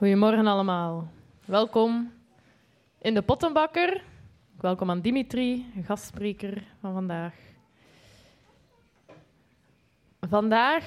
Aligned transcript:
Goedemorgen 0.00 0.46
allemaal. 0.46 1.08
Welkom 1.44 2.12
in 2.98 3.14
de 3.14 3.22
Pottenbakker. 3.22 4.02
Welkom 4.60 4.90
aan 4.90 5.00
Dimitri, 5.00 5.66
gastspreker 5.84 6.62
van 6.80 6.92
vandaag. 6.92 7.34
Vandaag 10.20 10.84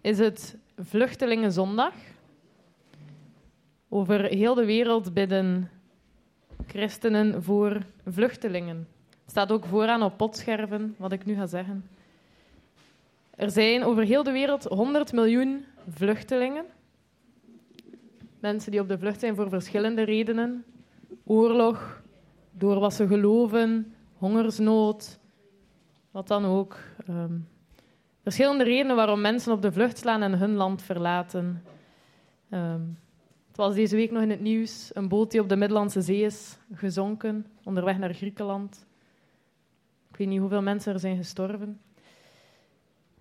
is 0.00 0.18
het 0.18 0.56
Vluchtelingenzondag. 0.78 1.94
Over 3.88 4.24
heel 4.24 4.54
de 4.54 4.64
wereld 4.64 5.14
bidden 5.14 5.70
christenen 6.66 7.42
voor 7.42 7.82
vluchtelingen. 8.06 8.88
Het 9.22 9.30
staat 9.30 9.52
ook 9.52 9.64
vooraan 9.64 10.02
op 10.02 10.16
potscherven, 10.16 10.94
wat 10.98 11.12
ik 11.12 11.24
nu 11.24 11.34
ga 11.34 11.46
zeggen. 11.46 11.88
Er 13.30 13.50
zijn 13.50 13.84
over 13.84 14.02
heel 14.02 14.22
de 14.22 14.32
wereld 14.32 14.64
100 14.64 15.12
miljoen 15.12 15.64
vluchtelingen. 15.88 16.64
Mensen 18.38 18.70
die 18.70 18.80
op 18.80 18.88
de 18.88 18.98
vlucht 18.98 19.20
zijn 19.20 19.36
voor 19.36 19.48
verschillende 19.48 20.02
redenen. 20.02 20.64
Oorlog, 21.24 22.02
door 22.50 22.78
wat 22.80 22.94
ze 22.94 23.06
geloven, 23.06 23.94
hongersnood, 24.18 25.18
wat 26.10 26.28
dan 26.28 26.44
ook. 26.44 26.76
Ehm, 27.06 27.38
verschillende 28.22 28.64
redenen 28.64 28.96
waarom 28.96 29.20
mensen 29.20 29.52
op 29.52 29.62
de 29.62 29.72
vlucht 29.72 29.98
slaan 29.98 30.22
en 30.22 30.38
hun 30.38 30.54
land 30.54 30.82
verlaten. 30.82 31.62
Um, 32.50 32.98
het 33.56 33.56
was 33.56 33.74
deze 33.74 33.96
week 33.96 34.10
nog 34.10 34.22
in 34.22 34.30
het 34.30 34.40
nieuws. 34.40 34.90
Een 34.92 35.08
boot 35.08 35.30
die 35.30 35.40
op 35.40 35.48
de 35.48 35.56
Middellandse 35.56 36.00
Zee 36.00 36.22
is 36.22 36.58
gezonken, 36.74 37.46
onderweg 37.64 37.98
naar 37.98 38.14
Griekenland. 38.14 38.86
Ik 40.10 40.16
weet 40.16 40.28
niet 40.28 40.40
hoeveel 40.40 40.62
mensen 40.62 40.92
er 40.92 40.98
zijn 40.98 41.16
gestorven. 41.16 41.80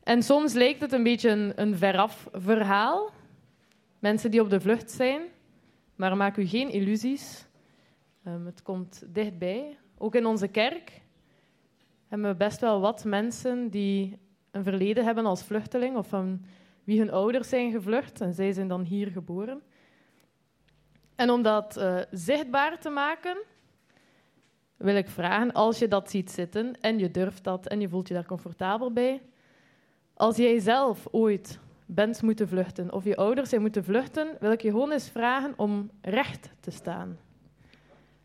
En 0.04 0.24
soms 0.24 0.54
lijkt 0.54 0.82
het 0.82 0.92
een 0.92 1.04
beetje 1.04 1.30
een, 1.30 1.54
een 1.56 1.78
veraf 1.78 2.30
verhaal. 2.32 3.10
Mensen 4.06 4.32
die 4.32 4.42
op 4.42 4.50
de 4.50 4.62
vlucht 4.62 4.92
zijn. 4.92 5.22
Maar 5.96 6.18
maak 6.18 6.38
u 6.38 6.46
geen 6.46 6.70
illusies. 6.70 7.46
Um, 8.28 8.46
het 8.46 8.62
komt 8.62 9.04
dichtbij. 9.08 9.78
Ook 9.98 10.16
in 10.16 10.26
onze 10.26 10.48
kerk 10.48 11.02
hebben 12.08 12.30
we 12.30 12.36
best 12.36 12.62
wel 12.62 12.80
wat 12.80 13.04
mensen 13.04 13.70
die 13.70 14.20
een 14.52 14.64
verleden 14.64 15.06
hebben 15.06 15.26
als 15.26 15.44
vluchteling 15.44 15.98
of 15.98 16.08
van 16.08 16.46
wie 16.84 17.00
hun 17.00 17.12
ouders 17.12 17.50
zijn 17.50 17.72
gevlucht 17.72 18.22
en 18.22 18.34
zij 18.34 18.52
zijn 18.52 18.68
dan 18.68 18.84
hier 18.84 19.08
geboren. 19.08 19.62
En 21.16 21.30
om 21.30 21.42
dat 21.42 21.78
uh, 21.78 22.00
zichtbaar 22.12 22.80
te 22.80 22.90
maken, 22.90 23.38
wil 24.78 24.96
ik 24.96 25.10
vragen, 25.10 25.52
als 25.52 25.80
je 25.80 25.88
dat 25.88 26.10
ziet 26.10 26.32
zitten 26.32 26.82
en 26.82 27.00
je 27.00 27.12
durft 27.12 27.44
dat 27.44 27.68
en 27.68 27.80
je 27.80 27.90
voelt 27.90 28.08
je 28.08 28.14
daar 28.14 28.26
comfortabel 28.26 28.92
bij, 28.92 29.22
als 30.14 30.38
jij 30.38 30.60
zelf 30.60 31.08
ooit 31.12 31.60
bent 31.86 32.22
moeten 32.22 32.48
vluchten 32.48 32.94
of 32.94 33.04
je 33.04 33.16
ouders 33.16 33.50
zijn 33.50 33.62
moeten 33.62 33.84
vluchten, 33.84 34.38
wil 34.40 34.52
ik 34.52 34.62
je 34.62 34.70
gewoon 34.70 34.92
eens 34.92 35.10
vragen 35.10 35.54
om 35.56 35.90
recht 36.02 36.50
te 36.60 36.72
staan. 36.72 37.18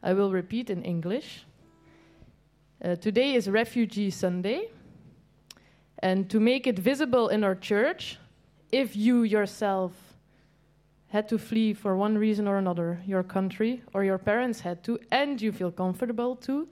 I 0.07 0.13
will 0.13 0.31
repeat 0.31 0.69
in 0.69 0.83
English. 0.83 1.43
Uh, 2.83 2.93
today 2.93 3.35
is 3.35 3.47
Refugee 3.47 4.11
Sunday. 4.11 4.69
And 5.99 6.29
to 6.31 6.41
make 6.41 6.69
it 6.69 6.79
visible 6.79 7.29
in 7.31 7.45
our 7.45 7.57
church, 7.61 8.19
if 8.71 8.95
you 8.95 9.25
yourself 9.25 9.93
had 11.09 11.29
to 11.29 11.39
flee 11.39 11.75
for 11.75 11.97
one 11.97 12.19
reason 12.19 12.49
or 12.49 12.57
another, 12.57 13.01
your 13.05 13.23
country, 13.23 13.83
or 13.93 14.05
your 14.05 14.19
parents 14.19 14.61
had 14.61 14.83
to, 14.83 14.99
and 15.11 15.41
you 15.41 15.53
feel 15.53 15.71
comfortable 15.71 16.37
to, 16.37 16.67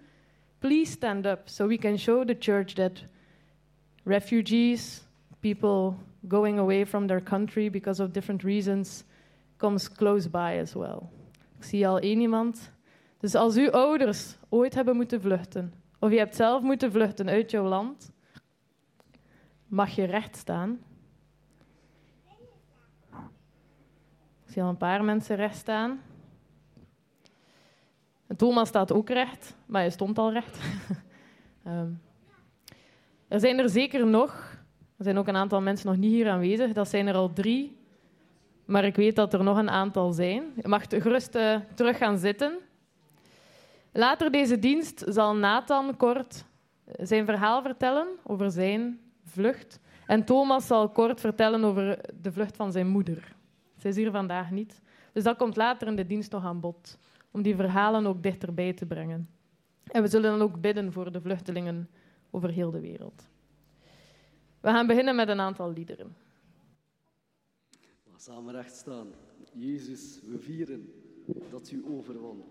please 0.60 0.90
stand 0.90 1.26
up 1.26 1.48
so 1.48 1.66
we 1.66 1.76
can 1.76 1.96
show 1.96 2.24
the 2.24 2.34
church 2.34 2.74
that 2.76 3.02
refugees, 4.04 5.02
people 5.42 5.98
going 6.28 6.58
away 6.58 6.86
from 6.86 7.06
their 7.06 7.22
country 7.22 7.70
because 7.70 8.02
of 8.02 8.10
different 8.10 8.42
reasons, 8.42 9.04
comes 9.56 9.92
close 9.92 10.28
by 10.30 10.58
as 10.60 10.72
well. 10.72 11.00
Ik 11.58 11.64
zie 11.64 11.88
al 11.88 11.98
één 11.98 12.20
iemand. 12.20 12.72
Dus 13.18 13.34
als 13.34 13.56
uw 13.56 13.70
ouders 13.70 14.36
ooit 14.48 14.74
hebben 14.74 14.96
moeten 14.96 15.20
vluchten, 15.20 15.72
of 15.98 16.10
je 16.10 16.18
hebt 16.18 16.36
zelf 16.36 16.62
moeten 16.62 16.92
vluchten 16.92 17.28
uit 17.28 17.50
jouw 17.50 17.64
land, 17.64 18.10
mag 19.66 19.90
je 19.90 20.04
recht 20.04 20.36
staan 20.36 20.78
Ik 24.48 24.54
zie 24.54 24.62
al 24.62 24.68
een 24.68 24.76
paar 24.76 25.04
mensen 25.04 25.36
recht 25.36 25.56
staan. 25.56 26.00
En 28.26 28.36
Thomas 28.36 28.68
staat 28.68 28.92
ook 28.92 29.08
recht, 29.08 29.56
maar 29.66 29.80
hij 29.80 29.90
stond 29.90 30.18
al 30.18 30.32
recht. 30.32 30.58
um, 31.66 32.00
er 33.28 33.40
zijn 33.40 33.58
er 33.58 33.68
zeker 33.68 34.06
nog. 34.06 34.47
Er 34.98 35.04
zijn 35.04 35.18
ook 35.18 35.28
een 35.28 35.36
aantal 35.36 35.60
mensen 35.60 35.86
nog 35.86 35.96
niet 35.96 36.10
hier 36.10 36.28
aanwezig. 36.28 36.72
Dat 36.72 36.88
zijn 36.88 37.06
er 37.06 37.14
al 37.14 37.32
drie. 37.32 37.76
Maar 38.64 38.84
ik 38.84 38.96
weet 38.96 39.16
dat 39.16 39.32
er 39.32 39.44
nog 39.44 39.58
een 39.58 39.70
aantal 39.70 40.12
zijn. 40.12 40.42
Je 40.62 40.68
mag 40.68 40.84
gerust 40.88 41.34
uh, 41.34 41.56
terug 41.74 41.98
gaan 41.98 42.18
zitten. 42.18 42.58
Later 43.92 44.30
deze 44.30 44.58
dienst 44.58 45.04
zal 45.06 45.36
Nathan 45.36 45.96
kort 45.96 46.44
zijn 46.96 47.24
verhaal 47.24 47.62
vertellen 47.62 48.06
over 48.24 48.50
zijn 48.50 49.00
vlucht. 49.24 49.80
En 50.06 50.24
Thomas 50.24 50.66
zal 50.66 50.88
kort 50.88 51.20
vertellen 51.20 51.64
over 51.64 51.98
de 52.20 52.32
vlucht 52.32 52.56
van 52.56 52.72
zijn 52.72 52.88
moeder. 52.88 53.34
Zij 53.76 53.90
is 53.90 53.96
hier 53.96 54.10
vandaag 54.10 54.50
niet. 54.50 54.80
Dus 55.12 55.22
dat 55.22 55.36
komt 55.36 55.56
later 55.56 55.88
in 55.88 55.96
de 55.96 56.06
dienst 56.06 56.32
nog 56.32 56.44
aan 56.44 56.60
bod, 56.60 56.98
om 57.30 57.42
die 57.42 57.56
verhalen 57.56 58.06
ook 58.06 58.22
dichterbij 58.22 58.72
te 58.72 58.86
brengen. 58.86 59.28
En 59.84 60.02
we 60.02 60.08
zullen 60.08 60.30
dan 60.30 60.42
ook 60.42 60.60
bidden 60.60 60.92
voor 60.92 61.12
de 61.12 61.20
vluchtelingen 61.20 61.88
over 62.30 62.50
heel 62.50 62.70
de 62.70 62.80
wereld. 62.80 63.28
We 64.68 64.74
gaan 64.74 64.86
beginnen 64.86 65.16
met 65.16 65.28
een 65.28 65.40
aantal 65.40 65.72
liederen. 65.72 66.16
Samen 68.16 68.54
recht 68.54 68.76
staan. 68.76 69.06
Jezus, 69.52 70.20
we 70.24 70.38
vieren 70.38 70.92
dat 71.50 71.70
u 71.70 71.84
overwon. 71.88 72.44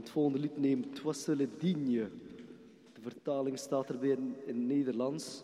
het 0.00 0.10
volgende 0.10 0.38
lied 0.38 0.58
neemt, 0.58 0.94
Twassele 0.94 1.48
Digne. 1.58 2.10
De 2.92 3.00
vertaling 3.00 3.58
staat 3.58 3.88
erbij 3.88 4.08
in, 4.08 4.34
in 4.46 4.66
Nederlands. 4.66 5.42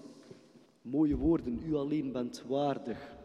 Mooie 0.82 1.17
woorden, 1.17 1.62
u 1.67 1.75
alleen 1.75 2.12
bent 2.12 2.43
waardig. 2.47 3.16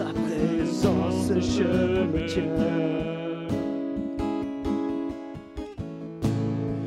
sa 0.00 0.12
présence 0.14 1.28
je 1.28 1.62
me 2.12 2.26
tiens. 2.26 2.42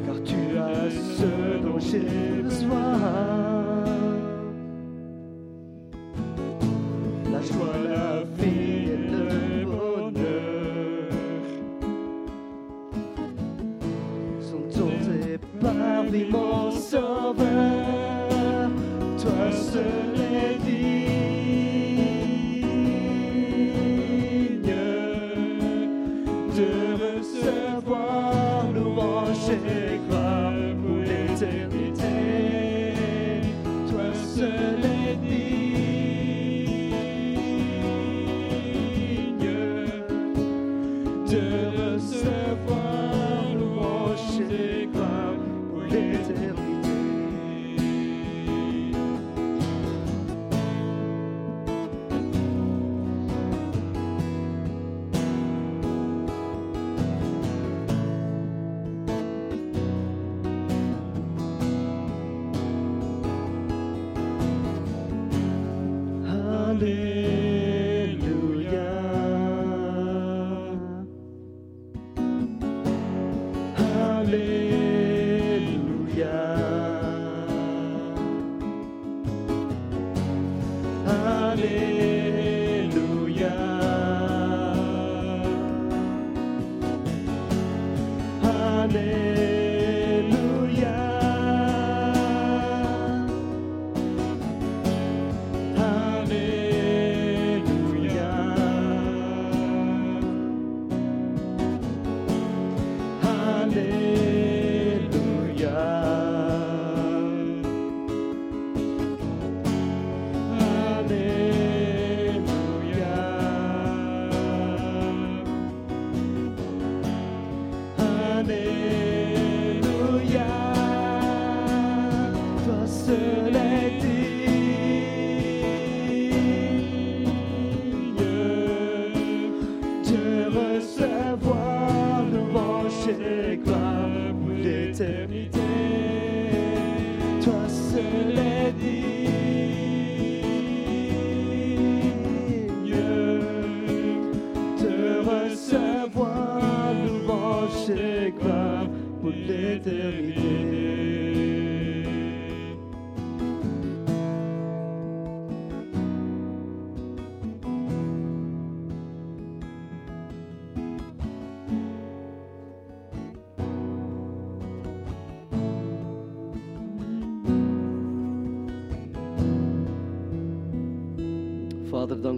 Car 0.05 0.23
tu 0.23 0.57
as 0.57 0.89
ce 1.19 1.61
dont 1.61 1.79
j'ai 1.79 2.42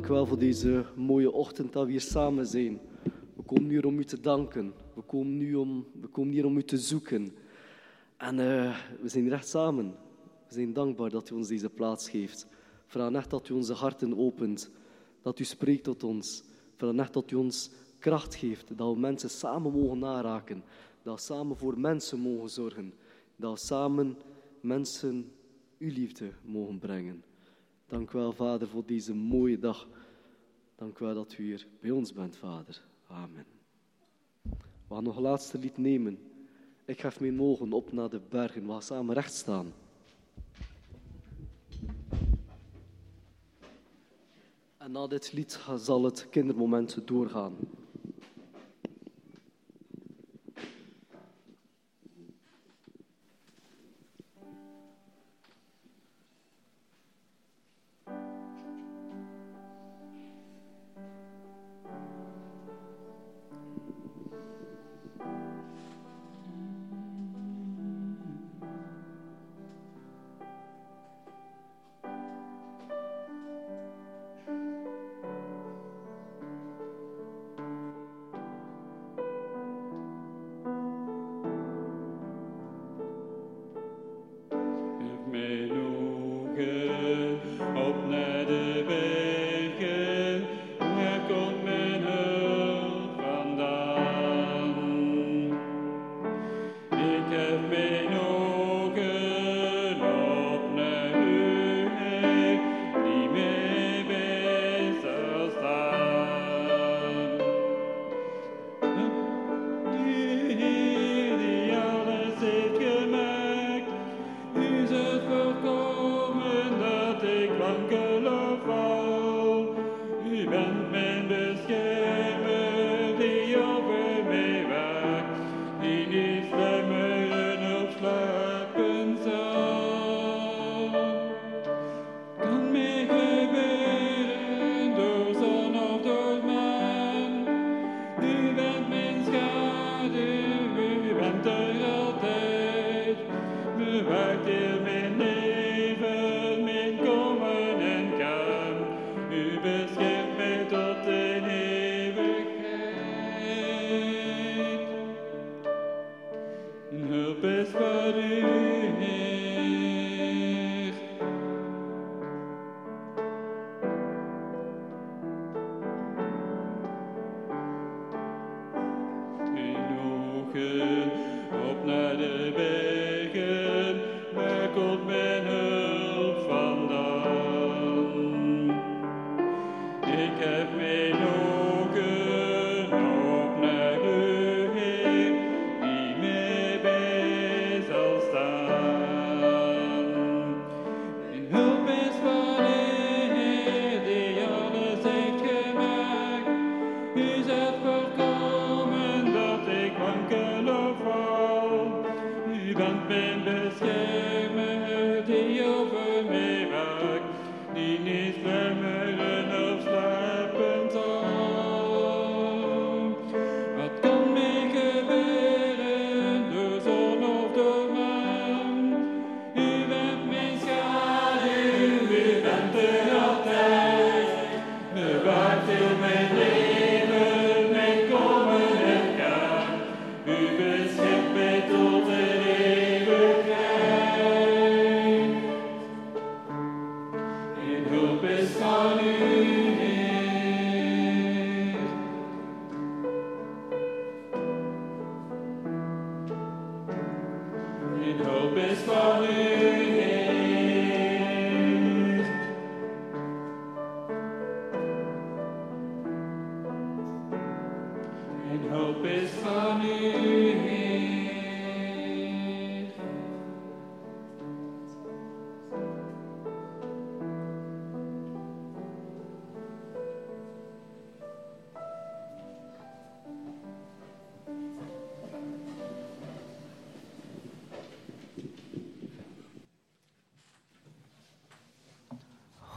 dank 0.06 0.18
wel 0.18 0.28
voor 0.28 0.40
deze 0.40 0.86
mooie 0.96 1.32
ochtend 1.32 1.74
dat 1.74 1.86
we 1.86 1.92
hier 1.92 2.02
samen 2.02 2.46
zijn. 2.46 2.80
We 3.36 3.44
komen 3.46 3.70
hier 3.70 3.86
om 3.86 4.00
u 4.00 4.04
te 4.04 4.20
danken. 4.20 4.74
We 4.94 5.02
komen, 5.02 5.38
nu 5.38 5.56
om, 5.56 5.86
we 6.02 6.08
komen 6.08 6.34
hier 6.34 6.46
om 6.46 6.58
u 6.58 6.64
te 6.64 6.78
zoeken. 6.78 7.36
En 8.18 8.40
uh, 8.40 8.78
we 9.02 9.08
zijn 9.08 9.24
hier 9.24 9.34
echt 9.34 9.48
samen. 9.48 9.96
We 10.48 10.54
zijn 10.54 10.74
dankbaar 10.74 11.10
dat 11.10 11.30
u 11.30 11.36
ons 11.36 11.48
deze 11.48 11.70
plaats 11.70 12.10
geeft. 12.10 12.48
Vraag 12.88 13.12
echt 13.12 13.30
dat 13.30 13.50
u 13.50 13.54
onze 13.54 13.74
harten 13.74 14.18
opent. 14.18 14.70
Dat 15.22 15.40
u 15.40 15.44
spreekt 15.44 15.84
tot 15.84 16.04
ons. 16.04 16.44
Vraag 16.76 16.96
echt 16.96 17.14
dat 17.14 17.32
u 17.32 17.36
ons 17.36 17.72
kracht 18.00 18.36
geeft. 18.36 18.78
Dat 18.78 18.94
we 18.94 19.00
mensen 19.00 19.30
samen 19.30 19.72
mogen 19.72 20.00
naraken. 20.00 20.64
Dat 21.04 21.16
we 21.16 21.22
samen 21.22 21.58
voor 21.58 21.80
mensen 21.80 22.20
mogen 22.20 22.50
zorgen. 22.50 22.94
Dat 23.36 23.52
we 23.52 23.66
samen 23.66 24.18
mensen 24.62 25.32
uw 25.78 25.92
liefde 25.92 26.32
mogen 26.44 26.80
brengen. 26.80 27.24
Dank 27.88 28.12
u 28.12 28.18
wel, 28.18 28.32
Vader, 28.32 28.68
voor 28.68 28.86
deze 28.86 29.14
mooie 29.14 29.60
dag. 29.60 29.88
Dank 30.76 31.00
u 31.00 31.06
wel 31.06 31.14
dat 31.14 31.38
u 31.38 31.44
hier 31.44 31.68
bij 31.80 31.92
ons 31.92 32.14
bent, 32.14 32.38
Vader. 32.38 32.82
Amen. 33.08 33.46
We 34.88 34.94
gaan 34.96 35.04
nog 35.04 35.16
een 35.16 35.22
laatste 35.22 35.58
lied 35.58 35.78
nemen. 35.78 36.20
Ik 36.86 37.02
gaf 37.02 37.20
mijn 37.20 37.42
ogen 37.42 37.74
op 37.74 37.92
naar 37.92 38.10
de 38.10 38.22
bergen. 38.30 38.66
We 38.66 38.72
gaan 38.72 38.82
samen 38.82 39.16
recht 39.16 39.34
staan. 39.34 39.74
En 44.78 44.92
na 44.92 45.08
dit 45.08 45.34
lied 45.34 45.60
zal 45.78 46.04
het 46.04 46.30
kindermoment 46.30 47.08
doorgaan. 47.08 47.56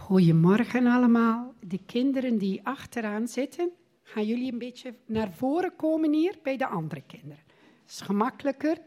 Goedemorgen 0.08 0.86
allemaal. 0.86 1.54
De 1.60 1.78
kinderen 1.86 2.38
die 2.38 2.66
achteraan 2.66 3.28
zitten, 3.28 3.70
gaan 4.02 4.24
jullie 4.24 4.52
een 4.52 4.58
beetje 4.58 4.94
naar 5.06 5.32
voren 5.32 5.76
komen 5.76 6.12
hier 6.12 6.38
bij 6.42 6.56
de 6.56 6.66
andere 6.66 7.00
kinderen. 7.00 7.44
Dat 7.46 7.90
is 7.90 8.00
gemakkelijker. 8.00 8.78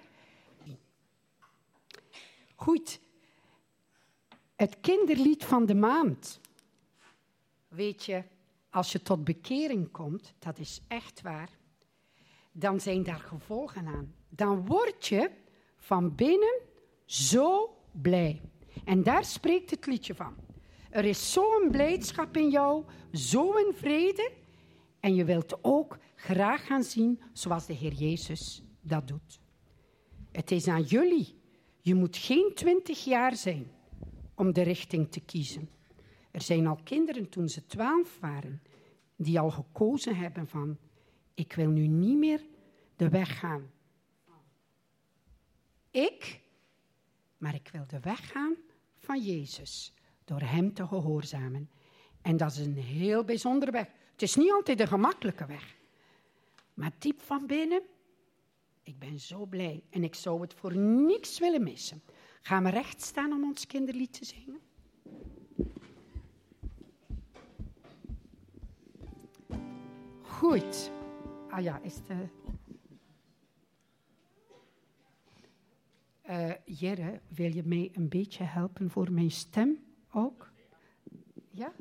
Goed. 2.55 2.99
Het 4.55 4.77
kinderlied 4.79 5.45
van 5.45 5.65
de 5.65 5.75
maand. 5.75 6.39
Weet 7.67 8.05
je, 8.05 8.23
als 8.69 8.91
je 8.91 9.01
tot 9.01 9.23
bekering 9.23 9.91
komt, 9.91 10.33
dat 10.39 10.59
is 10.59 10.81
echt 10.87 11.21
waar, 11.21 11.49
dan 12.51 12.79
zijn 12.79 13.03
daar 13.03 13.19
gevolgen 13.19 13.87
aan. 13.87 14.13
Dan 14.29 14.65
word 14.65 15.07
je 15.07 15.31
van 15.77 16.15
binnen 16.15 16.61
zo 17.05 17.77
blij. 17.91 18.41
En 18.85 19.03
daar 19.03 19.25
spreekt 19.25 19.69
het 19.69 19.85
liedje 19.85 20.15
van. 20.15 20.49
Er 20.91 21.05
is 21.05 21.33
zo'n 21.33 21.67
blijdschap 21.71 22.37
in 22.37 22.49
jou, 22.49 22.85
zo'n 23.11 23.71
vrede. 23.73 24.31
En 24.99 25.15
je 25.15 25.25
wilt 25.25 25.63
ook 25.63 25.97
graag 26.15 26.65
gaan 26.65 26.83
zien 26.83 27.21
zoals 27.33 27.65
de 27.65 27.73
Heer 27.73 27.93
Jezus 27.93 28.63
dat 28.81 29.07
doet. 29.07 29.39
Het 30.31 30.51
is 30.51 30.67
aan 30.67 30.81
jullie. 30.81 31.39
Je 31.81 31.95
moet 31.95 32.17
geen 32.17 32.51
twintig 32.55 33.03
jaar 33.03 33.35
zijn 33.35 33.71
om 34.35 34.53
de 34.53 34.61
richting 34.61 35.11
te 35.11 35.19
kiezen. 35.19 35.69
Er 36.31 36.41
zijn 36.41 36.67
al 36.67 36.79
kinderen 36.83 37.29
toen 37.29 37.49
ze 37.49 37.65
twaalf 37.65 38.19
waren 38.19 38.61
die 39.15 39.39
al 39.39 39.51
gekozen 39.51 40.15
hebben 40.15 40.47
van 40.47 40.77
ik 41.33 41.53
wil 41.53 41.69
nu 41.69 41.87
niet 41.87 42.17
meer 42.17 42.45
de 42.95 43.09
weg 43.09 43.39
gaan. 43.39 43.71
Ik, 45.91 46.41
maar 47.37 47.55
ik 47.55 47.69
wil 47.71 47.85
de 47.87 47.99
weg 47.99 48.31
gaan 48.31 48.55
van 48.97 49.21
Jezus 49.21 49.93
door 50.25 50.41
Hem 50.41 50.73
te 50.73 50.87
gehoorzamen. 50.87 51.69
En 52.21 52.37
dat 52.37 52.51
is 52.51 52.57
een 52.57 52.77
heel 52.77 53.23
bijzondere 53.23 53.71
weg. 53.71 53.87
Het 54.11 54.21
is 54.21 54.35
niet 54.35 54.51
altijd 54.51 54.79
een 54.79 54.87
gemakkelijke 54.87 55.45
weg. 55.45 55.75
Maar 56.73 56.91
diep 56.97 57.21
van 57.21 57.45
binnen, 57.47 57.81
ik 58.83 58.99
ben 58.99 59.19
zo 59.19 59.45
blij 59.45 59.83
en 59.89 60.03
ik 60.03 60.15
zou 60.15 60.41
het 60.41 60.53
voor 60.53 60.77
niks 60.77 61.39
willen 61.39 61.63
missen. 61.63 62.01
Gaan 62.41 62.63
we 62.63 62.69
recht 62.69 63.01
staan 63.01 63.31
om 63.31 63.43
ons 63.43 63.67
kinderlied 63.67 64.13
te 64.13 64.25
zingen? 64.25 64.59
Goed. 70.21 70.91
Ah 71.49 71.63
ja, 71.63 71.79
is 71.81 71.95
de... 72.07 72.27
Uh, 76.29 76.53
Jere, 76.65 77.21
wil 77.27 77.55
je 77.55 77.63
mij 77.63 77.89
een 77.93 78.09
beetje 78.09 78.43
helpen 78.43 78.89
voor 78.89 79.11
mijn 79.11 79.31
stem 79.31 79.90
ook? 80.11 80.51
Ja? 81.49 81.73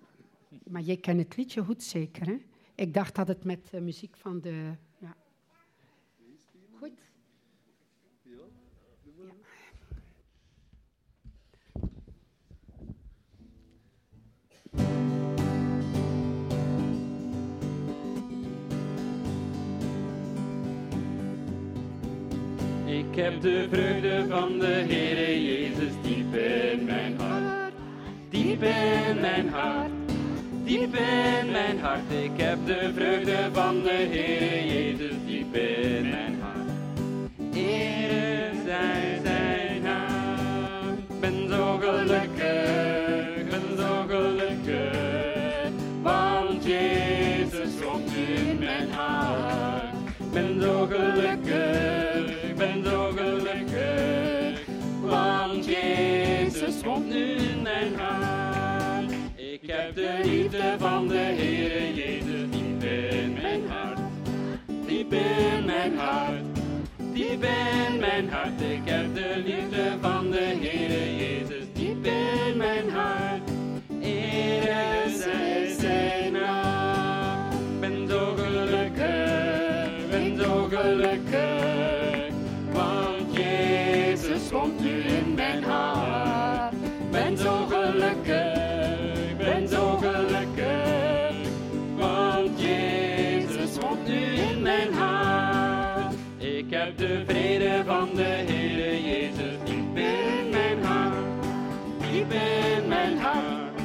Maar 0.64 0.82
jij 0.82 0.96
kent 0.96 1.18
het 1.18 1.36
liedje 1.36 1.64
goed 1.64 1.82
zeker, 1.82 2.26
hè? 2.26 2.36
Ik 2.74 2.94
dacht 2.94 3.14
dat 3.14 3.28
het 3.28 3.44
met 3.44 3.70
de 3.70 3.80
muziek 3.80 4.16
van 4.16 4.40
de... 4.40 4.74
Ja. 4.98 5.16
Goed. 6.78 6.92
Ik 22.86 23.14
heb 23.14 23.40
de 23.40 23.66
vreugde 23.70 24.26
van 24.28 24.58
de 24.58 24.66
Heere 24.66 25.42
Jezus 25.42 25.92
diep 26.02 26.34
in 26.34 26.84
mijn 26.84 27.20
hart. 27.20 27.59
Diep 28.40 28.62
in 28.62 29.20
mijn 29.20 29.48
hart. 29.48 29.90
Diep 30.64 30.94
in 30.94 31.50
mijn 31.50 31.78
hart. 31.80 32.12
Ik 32.22 32.30
heb 32.36 32.58
de 32.66 32.90
vreugde 32.94 33.36
van 33.52 33.82
de 33.82 34.06
Heere 34.10 34.66
Jezus 34.66 35.14
diep 35.26 35.56
in 35.56 36.08
mijn 36.10 36.38
hart. 36.40 36.70
Ere 37.54 38.50
zij 38.64 39.20
zijn 39.24 39.82
naam. 39.82 40.96
Ben 41.20 41.48
zo 41.48 41.78
gelukkig, 41.80 43.48
ben 43.48 43.76
zo 43.76 44.04
gelukkig. 44.08 45.70
Want 46.02 46.64
Jezus 46.64 47.70
komt 47.84 48.10
in 48.14 48.58
mijn 48.58 48.90
hart. 48.90 49.94
Ben 50.32 50.60
zo 50.60 50.86
gelukkig 50.90 51.99
liefde 60.50 60.74
van 60.78 61.08
de 61.08 61.18
Heer 61.18 61.94
Jezus 61.94 62.50
diep 62.50 62.82
in 62.82 63.32
mijn 63.32 63.68
hart, 63.68 63.98
diep 64.86 65.12
in 65.12 65.64
mijn 65.64 65.96
hart, 65.96 66.44
diep 67.12 67.44
in 67.44 67.98
mijn 68.00 68.28
hart. 68.28 68.60
Ik 68.60 68.80
heb 68.84 69.14
de 69.14 69.42
liefde 69.44 69.96
van 70.00 70.30
de 70.30 70.56
Heer 70.60 71.16
Jezus 71.16 71.64
diep 71.74 72.06
in 72.06 72.56
mijn 72.56 72.90
hart. 72.90 73.29
Heb 96.80 96.98
de 96.98 97.22
vrede 97.26 97.82
van 97.86 98.08
de 98.14 98.22
Heer 98.22 99.00
Jezus 99.00 99.56
diep 99.64 99.96
in 99.96 100.50
mijn 100.50 100.84
hart, 100.84 101.14
diep 102.10 102.32
in 102.32 102.88
mijn 102.88 103.18
hart, 103.18 103.80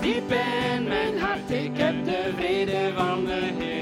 diep 0.00 0.30
in 0.30 0.84
mijn 0.88 1.18
hart. 1.18 1.50
Ik 1.50 1.70
heb 1.74 2.04
de 2.04 2.32
vrede 2.36 2.92
van 2.96 3.24
de 3.24 3.40
Heer 3.58 3.73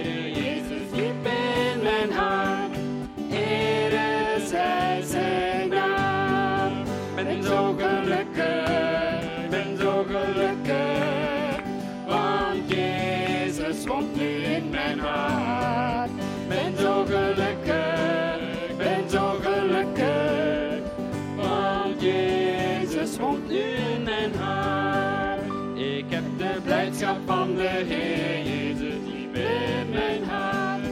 Heer 27.87 28.43
Jezus 28.45 28.95
diep 29.05 29.37
in 29.37 29.91
mijn 29.91 30.25
hart, 30.25 30.83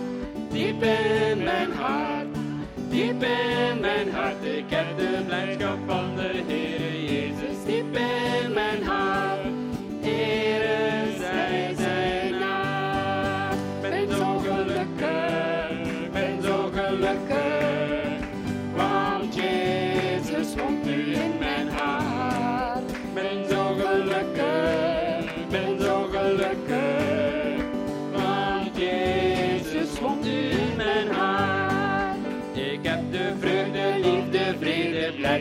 diep 0.51 0.83
in 0.83 1.43
mijn 1.43 1.73
hart 1.73 2.21
diep 2.91 3.23
in 3.23 3.81
mijn 3.81 4.11
hart. 4.11 4.45
Ik 4.45 4.65
heb 4.69 4.99
de 4.99 5.23
blijdschap 5.27 5.79
van 5.87 6.17
de 6.17 6.43
Heer 6.47 7.00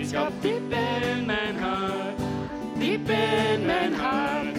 vrede, 0.10 0.32
blijdschap 0.32 0.42
diep 0.42 0.72
in 0.72 1.26
mijn 1.26 1.58
hart. 1.58 2.20
Diep 2.78 3.10
in 3.10 3.66
mijn 3.66 3.94
hart, 3.94 4.56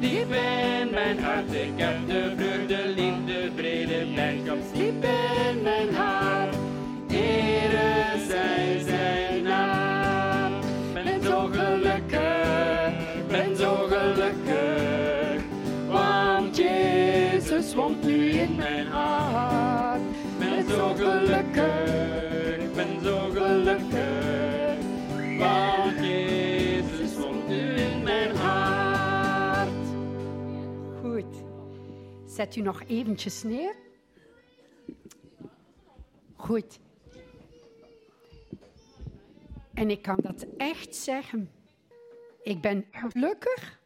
diep 0.00 0.32
in 0.32 0.90
mijn 0.90 1.18
hart. 1.18 1.54
Ik 1.54 1.72
heb 1.76 2.06
de 2.06 2.32
vreugde, 2.36 2.88
liefde, 2.88 3.50
vrede, 3.56 4.06
blijdschap 4.12 4.58
diep 4.72 5.04
in 5.04 5.62
mijn 5.62 5.94
hart. 5.94 6.56
Ere 7.08 8.26
zij 8.28 8.80
zijn 8.86 9.42
naam. 9.42 10.52
Ben 10.94 11.22
zo 11.22 11.48
gelukkig, 11.52 13.26
ben 13.28 13.56
zo 13.56 13.86
gelukkig. 13.88 15.42
Want 15.88 16.56
Jezus 16.56 17.74
woont 17.74 18.04
nu 18.04 18.30
in 18.30 18.56
mijn 18.56 18.86
hart 18.86 19.76
ben 20.38 20.64
zo 20.68 20.94
gelukkig, 20.94 22.05
Zet 32.36 32.56
u 32.56 32.60
nog 32.60 32.82
eventjes 32.82 33.42
neer. 33.42 33.74
Goed. 36.34 36.78
En 39.74 39.90
ik 39.90 40.02
kan 40.02 40.18
dat 40.22 40.46
echt 40.56 40.96
zeggen. 40.96 41.50
Ik 42.42 42.60
ben 42.60 42.84
gelukkig 42.90 43.80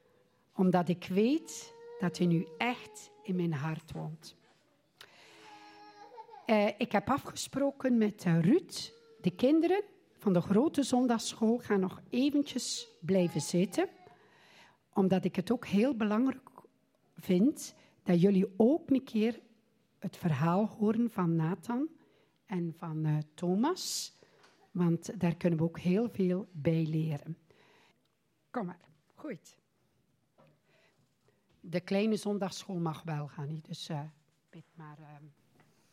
omdat 0.55 0.89
ik 0.89 1.07
weet 1.07 1.75
dat 1.99 2.19
hij 2.19 2.27
nu 2.27 2.47
echt 2.59 3.11
in 3.23 3.37
mijn 3.37 3.53
hart 3.53 3.93
woont. 3.93 4.37
Eh, 6.47 6.67
ik 6.79 6.93
heb 6.93 7.09
afgesproken 7.09 7.99
met 7.99 8.25
Ruud. 8.25 8.93
De 9.21 9.31
kinderen 9.31 9.83
van 10.19 10.33
de 10.33 10.41
grote 10.41 10.83
zondagschool 10.83 11.59
gaan 11.59 11.81
nog 11.81 12.01
eventjes 12.09 12.89
blijven 13.01 13.41
zitten. 13.41 13.89
Omdat 14.95 15.25
ik 15.25 15.37
het 15.37 15.53
ook 15.53 15.67
heel 15.67 15.97
belangrijk 15.97 16.49
vind 17.17 17.75
dat 18.11 18.21
jullie 18.21 18.55
ook 18.57 18.91
een 18.91 19.05
keer 19.05 19.41
het 19.99 20.17
verhaal 20.17 20.67
horen 20.67 21.11
van 21.11 21.37
Nathan 21.37 21.89
en 22.47 22.75
van 22.77 23.07
uh, 23.07 23.19
Thomas. 23.35 24.15
Want 24.71 25.21
daar 25.21 25.37
kunnen 25.37 25.59
we 25.59 25.65
ook 25.65 25.79
heel 25.79 26.09
veel 26.09 26.49
bij 26.53 26.87
leren. 26.87 27.39
Kom 28.51 28.67
maar, 28.67 28.81
goed. 29.15 29.57
De 31.61 31.81
kleine 31.81 32.17
zondagschool 32.17 32.79
mag 32.79 33.03
wel 33.03 33.29
gaan, 33.29 33.49
niet? 33.49 33.67
dus 33.67 33.91
uh, 33.91 34.01
maar 34.75 34.99
uh, 35.01 35.07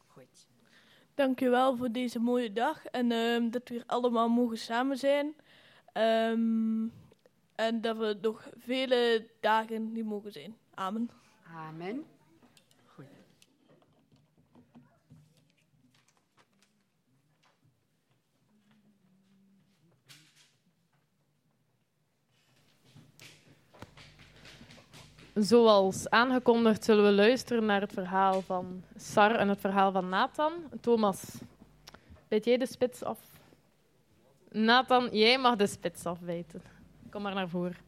goed. 0.05 0.47
Dankjewel 1.13 1.77
voor 1.77 1.91
deze 1.91 2.19
mooie 2.19 2.53
dag 2.53 2.85
en 2.85 3.11
uh, 3.11 3.51
dat 3.51 3.69
we 3.69 3.73
hier 3.73 3.83
allemaal 3.85 4.29
mogen 4.29 4.57
samen 4.57 4.97
zijn. 4.97 5.35
Um, 5.93 6.93
en 7.55 7.81
dat 7.81 7.97
we 7.97 8.17
nog 8.21 8.49
vele 8.57 9.29
dagen 9.39 9.91
niet 9.91 10.05
mogen 10.05 10.31
zijn. 10.31 10.57
Amen. 10.73 11.09
Amen. 11.55 12.05
Goed. 12.85 13.05
Zoals 25.33 26.09
aangekondigd 26.09 26.83
zullen 26.83 27.03
we 27.03 27.11
luisteren 27.11 27.65
naar 27.65 27.81
het 27.81 27.93
verhaal 27.93 28.41
van 28.41 28.83
Sar 28.95 29.35
en 29.35 29.47
het 29.47 29.59
verhaal 29.59 29.91
van 29.91 30.09
Nathan. 30.09 30.53
Thomas, 30.81 31.37
weet 32.27 32.45
jij 32.45 32.57
de 32.57 32.67
spits 32.67 33.03
af? 33.03 33.19
Nathan, 34.51 35.09
jij 35.11 35.37
mag 35.37 35.55
de 35.55 35.67
spits 35.67 36.05
afwijten. 36.05 36.61
Kom 37.09 37.21
maar 37.21 37.33
naar 37.33 37.49
voren. 37.49 37.86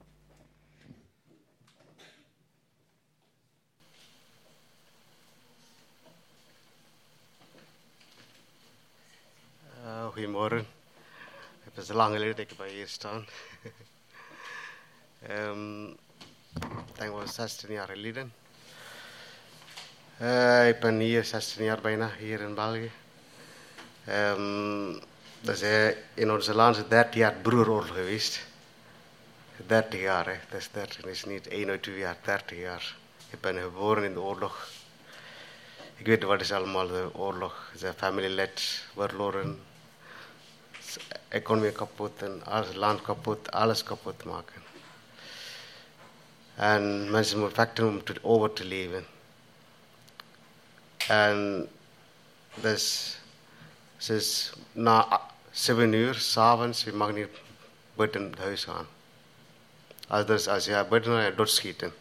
Goedemorgen. 10.20 10.68
Het 11.64 11.78
is 11.78 11.88
lang 11.88 12.14
geleden 12.14 12.36
dat 12.36 12.52
ik 12.52 12.58
bij 12.58 12.70
hier 12.70 12.88
staan. 12.88 13.26
um, 15.32 15.88
ik 16.62 16.96
denk 16.96 17.14
wel 17.14 17.28
16 17.28 17.72
jaar 17.72 17.88
geleden. 17.88 18.34
Uh, 20.22 20.68
ik 20.68 20.80
ben 20.80 21.00
hier 21.00 21.26
16 21.26 21.64
jaar 21.64 21.82
bijna, 21.82 22.12
hier 22.18 22.42
in 22.42 22.56
België. 22.56 22.92
Um, 24.10 25.02
is 25.42 25.62
uh, 25.62 25.88
in 26.14 26.32
onze 26.32 26.54
land 26.54 26.90
30 26.90 27.14
jaar 27.14 27.34
broeroorlog 27.34 27.88
geweest. 27.88 28.46
30 29.68 30.00
jaar, 30.00 30.26
hè. 30.26 30.40
dat 30.50 30.60
is 30.60 30.70
30, 30.72 31.02
dat 31.02 31.12
is 31.12 31.24
niet 31.24 31.48
1 31.48 31.70
of 31.70 31.80
2 31.80 31.98
jaar, 31.98 32.18
30 32.22 32.58
jaar. 32.58 32.96
Ik 33.30 33.42
ben 33.42 33.62
geboren 33.62 34.04
in 34.04 34.14
de 34.14 34.22
oorlog. 34.22 34.68
Ik 35.96 36.06
weet 36.06 36.24
wat 36.24 36.42
is 36.42 36.52
allemaal 36.52 36.88
de 36.88 37.10
oorlog. 37.14 37.72
Zijn 37.76 37.94
familielid 37.94 38.84
verloren. 38.94 39.68
Economie 41.28 41.72
kapot 41.72 42.22
en 42.22 42.42
alles, 42.46 42.76
land 42.76 43.02
kapot, 43.02 43.52
alles 43.52 43.84
kapot 43.84 44.24
maken. 44.24 44.64
En 46.56 47.12
mensen 47.12 47.40
moeten 47.40 47.56
vechten 47.56 47.88
om 47.88 48.02
over 48.22 48.54
te 48.54 48.66
leven. 48.66 49.06
En 51.08 51.70
dus, 52.56 53.18
na 54.72 55.22
7 55.52 55.94
uur 55.94 56.16
s'avonds, 56.16 56.84
je 56.84 56.94
mag 56.94 57.12
niet 57.12 57.28
buiten 57.94 58.30
het 58.30 58.40
huis 58.40 58.64
gaan. 58.64 58.88
Als, 60.08 60.26
dus, 60.26 60.48
als 60.48 60.66
je 60.66 60.86
buiten 60.90 61.22
gaat, 61.22 61.38
doodschieten. 61.38 61.94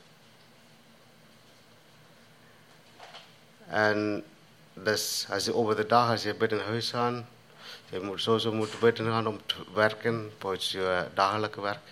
En 3.68 4.24
dus 4.72 5.27
als 5.31 5.44
je 5.44 5.55
over 5.55 5.77
de 5.77 5.87
dag, 5.87 6.11
als 6.11 6.22
je 6.22 6.35
buiten 6.35 6.64
huis 6.64 6.90
gaat, 6.90 7.24
je 7.90 8.01
moet 8.01 8.20
sowieso 8.20 8.53
moet 8.53 8.81
buiten 8.81 9.05
gaan 9.05 9.27
om 9.27 9.40
te 9.46 9.55
werken, 9.74 10.33
voor 10.38 10.57
je 10.59 11.07
dagelijke 11.14 11.61
werk. 11.61 11.87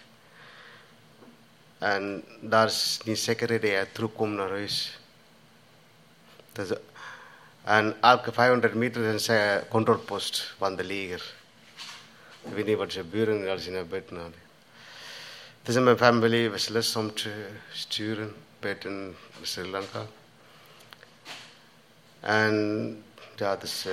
En 1.79 2.25
daar 2.41 2.67
is 2.67 2.99
niet 3.05 3.19
zeker 3.19 3.47
dat 3.47 3.63
je 3.63 3.87
terugkomt 3.93 4.37
naar 4.37 4.49
huis. 4.49 4.99
Dus, 6.53 6.69
en 7.65 7.97
elke 8.01 8.33
500 8.33 8.75
meter 8.75 9.15
is 9.15 9.29
een 9.29 9.69
controlepost 9.69 10.55
van 10.59 10.77
de 10.77 10.85
leger. 10.85 11.35
Ik 12.43 12.53
weet 12.53 12.67
niet 12.67 12.77
wat 12.77 12.93
ze 12.93 13.05
buren 13.05 13.49
als 13.49 13.65
je 13.65 13.71
naar 13.71 13.87
buiten 13.87 14.17
gaat. 14.17 14.35
Is 15.63 15.75
in 15.75 15.85
mijn 15.85 15.97
familie 15.97 16.51
beslist 16.51 16.97
om 16.97 17.15
te 17.15 17.31
sturen 17.73 18.35
buiten 18.59 19.17
Sri 19.43 19.71
Lanka. 19.71 20.07
En 22.21 23.05
ja, 23.37 23.57
dus, 23.57 23.87
uh, 23.87 23.93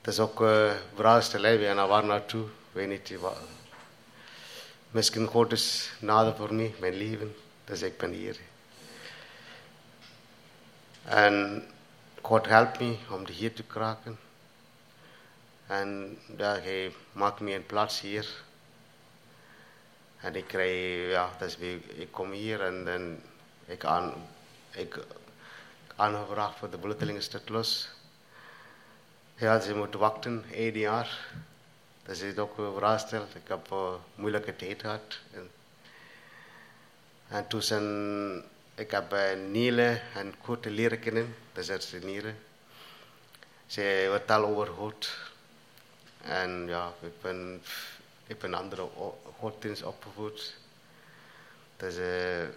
het 0.00 0.12
is 0.12 0.18
ook 0.18 0.40
uh, 0.40 0.72
verhaalstelij. 0.94 1.58
We 1.58 1.64
gaan 1.64 1.88
waar 1.88 2.04
naartoe, 2.04 2.46
weet 2.72 2.88
niet 2.88 3.20
wat. 3.20 3.36
Misschien 4.90 5.26
God 5.26 5.52
is 5.52 5.90
nader 5.98 6.36
voor 6.36 6.54
mij, 6.54 6.74
mijn 6.78 6.94
leven. 6.94 7.36
Dus 7.64 7.82
ik 7.82 7.98
ben 7.98 8.10
hier. 8.10 8.36
En 11.04 11.64
God 12.20 12.46
helpt 12.46 12.80
me 12.80 12.96
om 13.10 13.26
hier 13.26 13.54
te 13.54 13.62
kraken. 13.62 14.18
En 15.66 16.18
ja, 16.36 16.58
hij 16.58 16.94
maakt 17.12 17.40
me 17.40 17.54
een 17.54 17.66
plaats 17.66 18.00
hier. 18.00 18.28
En 20.20 20.34
ik 20.34 20.46
krijg, 20.46 21.10
ja, 21.10 21.30
dus 21.38 21.56
ik 21.86 22.08
kom 22.10 22.30
hier 22.30 22.60
en 22.60 22.84
dan 22.84 23.20
ik 23.64 23.84
aan, 23.84 24.14
ik 24.70 24.98
voor 26.58 26.70
de 26.70 26.78
vluchtelingenstatus. 26.80 27.90
Ja, 29.40 29.60
ze 29.60 29.74
moeten 29.74 30.00
wachten, 30.00 30.44
één 30.52 30.78
jaar. 30.78 31.32
Dat 32.02 32.16
is 32.20 32.36
ook 32.36 32.54
verrast. 32.54 33.12
Ik 33.12 33.48
heb 33.48 33.70
een 33.70 33.96
moeilijke 34.14 34.56
tijd 34.56 34.80
gehad. 34.80 35.18
En, 35.32 35.50
en 37.28 37.46
toen 37.46 37.62
zijn, 37.62 38.44
ik 38.74 38.90
heb 38.90 39.16
Niele 39.50 40.00
en 40.14 40.34
Kurt 40.44 40.64
leren 40.64 40.98
kennen. 40.98 41.34
Dat 41.52 41.68
is 41.68 41.90
de 41.90 41.98
Niele. 41.98 42.34
Ze 43.66 44.08
vertellen 44.10 44.48
over 44.48 44.66
God. 44.66 45.16
En 46.22 46.66
ja, 46.66 46.92
ik 47.00 47.20
ben, 47.20 47.62
ik 48.26 48.38
ben 48.38 48.54
andere 48.54 48.88
godsdienst 49.38 49.82
opgevoed. 49.82 50.56
Dus, 51.76 51.96
uh, 51.96 52.48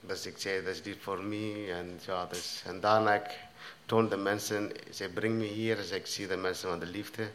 dus 0.00 0.26
ik 0.26 0.38
zei, 0.38 0.64
dat 0.64 0.74
is 0.74 0.82
niet 0.82 1.02
voor 1.02 1.22
mij. 1.22 1.72
En, 1.72 2.00
ja, 2.06 2.26
dus, 2.26 2.62
en 2.66 2.80
daarna 2.80 3.14
ik 3.14 3.45
toon 3.86 4.08
de 4.08 4.16
mensen, 4.16 4.72
ze 4.92 5.08
brengen 5.08 5.38
me 5.38 5.44
hier, 5.44 5.76
dus 5.76 5.90
ik 5.90 6.06
zie 6.06 6.26
de 6.26 6.36
mensen 6.36 6.68
van 6.68 6.78
de 6.78 6.86
liefde. 6.86 7.28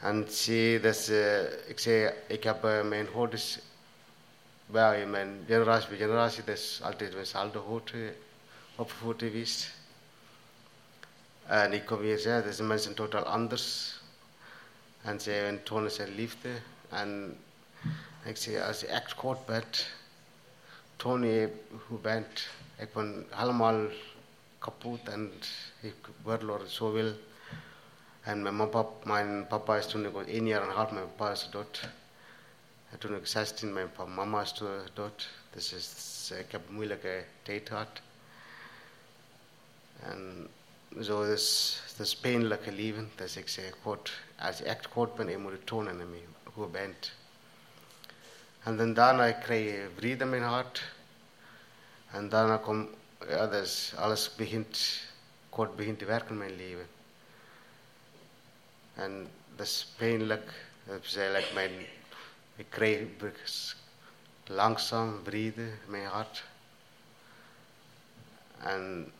En 0.00 0.26
zie, 0.28 0.80
dus, 0.80 1.08
uh, 1.08 1.68
ik 1.68 1.78
zei, 1.78 2.12
ik 2.26 2.42
heb 2.42 2.64
uh, 2.64 2.82
mijn 2.82 3.08
houders, 3.12 3.58
bij 4.66 5.06
mijn 5.06 5.44
generatie 5.46 5.88
bij 5.88 5.98
generatie, 5.98 6.44
dus 6.44 6.80
altijd 6.82 7.12
dezelfde 7.12 7.58
hoed 7.58 7.92
opgevoed 8.76 9.18
geweest. 9.18 9.70
En 11.46 11.72
ik 11.72 11.86
kom 11.86 12.00
hier 12.00 12.18
zeggen, 12.18 12.44
deze 12.44 12.62
mensen 12.62 12.94
totaal 12.94 13.24
anders. 13.24 13.94
En 15.02 15.20
ze 15.20 15.58
tonen 15.62 15.90
zijn 15.90 16.14
liefde. 16.14 16.48
En 16.88 17.38
ik 18.24 18.36
zei, 18.36 18.60
als 18.60 18.80
je 18.80 18.86
echt 18.86 19.14
kort 19.14 19.46
bent, 19.46 19.86
toon 20.96 21.26
je 21.26 21.50
hoe 21.86 21.98
bent. 21.98 22.48
Ik 22.76 22.92
ben 22.92 23.26
helemaal 23.30 23.86
kapot 24.66 25.08
en 25.08 25.32
ik 25.80 25.94
word 26.22 26.70
zoveel. 26.70 27.14
En 28.20 28.42
mijn 28.42 28.70
papa, 28.70 28.84
mijn 29.04 29.46
papa 29.46 29.76
is 29.76 29.86
toen 29.86 30.06
ik 30.06 30.12
was 30.12 30.26
één 30.26 30.46
jaar 30.46 30.62
en 30.62 30.68
een 30.68 30.74
half, 30.74 30.90
mijn 30.90 31.14
papa 31.14 31.30
is 31.30 31.48
dood. 31.50 31.88
En 32.90 32.98
toen 32.98 33.16
ik 33.16 33.26
16, 33.26 33.72
mijn 33.72 33.92
papa, 33.92 34.10
mama 34.10 34.40
is 34.40 34.62
dood. 34.94 35.28
Dus 35.50 35.72
is, 35.72 36.30
ik 36.38 36.52
heb 36.52 36.68
een 36.68 36.74
moeilijke 36.74 37.24
tijd 37.42 37.68
gehad. 37.68 38.00
En 40.02 40.48
zo 41.00 41.22
is 41.22 41.78
het 41.90 42.06
is 42.06 42.16
pijnlijke 42.16 42.72
leven. 42.72 43.10
Dus 43.14 43.36
ik 43.36 43.48
zeg, 43.48 43.72
God, 43.82 44.10
als 44.38 44.58
je 44.58 44.64
echt 44.64 44.86
God 44.86 45.14
bent, 45.14 45.30
je 45.30 45.38
moet 45.38 45.52
het 45.52 45.66
tonen 45.66 46.00
aan 46.00 46.10
mij, 46.10 46.26
hoe 46.42 46.64
je 46.64 46.70
bent. 46.70 47.12
En 48.62 48.76
dan 48.76 48.94
daarna 48.94 49.32
krijg 49.32 49.64
je 49.64 49.88
vrede 49.96 50.24
in 50.24 50.30
mijn 50.30 50.42
hart. 50.42 50.82
En 52.10 52.28
daarna 52.28 52.56
komt, 52.56 52.88
ja, 53.28 53.46
dus 53.46 53.92
alles 53.96 54.34
begint, 54.34 55.00
God 55.50 55.76
begint 55.76 55.98
te 55.98 56.04
werken 56.04 56.30
in 56.30 56.38
mijn 56.38 56.56
leven. 56.56 56.88
En 58.94 59.28
dat 59.56 59.66
is 59.66 59.86
pijnlijk. 59.96 60.64
Dat 60.84 61.04
is 61.04 61.16
eigenlijk 61.16 61.52
mijn, 61.52 61.86
ik 62.56 62.66
krijg 62.68 63.00
langzaam 64.46 65.20
vrede 65.24 65.70
mijn 65.86 66.06
hart. 66.06 66.44
En, 68.58 69.12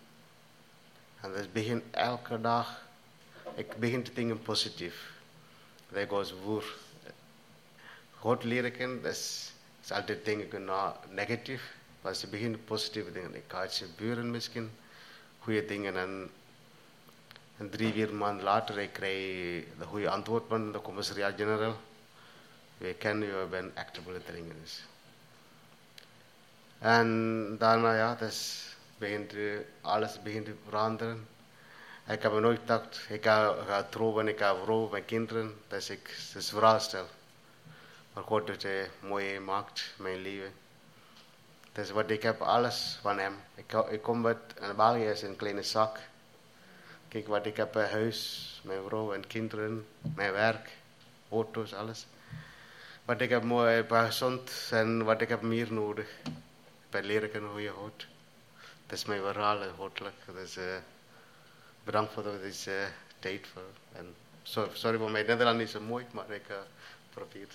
en 1.21 1.33
dus 1.33 1.53
begin 1.53 1.83
elke 1.91 2.41
dag, 2.41 2.83
ik 3.55 3.77
begin 3.77 4.03
te 4.03 4.13
denken 4.13 4.43
positief. 4.43 5.13
Dat 5.89 6.03
ik 6.03 6.11
als 6.11 6.41
boer 6.41 6.75
God 8.19 8.45
leren 8.45 8.73
kennen, 8.73 9.03
dat 9.03 9.13
is, 9.13 9.51
altijd 9.91 10.25
denken 10.25 10.65
naar 10.65 10.95
negatief. 11.09 11.76
Maar 12.07 12.15
als 12.15 12.25
je 12.25 12.31
begint 12.31 12.65
positief 12.65 13.05
te 13.05 13.13
denken, 13.13 13.35
ik 13.35 13.45
ga 13.49 13.63
het 13.63 13.87
buren 13.97 14.31
misschien, 14.31 14.71
goede 15.39 15.65
dingen. 15.65 15.97
En, 15.97 16.31
en 17.57 17.71
drie, 17.71 17.93
vier 17.93 18.15
maanden 18.15 18.45
later 18.45 18.79
ik 18.79 18.93
krijg 18.93 19.65
de 19.79 19.85
goede 19.85 20.11
antwoord 20.11 20.45
van 20.49 20.73
de 20.73 20.81
commissariaat-generaal. 20.83 21.77
Wij 22.79 22.95
kennen 22.95 23.29
u, 23.29 23.43
u 23.43 23.47
bent 23.47 23.75
echte 23.75 24.01
bulletin. 24.01 24.53
Dus. 24.63 24.85
En 26.79 27.57
daarna, 27.59 27.95
ja, 27.97 28.15
dus 28.15 28.67
begint, 28.99 29.33
alles 29.81 30.23
begint 30.23 30.45
te 30.45 30.55
veranderen. 30.65 31.27
Ik 32.09 32.23
heb 32.23 32.33
nooit 32.33 32.61
gedacht, 32.61 33.07
ik 33.09 33.25
ga, 33.25 33.55
ga 33.67 33.83
trouwen, 33.83 34.29
ik 34.29 34.39
ga 34.39 34.57
vrouw, 34.63 34.89
mijn 34.89 35.05
kinderen, 35.05 35.61
dat 35.69 35.89
ik 35.89 36.17
dus 36.33 36.49
verhaal 36.49 36.81
stel. 36.81 37.07
Maar 38.13 38.25
God 38.25 38.49
heeft 38.49 38.63
hij 38.63 38.91
mooi 39.01 39.35
gemaakt, 39.35 39.95
mijn 39.97 40.23
leven. 40.23 40.65
Dus 41.77 41.91
wat 41.91 42.11
ik 42.11 42.23
heb, 42.23 42.41
alles 42.41 42.99
van 43.01 43.19
hem. 43.19 43.35
Ik, 43.55 43.73
ik 43.73 44.03
kom 44.03 44.21
met 44.21 44.37
een 44.55 44.77
België 44.77 45.05
is 45.05 45.23
een 45.23 45.37
kleine 45.37 45.63
zak. 45.63 45.99
Kijk 47.09 47.27
wat 47.27 47.47
ik 47.47 47.57
heb, 47.57 47.75
een 47.75 47.89
huis, 47.89 48.61
mijn 48.65 48.81
vrouw 48.87 49.13
en 49.13 49.27
kinderen, 49.27 49.87
mijn 50.15 50.33
werk, 50.33 50.71
auto's, 51.31 51.75
alles. 51.75 52.07
Wat 53.05 53.21
ik 53.21 53.31
heb 53.31 53.43
mooi, 53.43 53.85
gezond 53.89 54.69
en 54.71 55.05
wat 55.05 55.21
ik 55.21 55.29
heb 55.29 55.43
meer 55.43 55.73
nodig. 55.73 56.09
Ik 56.25 56.91
ben 56.91 57.05
leren 57.05 57.45
hoe 57.45 57.63
je 57.63 57.71
houdt. 57.71 58.07
Dat 58.87 58.99
is 58.99 59.05
mijn 59.05 59.23
verhaal, 59.23 59.63
goddelijk. 59.77 60.17
Dus 60.33 60.57
uh, 60.57 60.65
bedankt 61.85 62.13
voor 62.13 62.23
deze 62.23 62.71
uh, 62.71 62.87
tijd. 63.19 63.47
Voor. 63.53 63.63
En 63.93 64.15
sorry, 64.43 64.99
voor 64.99 65.11
mijn 65.11 65.27
Nederland 65.27 65.59
niet 65.59 65.71
zo 65.71 65.81
mooi, 65.81 66.07
maar 66.11 66.31
ik 66.31 66.49
uh, 66.51 66.57
probeer 67.11 67.47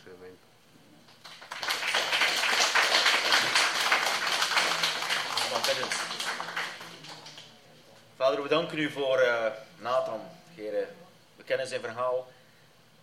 Vader, 8.15 8.43
we 8.43 8.47
danken 8.49 8.77
u 8.77 8.89
voor 8.89 9.21
uh, 9.21 9.45
Nathan, 9.79 10.21
Heer. 10.55 10.87
We 11.35 11.43
kennen 11.43 11.67
zijn 11.67 11.81
verhaal, 11.81 12.31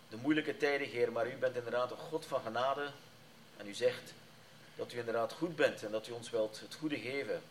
de 0.09 0.17
moeilijke 0.17 0.57
tijden, 0.57 0.87
Heer, 0.87 1.11
maar 1.11 1.27
u 1.27 1.35
bent 1.35 1.55
inderdaad 1.55 1.91
een 1.91 1.97
God 1.97 2.25
van 2.25 2.41
genade. 2.41 2.89
En 3.57 3.67
u 3.67 3.73
zegt 3.73 4.13
dat 4.75 4.93
u 4.93 4.97
inderdaad 4.97 5.33
goed 5.33 5.55
bent 5.55 5.83
en 5.83 5.91
dat 5.91 6.07
u 6.07 6.11
ons 6.11 6.29
wilt 6.29 6.59
het 6.59 6.75
goede 6.75 6.99
geven. 6.99 7.41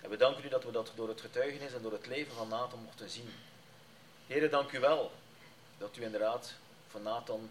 En 0.00 0.10
we 0.10 0.16
danken 0.16 0.44
u 0.44 0.48
dat 0.48 0.64
we 0.64 0.70
dat 0.70 0.92
door 0.94 1.08
het 1.08 1.20
getuigenis 1.20 1.72
en 1.72 1.82
door 1.82 1.92
het 1.92 2.06
leven 2.06 2.34
van 2.34 2.48
Nathan 2.48 2.82
mochten 2.84 3.10
zien. 3.10 3.34
Heer, 4.26 4.50
dank 4.50 4.72
u 4.72 4.80
wel 4.80 5.12
dat 5.78 5.96
u 5.96 6.02
inderdaad 6.02 6.52
van 6.90 7.02
Nathan 7.02 7.50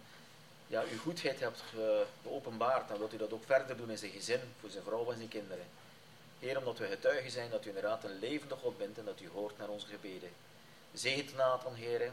ja, 0.67 0.83
uw 0.91 0.99
goedheid 0.99 1.39
hebt 1.39 1.63
geopenbaard 2.23 2.91
en 2.91 2.99
dat 2.99 3.13
u 3.13 3.17
dat 3.17 3.33
ook 3.33 3.45
verder 3.45 3.77
doet 3.77 3.89
in 3.89 3.97
zijn 3.97 4.11
gezin, 4.11 4.41
voor 4.59 4.69
zijn 4.69 4.83
vrouw 4.83 5.11
en 5.11 5.17
zijn 5.17 5.29
kinderen. 5.29 5.65
Heer, 6.39 6.57
omdat 6.57 6.77
we 6.77 6.87
getuigen 6.87 7.31
zijn 7.31 7.49
dat 7.49 7.65
u 7.65 7.67
inderdaad 7.67 8.03
een 8.03 8.19
levende 8.19 8.55
God 8.55 8.77
bent 8.77 8.97
en 8.97 9.05
dat 9.05 9.19
u 9.19 9.29
hoort 9.29 9.57
naar 9.57 9.69
onze 9.69 9.85
gebeden. 9.87 10.29
Zegen 10.93 11.35
Nathan, 11.35 11.73
Heer, 11.73 12.11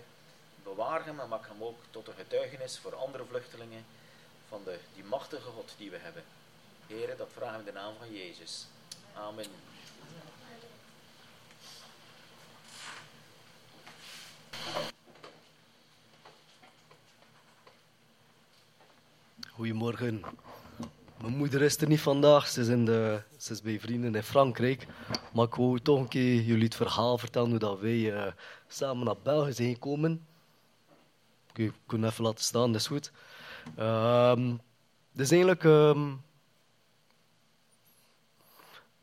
bewaar 0.62 1.04
hem 1.04 1.20
en 1.20 1.28
maak 1.28 1.46
hem 1.46 1.62
ook 1.62 1.78
tot 1.90 2.08
een 2.08 2.14
getuigenis 2.14 2.78
voor 2.78 2.94
andere 2.94 3.24
vluchtelingen 3.24 3.84
van 4.48 4.64
de, 4.64 4.78
die 4.94 5.04
machtige 5.04 5.50
God 5.50 5.74
die 5.76 5.90
we 5.90 5.96
hebben. 5.96 6.24
Heer, 6.86 7.16
dat 7.16 7.28
vragen 7.32 7.52
we 7.52 7.58
in 7.58 7.74
de 7.74 7.80
naam 7.80 7.94
van 7.98 8.12
Jezus. 8.12 8.66
Amen. 9.14 9.46
Goedemorgen. 19.50 20.24
Mijn 21.20 21.36
moeder 21.36 21.62
is 21.62 21.76
er 21.76 21.88
niet 21.88 22.00
vandaag, 22.00 22.48
ze 22.48 22.60
is, 22.60 22.68
in 22.68 22.84
de, 22.84 23.22
ze 23.36 23.52
is 23.52 23.62
bij 23.62 23.80
vrienden 23.80 24.14
in 24.14 24.22
Frankrijk. 24.22 24.86
Maar 25.32 25.46
ik 25.46 25.54
wou 25.54 25.80
toch 25.80 25.98
een 25.98 26.08
keer 26.08 26.40
jullie 26.40 26.64
het 26.64 26.74
verhaal 26.74 27.18
vertellen 27.18 27.50
hoe 27.50 27.58
dat 27.58 27.80
wij 27.80 27.96
uh, 27.96 28.26
samen 28.68 29.04
naar 29.04 29.16
België 29.22 29.52
zijn 29.52 29.72
gekomen. 29.74 30.26
Ik 31.54 31.72
kan 31.86 32.04
even 32.04 32.24
laten 32.24 32.44
staan, 32.44 32.72
dat 32.72 32.80
is 32.80 32.86
goed. 32.86 33.12
Um, 33.78 34.60
dus 35.12 35.30
eigenlijk, 35.30 35.64
ik 35.64 36.18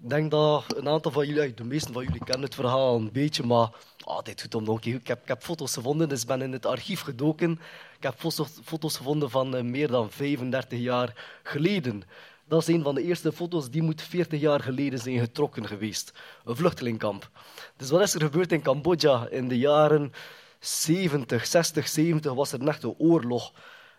denk 0.09 0.31
dat 0.31 0.77
een 0.77 0.89
aantal 0.89 1.11
van 1.11 1.27
jullie, 1.27 1.53
de 1.53 1.63
meesten 1.63 1.93
van 1.93 2.03
jullie 2.03 2.23
kennen 2.23 2.45
het 2.45 2.55
verhaal 2.55 2.95
een 2.95 3.11
beetje, 3.11 3.43
maar 3.43 3.69
oh, 4.03 4.21
dit 4.21 4.41
doet 4.41 4.55
om 4.55 4.63
nog 4.63 4.81
ik 4.81 5.07
heb, 5.07 5.21
ik 5.21 5.27
heb 5.27 5.43
foto's 5.43 5.73
gevonden, 5.73 6.09
dus 6.09 6.21
ik 6.21 6.27
ben 6.27 6.41
in 6.41 6.51
het 6.51 6.65
archief 6.65 7.01
gedoken. 7.01 7.51
Ik 7.97 8.03
heb 8.03 8.15
foto's, 8.63 8.97
gevonden 8.97 9.29
van 9.29 9.55
uh, 9.55 9.61
meer 9.61 9.87
dan 9.87 10.11
35 10.11 10.79
jaar 10.79 11.39
geleden. 11.43 12.03
Dat 12.47 12.61
is 12.61 12.67
een 12.67 12.83
van 12.83 12.95
de 12.95 13.03
eerste 13.03 13.31
foto's 13.31 13.69
die 13.69 13.81
moet 13.81 14.01
40 14.01 14.39
jaar 14.39 14.59
geleden 14.59 14.99
zijn 14.99 15.19
getrokken 15.19 15.67
geweest. 15.67 16.13
Een 16.45 16.55
vluchtelingkamp. 16.55 17.29
Dus 17.77 17.89
wat 17.89 18.01
is 18.01 18.13
er 18.13 18.21
gebeurd 18.21 18.51
in 18.51 18.61
Cambodja 18.61 19.27
in 19.27 19.47
de 19.47 19.57
jaren 19.57 20.11
70, 20.59 21.45
60, 21.45 21.87
70? 21.87 22.33
Was 22.33 22.51
er 22.51 22.61
een 22.61 22.67
echte 22.67 22.99
oorlog. 22.99 23.53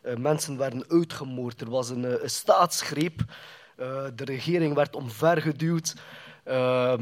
Uh, 0.05 0.17
mensen 0.17 0.57
werden 0.59 0.85
uitgemoord. 0.89 1.61
Er 1.61 1.71
was 1.71 1.89
een, 1.91 2.05
uh, 2.05 2.23
een 2.23 2.31
staatsgreep. 2.31 3.25
Uh, 3.81 4.05
de 4.15 4.25
regering 4.25 4.75
werd 4.75 4.97
omvergeduwd. 4.97 5.95
Uh, 6.47 6.95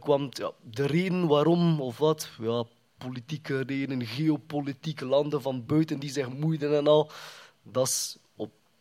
kwam 0.00 0.28
ja, 0.30 0.50
de 0.60 0.86
reden 0.86 1.26
waarom 1.26 1.80
of 1.80 1.98
wat, 1.98 2.30
ja, 2.40 2.64
politieke 2.98 3.60
redenen, 3.60 4.06
geopolitieke 4.06 5.06
landen 5.06 5.42
van 5.42 5.66
buiten 5.66 5.98
die 5.98 6.10
zich 6.10 6.28
moeiden 6.28 6.76
en 6.76 6.86
al. 6.86 7.10
Dat 7.62 7.86
is, 7.86 8.18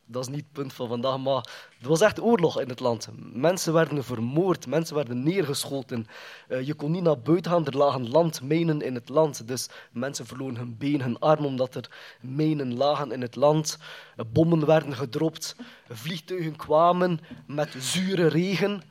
dat 0.06 0.22
is 0.22 0.28
niet 0.28 0.44
het 0.44 0.52
punt 0.52 0.74
van 0.74 0.88
vandaag, 0.88 1.18
maar 1.18 1.48
er 1.82 1.88
was 1.88 2.02
echt 2.02 2.22
oorlog 2.22 2.60
in 2.60 2.70
het 2.70 2.80
land. 2.80 3.10
Mensen 3.34 3.74
werden 3.74 4.04
vermoord, 4.04 4.68
mensen 4.68 4.96
werden 4.96 5.24
neergeschoten. 5.24 6.08
Uh, 6.50 6.62
je 6.62 6.74
kon 6.74 6.92
niet 6.92 7.04
naar 7.04 7.20
buiten 7.20 7.52
gaan, 7.52 7.66
er 7.66 7.78
lagen 7.78 8.10
landmijnen 8.10 8.82
in 8.82 8.96
het 8.96 9.10
land. 9.10 9.48
Dus 9.48 9.70
mensen 9.92 10.26
verloren 10.26 10.56
hun 10.56 10.78
been, 10.78 11.02
hun 11.02 11.20
arm, 11.20 11.46
omdat 11.46 11.76
er 11.76 11.90
mijnen 12.22 12.78
lagen 12.78 13.12
in 13.12 13.22
het 13.22 13.36
land. 13.36 13.78
Uh, 14.18 14.26
bommen 14.32 14.66
werden 14.66 14.96
gedropt, 14.96 15.56
vliegtuigen 15.90 16.56
kwamen 16.56 17.20
met 17.48 17.76
zure 17.80 18.28
regen. 18.28 18.82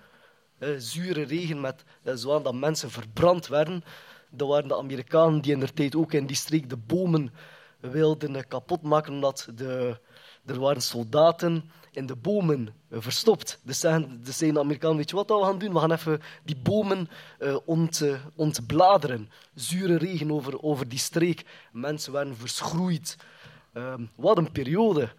Uh, 0.59 0.69
zure 0.79 1.23
regen 1.23 1.61
met 1.61 1.85
dat 2.03 2.55
mensen 2.55 2.91
verbrand 2.91 3.47
werden. 3.47 3.85
Dat 4.31 4.49
waren 4.49 4.69
de 4.69 4.77
Amerikanen 4.77 5.41
die 5.41 5.53
in 5.53 5.61
de 5.61 5.73
tijd 5.73 5.97
ook 5.97 6.13
in 6.13 6.27
die 6.27 6.37
streek 6.37 6.69
de 6.69 6.77
bomen 6.77 7.33
wilden 7.81 8.49
kapotmaken, 8.49 9.13
omdat 9.13 9.49
de, 9.55 9.99
er 10.47 10.61
waren 10.61 10.83
soldaten 10.83 11.71
in 11.91 12.07
de 12.07 12.17
bomen 12.17 12.75
verstopt. 12.91 13.61
Dus 13.63 13.81
zijn, 13.81 14.21
dus 14.25 14.39
zijn 14.39 14.55
de 14.55 14.61
Amerikanen, 14.61 14.97
weet 14.97 15.11
je 15.11 15.17
wat 15.17 15.29
we 15.29 15.43
gaan 15.43 15.59
doen? 15.59 15.73
We 15.73 15.79
gaan 15.79 15.93
even 15.93 16.21
die 16.45 16.57
bomen 16.57 17.09
uh, 17.39 17.57
ont, 17.65 18.01
uh, 18.01 18.21
ontbladeren. 18.35 19.31
Zure 19.55 19.97
regen 19.97 20.33
over, 20.33 20.63
over 20.63 20.89
die 20.89 20.99
streek. 20.99 21.45
Mensen 21.73 22.13
werden 22.13 22.37
verschroeid. 22.37 23.17
Uh, 23.75 23.95
wat 24.15 24.39
een 24.39 24.53
periode. 24.53 25.13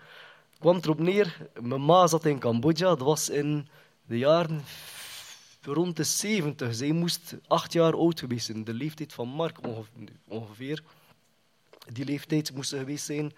Kwam 0.60 0.78
erop 0.78 1.00
neer, 1.00 1.50
mijn 1.62 1.86
ma 1.86 2.08
zat 2.08 2.26
in 2.26 2.40
Cambodja, 2.40 2.88
dat 2.88 3.00
was 3.00 3.30
in 3.30 3.68
de 4.06 4.18
jaren 4.18 4.62
rond 5.62 5.98
de 5.98 6.04
70. 6.04 6.76
Zij 6.76 6.92
moest 6.92 7.36
acht 7.48 7.74
jaar 7.74 7.94
oud 7.94 8.20
geweest 8.20 8.46
zijn. 8.46 8.64
De 8.64 8.74
leeftijd 8.74 9.14
van 9.14 9.28
Mark 9.28 9.58
ongeveer. 10.28 10.84
Die 11.94 12.06
leeftijd 12.06 12.54
moest 12.54 12.70
ze 12.70 12.78
geweest 12.78 13.06
zijn. 13.06 13.34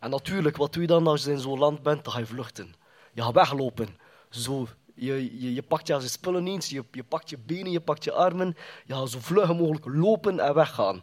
En 0.00 0.10
natuurlijk, 0.10 0.56
wat 0.56 0.72
doe 0.72 0.82
je 0.82 0.88
dan 0.88 1.06
als 1.06 1.24
je 1.24 1.30
in 1.30 1.38
zo'n 1.38 1.58
land 1.58 1.82
bent? 1.82 2.04
Dan 2.04 2.12
ga 2.12 2.18
je 2.18 2.26
vluchten. 2.26 2.74
Je 3.12 3.22
gaat 3.22 3.34
weglopen. 3.34 3.88
Zo, 4.30 4.66
je, 4.94 5.40
je, 5.40 5.54
je 5.54 5.62
pakt 5.62 5.86
je 5.86 6.00
spullen 6.00 6.46
eens, 6.46 6.68
je, 6.68 6.84
je 6.90 7.04
pakt 7.04 7.30
je 7.30 7.38
benen, 7.38 7.70
je 7.70 7.80
pakt 7.80 8.04
je 8.04 8.12
armen. 8.12 8.56
Je 8.84 8.94
gaat 8.94 9.10
zo 9.10 9.18
vlug 9.20 9.54
mogelijk 9.54 9.86
lopen 9.86 10.40
en 10.40 10.54
weggaan. 10.54 11.02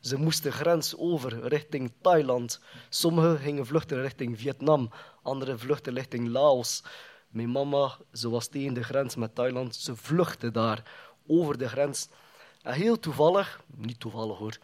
Ze 0.00 0.16
moesten 0.16 0.52
grens 0.52 0.96
over 0.96 1.48
richting 1.48 1.92
Thailand. 2.00 2.60
Sommigen 2.88 3.38
gingen 3.38 3.66
vluchten 3.66 4.00
richting 4.00 4.38
Vietnam, 4.38 4.90
anderen 5.22 5.58
vluchten 5.58 5.94
richting 5.94 6.28
Laos. 6.28 6.82
Mijn 7.28 7.50
mama, 7.50 7.96
ze 8.12 8.30
was 8.30 8.46
tegen 8.46 8.74
de 8.74 8.82
grens 8.82 9.16
met 9.16 9.34
Thailand. 9.34 9.76
Ze 9.76 9.96
vluchtte 9.96 10.50
daar 10.50 10.82
over 11.26 11.58
de 11.58 11.68
grens. 11.68 12.08
En 12.62 12.74
heel 12.74 12.98
toevallig, 12.98 13.60
niet 13.76 14.00
toevallig 14.00 14.38
hoor, 14.38 14.58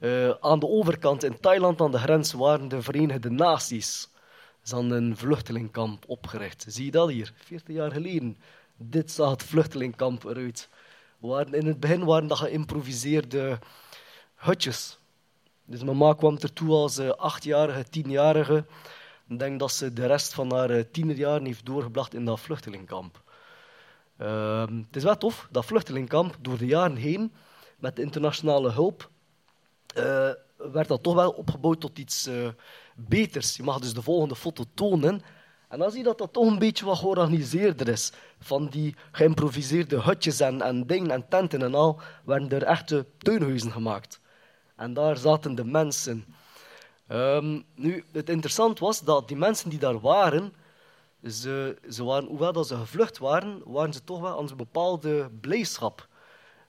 uh, 0.00 0.30
aan 0.40 0.58
de 0.58 0.68
overkant 0.68 1.22
in 1.22 1.40
Thailand 1.40 1.80
aan 1.80 1.90
de 1.90 1.98
grens 1.98 2.32
waren 2.32 2.68
de 2.68 2.82
Verenigde 2.82 3.30
Naties. 3.30 4.08
Ze 4.62 4.74
hadden 4.74 4.92
een 4.92 5.16
vluchtelingkamp 5.16 6.04
opgericht. 6.06 6.64
Zie 6.68 6.84
je 6.84 6.90
dat 6.90 7.08
hier? 7.08 7.32
40 7.36 7.74
jaar 7.74 7.90
geleden. 7.90 8.36
Dit 8.76 9.10
zag 9.10 9.30
het 9.30 9.42
vluchtelingkamp 9.42 10.24
eruit. 10.24 10.68
In 11.50 11.66
het 11.66 11.80
begin 11.80 12.04
waren 12.04 12.28
dat 12.28 12.38
geïmproviseerde 12.38 13.58
hutjes. 14.34 14.98
Dus 15.64 15.82
mama 15.82 16.14
kwam 16.14 16.38
ertoe 16.40 16.70
als 16.70 16.98
uh, 16.98 17.08
achtjarige, 17.08 17.84
tienjarige. 17.90 18.64
Ik 19.28 19.38
denk 19.38 19.58
dat 19.58 19.72
ze 19.72 19.92
de 19.92 20.06
rest 20.06 20.34
van 20.34 20.52
haar 20.52 20.90
tienerjaren 20.90 21.44
heeft 21.44 21.66
doorgebracht 21.66 22.14
in 22.14 22.24
dat 22.24 22.40
vluchtelingkamp. 22.40 23.22
Ehm, 24.16 24.76
het 24.76 24.96
is 24.96 25.02
wel 25.02 25.18
tof, 25.18 25.48
dat 25.50 25.64
vluchtelingkamp, 25.64 26.36
door 26.40 26.58
de 26.58 26.66
jaren 26.66 26.96
heen, 26.96 27.32
met 27.78 27.98
internationale 27.98 28.70
hulp, 28.70 29.10
eh, 29.96 30.30
werd 30.72 30.88
dat 30.88 31.02
toch 31.02 31.14
wel 31.14 31.30
opgebouwd 31.30 31.80
tot 31.80 31.98
iets 31.98 32.26
eh, 32.26 32.48
beters. 32.94 33.56
Je 33.56 33.62
mag 33.62 33.78
dus 33.78 33.94
de 33.94 34.02
volgende 34.02 34.36
foto 34.36 34.64
tonen. 34.74 35.22
En 35.68 35.78
dan 35.78 35.90
zie 35.90 35.98
je 35.98 36.04
dat 36.04 36.18
dat 36.18 36.32
toch 36.32 36.46
een 36.46 36.58
beetje 36.58 36.84
wat 36.84 36.98
georganiseerder 36.98 37.88
is. 37.88 38.12
Van 38.40 38.66
die 38.66 38.94
geïmproviseerde 39.12 40.02
hutjes 40.02 40.40
en, 40.40 40.62
en 40.62 40.86
dingen 40.86 41.10
en 41.10 41.28
tenten 41.28 41.62
en 41.62 41.74
al, 41.74 42.00
werden 42.24 42.50
er 42.50 42.62
echte 42.62 43.06
tuinhuizen 43.18 43.72
gemaakt. 43.72 44.20
En 44.76 44.94
daar 44.94 45.16
zaten 45.16 45.54
de 45.54 45.64
mensen. 45.64 46.24
Ehm, 47.06 47.60
nu, 47.74 48.04
het 48.12 48.28
interessant 48.28 48.78
was 48.78 49.00
dat 49.00 49.28
die 49.28 49.36
mensen 49.36 49.70
die 49.70 49.78
daar 49.78 50.00
waren, 50.00 50.52
ze, 51.24 51.76
ze 51.88 52.04
waren, 52.04 52.28
hoewel 52.28 52.52
dat 52.52 52.66
ze 52.66 52.76
gevlucht 52.76 53.18
waren, 53.18 53.62
waren 53.64 53.92
ze 53.92 54.04
toch 54.04 54.20
wel 54.20 54.38
aan 54.38 54.48
een 54.50 54.56
bepaalde 54.56 55.30
blijdschap. 55.40 56.08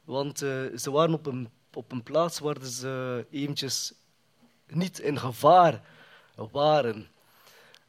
Want 0.03 0.43
uh, 0.43 0.49
ze 0.77 0.91
waren 0.91 1.13
op 1.13 1.25
een, 1.25 1.49
op 1.73 1.91
een 1.91 2.03
plaats 2.03 2.39
waar 2.39 2.65
ze 2.65 3.25
eventjes 3.31 3.93
niet 4.67 4.99
in 4.99 5.19
gevaar 5.19 5.81
waren. 6.51 7.07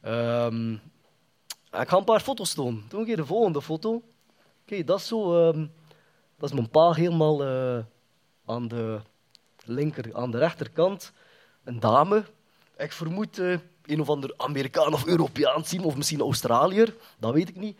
Um, 0.05 0.73
ik 1.71 1.89
ga 1.89 1.97
een 1.97 2.03
paar 2.03 2.19
foto's 2.19 2.53
tonen. 2.53 2.85
Doe 2.89 3.09
een 3.09 3.15
de 3.15 3.25
volgende 3.25 3.61
foto. 3.61 4.03
Kijk, 4.65 4.87
dat 4.87 4.99
is 4.99 5.07
zo. 5.07 5.47
Um, 5.47 5.71
dat 6.37 6.49
is 6.49 6.55
mijn 6.55 6.69
pa 6.69 6.91
helemaal 6.91 7.45
uh, 7.45 7.83
aan 8.45 8.67
de 8.67 8.99
linker, 9.65 10.15
aan 10.15 10.31
de 10.31 10.37
rechterkant. 10.37 11.11
Een 11.63 11.79
dame. 11.79 12.23
Ik 12.77 12.91
vermoed 12.91 13.39
uh, 13.39 13.59
een 13.85 14.01
of 14.01 14.09
ander 14.09 14.33
Amerikaan 14.37 14.93
of 14.93 15.05
Europeaan 15.05 15.65
zien, 15.65 15.83
of 15.83 15.95
misschien 15.95 16.21
Australiër. 16.21 16.95
Dat 17.17 17.33
weet 17.33 17.49
ik 17.49 17.55
niet. 17.55 17.79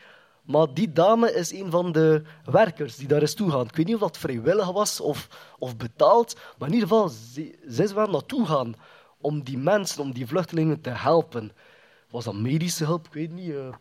Maar 0.50 0.74
die 0.74 0.92
dame 0.92 1.34
is 1.34 1.52
een 1.52 1.72
van 1.72 1.92
de 1.92 2.22
werkers 2.44 2.96
die 2.96 3.08
daar 3.08 3.22
is 3.22 3.34
toegaan. 3.34 3.66
Ik 3.66 3.76
weet 3.76 3.86
niet 3.86 3.96
of 3.96 4.02
dat 4.02 4.18
vrijwillig 4.18 4.72
was 4.72 5.00
of, 5.00 5.28
of 5.60 5.78
betaald, 5.78 6.36
maar 6.58 6.68
in 6.68 6.74
ieder 6.74 6.90
geval, 6.90 7.10
ze, 7.10 7.58
ze 7.72 7.94
wel 7.94 8.08
naartoe 8.08 8.46
gaan 8.46 8.76
om 9.18 9.44
die 9.44 9.58
mensen, 9.58 10.02
om 10.02 10.14
die 10.14 10.28
vluchtelingen 10.28 10.82
te 10.82 10.90
helpen. 10.90 11.52
Was 12.10 12.24
dat 12.24 12.34
medische 12.34 12.86
hulp? 12.86 13.06
Ik 13.06 13.14
weet 13.14 13.32
niet. 13.32 13.50
Uh, 13.50 13.74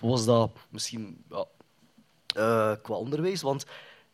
was 0.00 0.24
dat 0.24 0.50
misschien 0.68 1.24
uh, 2.36 2.72
qua 2.82 2.94
onderwijs? 2.94 3.42
Want 3.42 3.64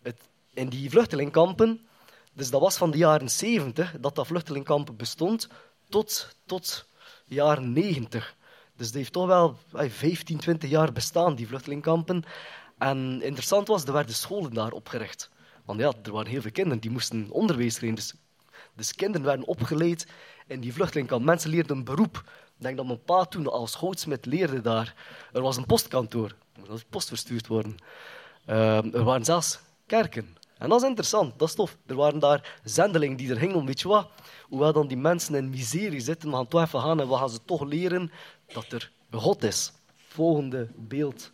het, 0.02 0.28
in 0.54 0.68
die 0.68 0.90
vluchtelingkampen, 0.90 1.86
dus 2.32 2.50
dat 2.50 2.60
was 2.60 2.76
van 2.76 2.90
de 2.90 2.98
jaren 2.98 3.30
70 3.30 3.94
dat 4.00 4.14
dat 4.14 4.26
vluchtelingkampen 4.26 4.96
bestond, 4.96 5.48
tot, 5.88 6.36
tot 6.46 6.86
de 7.24 7.34
jaren 7.34 7.72
90. 7.72 8.36
Dus 8.82 8.90
dat 8.90 9.00
heeft 9.00 9.12
toch 9.12 9.26
wel 9.26 9.58
15, 9.72 10.38
20 10.38 10.70
jaar 10.70 10.92
bestaan, 10.92 11.34
die 11.34 11.46
vluchtelingkampen. 11.46 12.24
En 12.78 13.22
interessant 13.22 13.68
was, 13.68 13.84
er 13.84 13.92
werden 13.92 14.14
scholen 14.14 14.54
daar 14.54 14.72
opgericht. 14.72 15.30
Want 15.64 15.80
ja, 15.80 15.92
er 16.02 16.12
waren 16.12 16.30
heel 16.30 16.40
veel 16.40 16.50
kinderen 16.50 16.80
die 16.80 16.90
moesten 16.90 17.30
onderwijs 17.30 17.76
krijgen. 17.76 17.96
Dus, 17.96 18.14
dus 18.74 18.94
kinderen 18.94 19.26
werden 19.26 19.46
opgeleid 19.46 20.06
in 20.46 20.60
die 20.60 20.72
vluchtelingkamp. 20.72 21.24
Mensen 21.24 21.50
leerden 21.50 21.76
een 21.76 21.84
beroep. 21.84 22.16
Ik 22.56 22.62
denk 22.62 22.76
dat 22.76 22.86
mijn 22.86 23.02
pa 23.02 23.24
toen 23.24 23.50
als 23.50 23.74
houtsmid 23.74 24.26
leerde 24.26 24.60
daar. 24.60 24.94
Er 25.32 25.42
was 25.42 25.56
een 25.56 25.66
postkantoor. 25.66 26.34
Er 26.52 26.70
moest 26.70 26.88
post 26.88 27.08
verstuurd 27.08 27.46
worden. 27.46 27.76
Uh, 28.46 28.94
er 28.94 29.04
waren 29.04 29.24
zelfs 29.24 29.58
kerken. 29.86 30.36
En 30.62 30.68
dat 30.68 30.82
is 30.82 30.88
interessant, 30.88 31.38
dat 31.38 31.48
is 31.48 31.54
tof. 31.54 31.76
Er 31.86 31.94
waren 31.94 32.18
daar 32.18 32.58
zendelingen 32.64 33.16
die 33.16 33.30
er 33.30 33.36
gingen 33.36 33.56
om, 33.56 33.66
weet 33.66 33.80
je 33.80 33.88
wat, 33.88 34.08
hoewel 34.48 34.72
dan 34.72 34.86
die 34.86 34.96
mensen 34.96 35.34
in 35.34 35.50
miserie 35.50 36.00
zitten, 36.00 36.30
we 36.30 36.36
gaan 36.36 36.48
toch 36.48 36.62
even 36.62 36.80
gaan 36.80 37.00
en 37.00 37.08
we 37.08 37.16
gaan 37.16 37.30
ze 37.30 37.44
toch 37.44 37.62
leren 37.62 38.12
dat 38.46 38.72
er 38.72 38.92
God 39.10 39.44
is. 39.44 39.72
Volgende 39.94 40.68
beeld. 40.76 41.32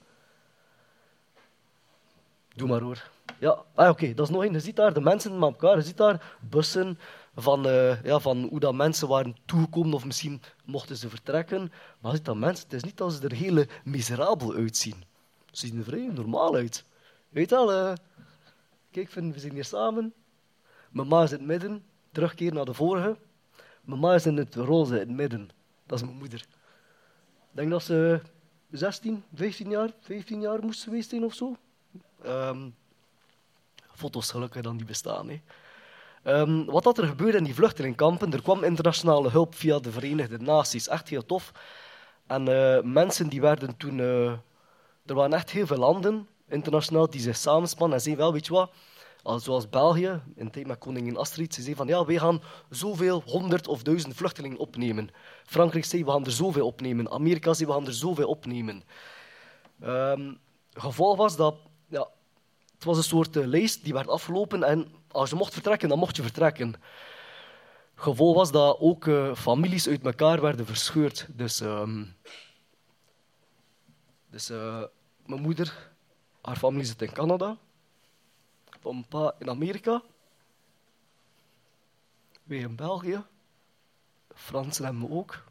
Doe 2.54 2.68
maar 2.68 2.80
hoor. 2.80 3.10
Ja, 3.38 3.62
ah, 3.74 3.88
oké, 3.88 4.14
dat 4.14 4.26
is 4.28 4.32
nog 4.34 4.42
één. 4.42 4.52
Je 4.52 4.60
ziet 4.60 4.76
daar 4.76 4.92
de 4.94 5.00
mensen 5.00 5.38
met 5.38 5.48
elkaar, 5.48 5.76
je 5.76 5.82
ziet 5.82 5.96
daar 5.96 6.36
bussen 6.40 6.98
van, 7.34 7.66
uh, 7.66 8.02
ja, 8.02 8.18
van 8.18 8.42
hoe 8.50 8.60
dat 8.60 8.74
mensen 8.74 9.08
waren 9.08 9.36
toegekomen 9.46 9.92
of 9.92 10.04
misschien 10.04 10.42
mochten 10.64 10.96
ze 10.96 11.08
vertrekken. 11.08 11.72
Maar 12.00 12.12
je 12.12 12.20
ziet 12.24 12.34
mensen, 12.34 12.64
het 12.64 12.72
is 12.72 12.82
niet 12.82 12.96
dat 12.96 13.12
ze 13.12 13.28
er 13.28 13.34
heel 13.34 13.64
miserabel 13.84 14.54
uitzien. 14.54 15.04
Ze 15.50 15.66
zien 15.66 15.78
er 15.78 15.84
vrij 15.84 16.10
normaal 16.12 16.54
uit. 16.54 16.84
Weet 17.28 17.50
wel, 17.50 17.72
uh, 17.72 17.92
kijk, 18.90 19.10
we 19.10 19.38
zijn 19.38 19.52
hier 19.52 19.64
samen. 19.64 20.14
Mijn 20.90 21.08
ma 21.08 21.22
is 21.22 21.32
in 21.32 21.38
het 21.38 21.46
midden, 21.46 21.84
terugkeer 22.12 22.52
naar 22.54 22.64
de 22.64 22.74
vorige. 22.74 23.16
Mijn 23.80 24.00
ma 24.00 24.14
is 24.14 24.26
in 24.26 24.36
het 24.36 24.54
roze 24.54 24.94
in 24.94 25.00
het 25.00 25.16
midden. 25.16 25.50
Dat 25.86 25.98
is 25.98 26.04
mijn 26.04 26.18
moeder. 26.18 26.40
Ik 27.50 27.56
denk 27.56 27.70
dat 27.70 27.82
ze 27.82 28.20
16, 28.70 29.24
15 29.34 29.70
jaar, 29.70 29.90
15 30.00 30.40
jaar 30.40 30.64
moest 30.64 30.82
geweest 30.82 31.10
zijn 31.10 31.24
of 31.24 31.34
zo. 31.34 31.56
Um, 32.26 32.74
foto's 33.94 34.30
gelukkig 34.30 34.62
dan 34.62 34.76
die 34.76 34.86
bestaan. 34.86 35.40
Um, 36.24 36.64
wat 36.64 36.84
dat 36.84 36.98
er 36.98 37.06
gebeurde 37.06 37.38
in 37.38 37.44
die 37.44 37.54
vluchtelingkampen, 37.54 38.32
er 38.32 38.42
kwam 38.42 38.64
internationale 38.64 39.30
hulp 39.30 39.54
via 39.54 39.78
de 39.78 39.92
Verenigde 39.92 40.38
Naties. 40.38 40.88
Echt 40.88 41.08
heel 41.08 41.26
tof. 41.26 41.52
En 42.26 42.48
uh, 42.48 42.80
mensen 42.82 43.28
die 43.28 43.40
werden 43.40 43.76
toen... 43.76 43.98
Uh, 43.98 44.32
er 45.06 45.14
waren 45.14 45.32
echt 45.32 45.50
heel 45.50 45.66
veel 45.66 45.76
landen, 45.76 46.28
internationaal, 46.48 47.10
die 47.10 47.20
zich 47.20 47.36
samenspannen 47.36 47.96
en 47.96 48.02
zeiden, 48.02 48.24
wel, 48.24 48.32
weet 48.32 48.46
je 48.46 48.52
wat, 48.52 48.70
zoals 49.42 49.68
België, 49.68 50.22
in 50.34 50.50
tijd 50.50 50.66
met 50.66 50.78
koningin 50.78 51.16
Astrid, 51.16 51.54
ze 51.54 51.62
zei 51.62 51.74
van 51.74 51.86
ja, 51.86 52.04
wij 52.04 52.18
gaan 52.18 52.42
zoveel 52.70 53.22
honderd 53.26 53.68
of 53.68 53.82
duizend 53.82 54.14
vluchtelingen 54.14 54.58
opnemen. 54.58 55.10
Frankrijk 55.44 55.84
zei, 55.84 56.04
we 56.04 56.10
gaan 56.10 56.24
er 56.24 56.32
zoveel 56.32 56.66
opnemen. 56.66 57.10
Amerika 57.10 57.52
zei, 57.54 57.68
we 57.68 57.74
gaan 57.74 57.86
er 57.86 57.94
zoveel 57.94 58.28
opnemen. 58.28 58.82
Um, 59.84 60.38
gevolg 60.72 61.16
was 61.16 61.36
dat, 61.36 61.54
ja, 61.88 62.08
het 62.74 62.84
was 62.84 62.96
een 62.96 63.02
soort 63.02 63.36
uh, 63.36 63.46
lijst 63.46 63.84
die 63.84 63.92
werd 63.92 64.08
afgelopen 64.08 64.62
en 64.62 64.92
als 65.10 65.30
je 65.30 65.36
mocht 65.36 65.52
vertrekken, 65.52 65.88
dan 65.88 65.98
mocht 65.98 66.16
je 66.16 66.22
vertrekken. 66.22 66.74
Gevolg 67.94 68.36
was 68.36 68.52
dat 68.52 68.78
ook 68.80 69.06
uh, 69.06 69.34
families 69.34 69.88
uit 69.88 70.04
elkaar 70.04 70.40
werden 70.40 70.66
verscheurd. 70.66 71.26
Dus, 71.28 71.60
um, 71.60 72.16
dus 74.30 74.50
uh, 74.50 74.82
mijn 75.26 75.40
moeder, 75.40 75.90
haar 76.40 76.56
familie 76.56 76.86
zit 76.86 77.02
in 77.02 77.12
Canada 77.12 77.56
van 78.80 79.04
pa 79.08 79.34
in 79.38 79.50
Amerika. 79.50 80.02
Wij 82.42 82.58
in 82.58 82.76
België. 82.76 83.24
Fransen 84.34 84.84
hebben 84.84 85.08
we 85.08 85.14
ook. 85.14 85.44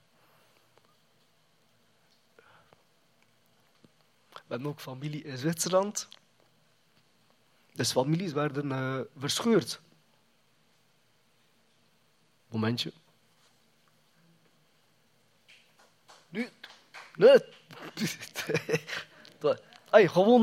We 4.29 4.53
hebben 4.53 4.67
ook 4.67 4.79
familie 4.79 5.23
in 5.23 5.37
Zwitserland. 5.37 6.07
Dus 7.73 7.91
families 7.91 8.31
werden 8.31 8.65
uh, 8.71 8.99
verscheurd. 9.17 9.79
Momentje. 12.47 12.93
Nu, 16.29 16.49
nee. 17.15 17.39
Ay, 19.89 20.07
gewoon, 20.07 20.41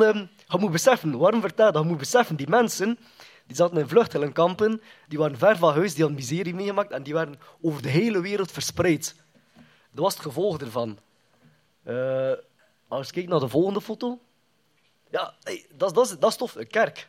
je 0.49 0.59
moet 0.59 0.71
beseffen, 0.71 1.19
waarom 1.19 1.41
vertel 1.41 1.73
dat? 1.73 1.85
Moet 1.85 1.99
beseffen, 1.99 2.37
die 2.37 2.49
mensen 2.49 2.99
die 3.47 3.57
zaten 3.57 3.77
in 3.77 3.89
vluchtelingenkampen, 3.89 4.83
die 5.09 5.19
waren 5.19 5.39
ver 5.39 5.57
van 5.57 5.75
huis, 5.75 5.95
die 5.95 6.03
hadden 6.03 6.21
miserie 6.21 6.55
meegemaakt 6.55 6.91
en 6.91 7.03
die 7.03 7.15
waren 7.15 7.39
over 7.61 7.83
de 7.83 7.89
hele 7.89 8.21
wereld 8.21 8.53
verspreid. 8.53 9.15
Dat 9.91 10.05
was 10.05 10.13
het 10.13 10.23
gevolg 10.23 10.61
ervan. 10.61 10.99
Uh, 11.87 12.33
als 12.89 13.07
je 13.07 13.13
kijkt 13.13 13.29
naar 13.29 13.41
de 13.41 13.49
volgende 13.49 13.81
foto. 13.81 14.19
Ja, 15.11 15.35
hey, 15.43 15.67
dat, 15.75 15.95
dat, 15.95 16.17
dat 16.19 16.31
is 16.31 16.37
tof, 16.37 16.55
een 16.55 16.67
kerk. 16.67 17.09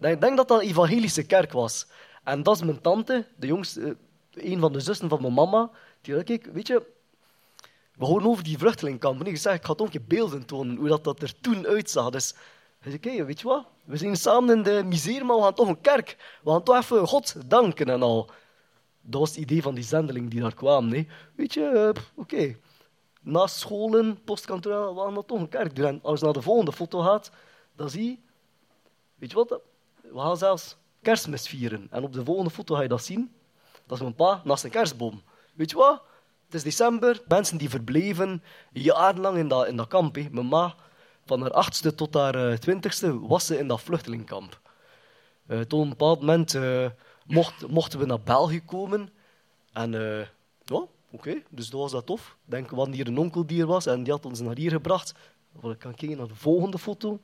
Ik 0.00 0.20
denk 0.20 0.36
dat 0.36 0.48
dat 0.48 0.60
een 0.60 0.68
evangelische 0.68 1.22
kerk 1.22 1.52
was. 1.52 1.86
En 2.24 2.42
dat 2.42 2.56
is 2.56 2.62
mijn 2.62 2.80
tante, 2.80 3.26
de 3.36 3.46
jongste, 3.46 3.96
een 4.30 4.60
van 4.60 4.72
de 4.72 4.80
zussen 4.80 5.08
van 5.08 5.20
mijn 5.20 5.34
mama. 5.34 5.70
Die 6.00 6.22
kijk, 6.22 6.48
weet 6.52 6.66
je, 6.66 6.91
we 7.96 8.04
horen 8.04 8.26
over 8.26 8.44
die 8.44 8.58
vluchtelingkampen. 8.58 9.26
Ik 9.26 9.36
zei, 9.36 9.54
ik 9.54 9.64
ga 9.64 9.74
toch 9.74 9.94
een 9.94 10.04
beelden 10.08 10.46
tonen, 10.46 10.76
hoe 10.76 10.88
dat, 10.88 11.04
dat 11.04 11.22
er 11.22 11.40
toen 11.40 11.66
uitzag. 11.66 12.10
Dus 12.10 12.34
hij 12.78 12.98
zei, 13.02 13.24
weet 13.24 13.40
je 13.40 13.46
wat? 13.46 13.66
We 13.84 13.96
zijn 13.96 14.16
samen 14.16 14.56
in 14.56 14.62
de 14.62 14.82
miserie, 14.84 15.24
maar 15.24 15.36
we 15.36 15.42
gaan 15.42 15.54
toch 15.54 15.68
een 15.68 15.80
kerk. 15.80 16.38
We 16.42 16.50
gaan 16.50 16.62
toch 16.62 16.76
even 16.76 17.06
God 17.06 17.36
danken 17.46 17.88
en 17.88 18.02
al. 18.02 18.30
Dat 19.00 19.20
was 19.20 19.30
het 19.30 19.38
idee 19.38 19.62
van 19.62 19.74
die 19.74 19.84
zendeling 19.84 20.30
die 20.30 20.40
daar 20.40 20.54
kwam. 20.54 20.88
Nee. 20.88 21.08
Weet 21.34 21.54
je, 21.54 21.60
uh, 21.60 21.88
oké. 21.88 22.34
Okay. 22.34 22.56
Naast 23.20 23.56
scholen, 23.56 24.22
postkantoor, 24.24 24.94
we 24.94 25.00
gaan 25.00 25.14
dat 25.14 25.26
toch 25.26 25.38
een 25.38 25.48
kerk 25.48 25.76
doen. 25.76 25.86
En 25.86 26.00
als 26.02 26.18
je 26.18 26.24
naar 26.24 26.34
de 26.34 26.42
volgende 26.42 26.72
foto 26.72 27.00
gaat, 27.00 27.30
dan 27.76 27.90
zie 27.90 28.04
je... 28.04 28.16
Weet 29.14 29.30
je 29.30 29.36
wat? 29.36 29.60
We 30.00 30.18
gaan 30.18 30.36
zelfs 30.36 30.76
kerstmis 31.02 31.48
vieren. 31.48 31.86
En 31.90 32.02
op 32.02 32.12
de 32.12 32.24
volgende 32.24 32.50
foto 32.50 32.74
ga 32.74 32.82
je 32.82 32.88
dat 32.88 33.04
zien. 33.04 33.32
Dat 33.86 33.96
is 33.96 34.02
mijn 34.02 34.14
pa 34.14 34.40
naast 34.44 34.64
een 34.64 34.70
kerstboom. 34.70 35.22
Weet 35.54 35.70
je 35.70 35.76
wat? 35.76 36.02
Het 36.52 36.60
is 36.64 36.76
december, 36.76 37.22
mensen 37.28 37.58
die 37.58 37.70
verbleven 37.70 38.42
jarenlang 38.72 39.38
in 39.38 39.48
dat, 39.48 39.66
in 39.66 39.76
dat 39.76 39.88
kamp. 39.88 40.14
He. 40.14 40.28
Mijn 40.30 40.46
ma, 40.46 40.74
van 41.24 41.40
haar 41.40 41.50
achtste 41.50 41.94
tot 41.94 42.14
haar 42.14 42.50
uh, 42.50 42.56
twintigste, 42.56 43.20
was 43.20 43.46
ze 43.46 43.58
in 43.58 43.68
dat 43.68 43.80
vluchtelingkamp. 43.80 44.60
Uh, 45.46 45.60
tot 45.60 45.82
een 45.82 45.88
bepaald 45.88 46.20
moment 46.20 46.54
uh, 46.54 46.86
mocht, 47.26 47.68
mochten 47.68 47.98
we 47.98 48.06
naar 48.06 48.20
België 48.20 48.64
komen. 48.64 49.10
En 49.72 49.92
ja, 50.64 50.84
oké, 51.10 51.42
dus 51.48 51.70
dat 51.70 51.80
was 51.80 51.92
dat 51.92 52.06
tof. 52.06 52.36
Ik 52.44 52.50
denk, 52.50 52.70
hadden 52.70 52.94
hier 52.94 53.06
een 53.06 53.18
onkel 53.18 53.46
die 53.46 53.60
er 53.60 53.66
was 53.66 53.86
en 53.86 54.02
die 54.02 54.12
had 54.12 54.26
ons 54.26 54.40
naar 54.40 54.56
hier 54.56 54.70
gebracht. 54.70 55.14
Dan 55.52 55.76
kan 55.76 55.90
ik 55.90 55.96
kijken 55.96 56.18
naar 56.18 56.28
de 56.28 56.34
volgende 56.34 56.78
foto. 56.78 57.20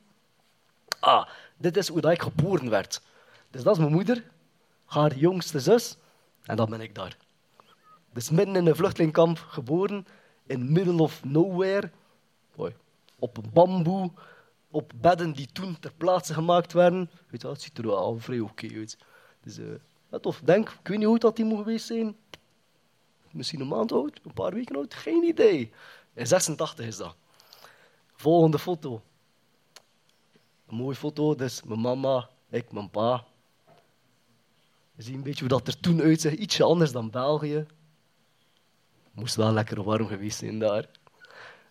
ah, 1.01 1.29
dit 1.57 1.77
is 1.77 1.89
hoe 1.89 2.01
dat 2.01 2.13
ik 2.13 2.23
geboren 2.23 2.71
werd. 2.71 3.03
Dus 3.51 3.63
dat 3.63 3.73
is 3.73 3.81
mijn 3.81 3.93
moeder, 3.93 4.31
haar 4.85 5.17
jongste 5.17 5.61
zus, 5.61 5.97
en 6.43 6.57
dan 6.57 6.71
ben 6.71 6.81
ik 6.81 6.95
daar. 6.95 7.17
Dus 8.13 8.31
midden 8.31 8.57
in 8.57 8.67
een 8.67 8.77
vluchtelingkamp 8.77 9.39
geboren, 9.39 10.07
in 10.47 10.73
middle 10.73 11.03
of 11.03 11.25
nowhere, 11.25 11.91
op 13.19 13.37
een 13.37 13.51
bamboe, 13.53 14.11
op 14.71 14.93
bedden 15.01 15.33
die 15.33 15.49
toen 15.53 15.79
ter 15.79 15.93
plaatse 15.97 16.35
gemaakt 16.35 16.73
werden. 16.73 17.11
Weet 17.29 17.43
wel, 17.43 17.53
het 17.53 17.63
ziet 17.63 17.79
er 17.79 17.87
wel 17.87 18.19
vrij 18.19 18.41
oké 18.41 18.69
uit. 18.75 18.99
Dus, 19.41 19.59
uh, 19.59 19.75
ja, 20.11 20.19
tof. 20.19 20.41
Denk, 20.45 20.69
ik 20.69 20.89
weet 20.89 20.99
niet 20.99 21.07
hoe 21.07 21.19
dat 21.19 21.37
die 21.37 21.45
moet 21.45 21.59
geweest 21.59 21.87
zijn. 21.87 22.17
Misschien 23.31 23.61
een 23.61 23.69
maand 23.69 23.93
oud, 23.93 24.21
een 24.25 24.33
paar 24.33 24.55
weken 24.55 24.77
oud, 24.77 24.95
geen 24.95 25.23
idee. 25.23 25.73
In 26.15 26.27
86 26.27 26.87
is 26.87 26.97
dat. 26.97 27.17
Volgende 28.13 28.59
foto. 28.59 29.03
Een 30.67 30.77
mooie 30.77 30.97
foto, 30.97 31.35
dus 31.35 31.63
mijn 31.63 31.81
mama, 31.81 32.29
ik, 32.49 32.73
mijn 32.73 32.91
pa. 32.91 33.25
Je 34.95 35.03
ziet 35.03 35.15
een 35.15 35.23
beetje 35.23 35.41
hoe 35.41 35.49
dat 35.49 35.67
er 35.67 35.81
toen 35.81 36.01
uitzag. 36.01 36.33
Ietsje 36.33 36.65
anders 36.65 36.93
dan 36.93 37.11
België. 37.11 37.67
Moest 39.19 39.37
wel 39.37 39.53
lekker 39.53 39.83
warm 39.83 40.07
geweest 40.07 40.39
zijn 40.39 40.59
daar. 40.59 40.87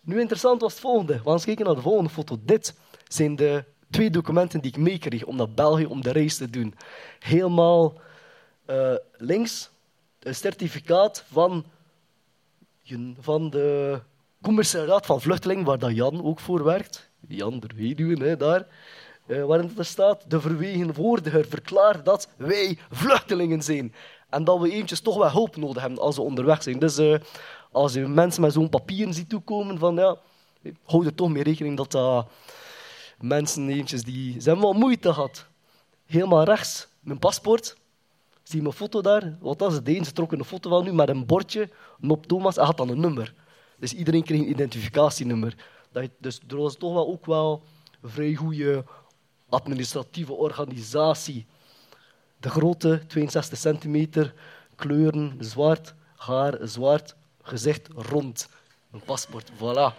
Nu 0.00 0.20
interessant 0.20 0.60
was 0.60 0.72
het 0.72 0.80
volgende. 0.80 1.12
We 1.12 1.30
gaan 1.30 1.40
kijken 1.40 1.64
naar 1.64 1.74
de 1.74 1.80
volgende 1.80 2.10
foto. 2.10 2.38
Dit 2.42 2.74
zijn 3.04 3.36
de 3.36 3.64
twee 3.90 4.10
documenten 4.10 4.60
die 4.60 4.70
ik 4.70 4.76
meekreeg 4.76 5.24
om 5.24 5.36
naar 5.36 5.50
België 5.50 5.86
om 5.86 6.02
de 6.02 6.12
reis 6.12 6.36
te 6.36 6.50
doen. 6.50 6.74
Helemaal 7.18 8.00
uh, 8.66 8.94
links 9.16 9.70
een 10.18 10.34
certificaat 10.34 11.24
van, 11.30 11.64
van 13.20 13.50
de 13.50 14.00
commissariaat 14.42 15.06
van 15.06 15.20
vluchtelingen, 15.20 15.64
waar 15.64 15.78
dat 15.78 15.94
Jan 15.94 16.24
ook 16.24 16.40
voor 16.40 16.64
werkt. 16.64 17.10
Jan 17.28 17.60
de 17.60 17.68
Weduwe, 17.76 18.24
hè, 18.24 18.36
daar. 18.36 18.66
Uh, 19.26 19.44
waarin 19.44 19.72
er 19.78 19.84
staat, 19.84 20.30
de 20.30 20.40
verwegenwoordiger 20.40 21.44
verklaart 21.44 22.04
dat 22.04 22.28
wij 22.36 22.78
vluchtelingen 22.90 23.62
zijn. 23.62 23.94
En 24.28 24.44
dat 24.44 24.60
we 24.60 24.70
eventjes 24.70 25.00
toch 25.00 25.16
wel 25.16 25.30
hulp 25.30 25.56
nodig 25.56 25.82
hebben 25.82 26.00
als 26.00 26.16
we 26.16 26.22
onderweg 26.22 26.62
zijn. 26.62 26.78
Dus 26.78 26.98
uh, 26.98 27.18
als 27.72 27.92
je 27.92 28.06
mensen 28.06 28.42
met 28.42 28.52
zo'n 28.52 28.68
papieren 28.68 29.14
ziet 29.14 29.28
toekomen, 29.28 29.78
van, 29.78 29.94
ja, 29.94 30.16
hou 30.84 31.06
er 31.06 31.14
toch 31.14 31.28
mee 31.28 31.42
rekening 31.42 31.76
dat 31.76 31.90
dat 31.92 32.26
mensen 33.20 33.68
eventjes 33.68 34.02
die... 34.02 34.40
Ze 34.40 34.48
hebben 34.48 34.70
wel 34.70 34.80
moeite 34.80 35.12
gehad. 35.12 35.46
Helemaal 36.06 36.44
rechts, 36.44 36.88
mijn 37.00 37.18
paspoort. 37.18 37.76
Zie 38.42 38.56
je 38.56 38.62
mijn 38.62 38.74
foto 38.74 39.00
daar? 39.00 39.36
Wat 39.40 39.60
was 39.60 39.74
het? 39.74 39.86
Ze 39.86 40.12
trok 40.12 40.32
een 40.32 40.44
foto 40.44 40.70
van 40.70 40.84
nu 40.84 40.92
met 40.92 41.08
een 41.08 41.26
bordje, 41.26 41.70
op 42.08 42.26
Thomas, 42.26 42.56
en 42.56 42.64
had 42.64 42.76
dan 42.76 42.88
een 42.88 43.00
nummer. 43.00 43.34
Dus 43.78 43.92
iedereen 43.92 44.22
kreeg 44.22 44.40
een 44.40 44.50
identificatienummer. 44.50 45.54
dus 46.18 46.40
er 46.48 46.56
was 46.56 46.76
toch 46.76 46.92
wel 46.92 47.08
ook 47.08 47.26
wel 47.26 47.62
een 48.00 48.10
vrij 48.10 48.34
goede 48.34 48.84
administratieve 49.48 50.32
organisatie. 50.32 51.46
De 52.40 52.50
grote, 52.50 53.02
62 53.06 53.58
centimeter, 53.58 54.34
kleuren, 54.74 55.36
zwart, 55.38 55.94
haar, 56.16 56.58
zwart, 56.62 57.14
gezicht 57.42 57.88
rond. 57.94 58.48
Een 58.90 59.00
paspoort, 59.00 59.50
voilà. 59.50 59.94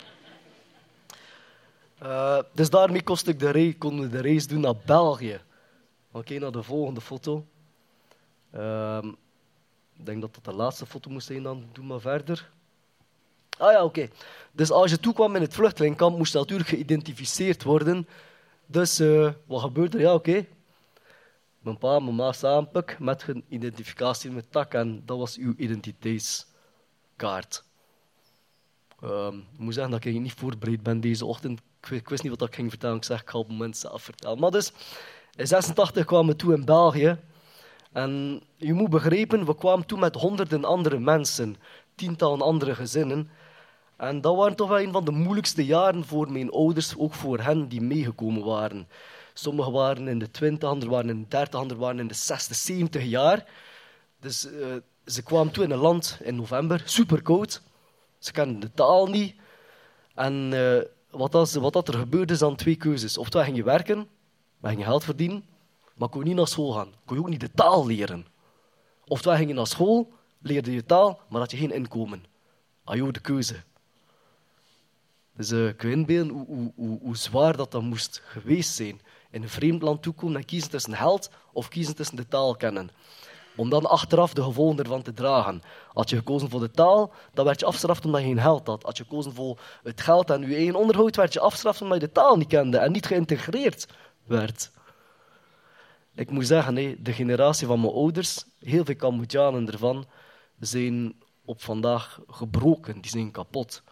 Uh, 2.03 2.39
dus 2.53 2.69
daarmee 2.69 3.03
kost 3.03 3.27
ik 3.27 3.39
de 3.39 3.49
reis, 3.49 3.77
konden 3.77 4.11
de 4.11 4.21
reis 4.21 4.47
doen 4.47 4.59
naar 4.59 4.75
België. 4.85 5.41
Oké, 6.11 6.39
naar 6.39 6.51
de 6.51 6.63
volgende 6.63 7.01
foto. 7.01 7.45
Uh, 8.55 9.03
ik 9.97 10.05
denk 10.05 10.21
dat 10.21 10.33
dat 10.33 10.45
de 10.45 10.53
laatste 10.53 10.85
foto 10.85 11.09
moest 11.09 11.27
zijn, 11.27 11.43
dan 11.43 11.65
doe 11.71 11.85
maar 11.85 11.99
verder. 11.99 12.49
Ah 13.57 13.71
ja, 13.71 13.83
oké. 13.83 14.07
Dus 14.51 14.71
als 14.71 14.91
je 14.91 14.99
toekwam 14.99 15.35
in 15.35 15.41
het 15.41 15.53
vluchtelingkamp, 15.53 16.17
moest 16.17 16.31
je 16.31 16.37
natuurlijk 16.37 16.69
geïdentificeerd 16.69 17.63
worden. 17.63 18.07
Dus 18.65 18.99
uh, 18.99 19.31
wat 19.45 19.61
gebeurde 19.61 19.97
er? 19.97 20.03
Ja, 20.03 20.13
oké. 20.13 20.45
Mijn 21.59 21.77
pa 21.77 21.99
mijn 21.99 22.15
ma 22.15 22.31
samenpik 22.31 22.99
met 22.99 23.23
hun 23.23 23.43
identificatie 23.49 24.31
met 24.31 24.51
tak 24.51 24.73
en 24.73 25.01
dat 25.05 25.17
was 25.17 25.37
uw 25.37 25.53
identiteitskaart. 25.57 27.63
Um, 29.03 29.37
ik 29.53 29.59
moet 29.59 29.73
zeggen 29.73 29.91
dat 29.91 30.05
ik 30.05 30.19
niet 30.19 30.33
voorbereid 30.33 30.83
ben 30.83 31.01
deze 31.01 31.25
ochtend. 31.25 31.61
Ik, 31.89 32.09
wist 32.09 32.23
niet 32.23 32.39
wat 32.39 32.47
ik 32.47 32.55
ging 32.55 32.69
vertellen. 32.69 32.95
Ik 32.95 33.03
zeg, 33.03 33.21
ik 33.21 33.29
ga 33.29 33.37
op 33.37 33.47
het 33.47 33.57
moment 33.57 33.77
zelf 33.77 34.01
vertellen. 34.01 34.39
Maar 34.39 34.51
dus, 34.51 34.71
in 35.35 35.47
86 35.47 36.05
kwamen 36.05 36.27
we 36.27 36.35
toe 36.35 36.53
in 36.53 36.65
België. 36.65 37.17
En 37.91 38.41
je 38.55 38.73
moet 38.73 38.89
begrijpen, 38.89 39.45
we 39.45 39.55
kwamen 39.55 39.85
toe 39.85 39.99
met 39.99 40.15
honderden 40.15 40.65
andere 40.65 40.99
mensen. 40.99 41.55
Tientallen 41.95 42.41
andere 42.41 42.75
gezinnen. 42.75 43.29
En 43.97 44.21
dat 44.21 44.35
waren 44.35 44.55
toch 44.55 44.69
wel 44.69 44.79
een 44.79 44.91
van 44.91 45.05
de 45.05 45.11
moeilijkste 45.11 45.65
jaren 45.65 46.05
voor 46.05 46.31
mijn 46.31 46.51
ouders, 46.51 46.97
ook 46.97 47.13
voor 47.13 47.39
hen 47.39 47.67
die 47.67 47.81
meegekomen 47.81 48.45
waren. 48.45 48.87
Sommigen 49.41 49.71
waren 49.71 50.07
in 50.07 50.19
de 50.19 50.31
20, 50.31 50.69
anderen 50.69 50.93
waren 50.93 51.09
in 51.09 51.21
de 51.21 51.27
30, 51.27 51.59
anderen 51.59 51.83
waren 51.83 51.99
in 51.99 52.07
de 52.07 52.13
60, 52.13 52.55
70 52.55 53.03
jaar. 53.03 53.45
Dus 54.19 54.45
uh, 54.45 54.75
ze 55.05 55.23
kwamen 55.23 55.53
toe 55.53 55.63
in 55.63 55.71
een 55.71 55.77
land 55.77 56.17
in 56.23 56.35
november, 56.35 56.81
super 56.85 57.21
koud. 57.21 57.61
Ze 58.17 58.31
kenden 58.31 58.59
de 58.59 58.71
taal 58.71 59.07
niet. 59.07 59.35
En 60.15 60.51
uh, 60.53 60.81
wat, 61.09 61.31
dat, 61.31 61.53
wat 61.53 61.87
er 61.87 61.93
gebeurde, 61.93 62.33
is 62.33 62.39
dan 62.39 62.55
twee 62.55 62.75
keuzes. 62.75 63.17
Oftewel 63.17 63.45
ging 63.45 63.57
je 63.57 63.63
werken, 63.63 64.07
maar 64.59 64.71
ging 64.71 64.83
je 64.83 64.89
geld 64.89 65.03
verdienen, 65.03 65.45
maar 65.93 66.09
kon 66.09 66.21
je 66.21 66.27
niet 66.27 66.35
naar 66.35 66.47
school 66.47 66.71
gaan. 66.71 66.93
Kon 67.05 67.15
je 67.15 67.21
ook 67.21 67.29
niet 67.29 67.39
de 67.39 67.51
taal 67.51 67.85
leren. 67.85 68.25
Oftewel 69.05 69.37
ging 69.37 69.49
je 69.49 69.55
naar 69.55 69.67
school, 69.67 70.11
leerde 70.41 70.71
je 70.73 70.85
taal, 70.85 71.21
maar 71.29 71.41
had 71.41 71.51
je 71.51 71.57
geen 71.57 71.73
inkomen. 71.73 72.23
Ajo, 72.83 73.11
de 73.11 73.19
keuze. 73.19 73.63
Dus 75.33 75.51
uh, 75.51 75.67
ik 75.67 75.83
inbeelden 75.83 76.35
hoe, 76.35 76.99
hoe, 77.01 77.17
zwaar 77.17 77.57
dat, 77.57 77.71
dat 77.71 77.81
moest 77.81 78.21
geweest 78.25 78.75
zijn. 78.75 79.01
In 79.31 79.43
een 79.43 79.49
vreemd 79.49 79.81
land 79.81 80.01
toekomen 80.01 80.35
en 80.35 80.45
kiezen 80.45 80.69
tussen 80.69 80.95
geld 80.95 81.29
of 81.53 81.67
kiezen 81.67 81.95
tussen 81.95 82.15
de 82.15 82.27
taal 82.27 82.55
kennen. 82.55 82.89
Om 83.55 83.69
dan 83.69 83.85
achteraf 83.85 84.33
de 84.33 84.43
gevolgen 84.43 84.79
ervan 84.79 85.01
te 85.01 85.13
dragen. 85.13 85.61
Had 85.93 86.09
je 86.09 86.15
gekozen 86.15 86.49
voor 86.49 86.59
de 86.59 86.71
taal, 86.71 87.13
dan 87.33 87.45
werd 87.45 87.59
je 87.59 87.65
afgestraft 87.65 88.05
omdat 88.05 88.21
je 88.21 88.27
geen 88.27 88.41
geld 88.41 88.67
had. 88.67 88.83
Had 88.83 88.97
je 88.97 89.03
gekozen 89.03 89.33
voor 89.33 89.59
het 89.83 90.01
geld 90.01 90.29
en 90.29 90.49
je 90.49 90.55
eigen 90.55 90.75
onderhoud, 90.75 91.15
werd 91.15 91.33
je 91.33 91.39
afgestraft 91.39 91.81
omdat 91.81 92.01
je 92.01 92.07
de 92.07 92.11
taal 92.11 92.37
niet 92.37 92.47
kende 92.47 92.77
en 92.77 92.91
niet 92.91 93.05
geïntegreerd 93.05 93.87
werd. 94.23 94.71
Ik 96.15 96.31
moet 96.31 96.47
zeggen, 96.47 97.03
de 97.03 97.13
generatie 97.13 97.67
van 97.67 97.81
mijn 97.81 97.93
ouders, 97.93 98.45
heel 98.59 98.85
veel 98.85 98.95
Cambodjanen 98.95 99.71
ervan, 99.71 100.05
zijn 100.59 101.15
op 101.45 101.61
vandaag 101.61 102.19
gebroken. 102.27 103.01
Die 103.01 103.11
zijn 103.11 103.31
kapot. 103.31 103.83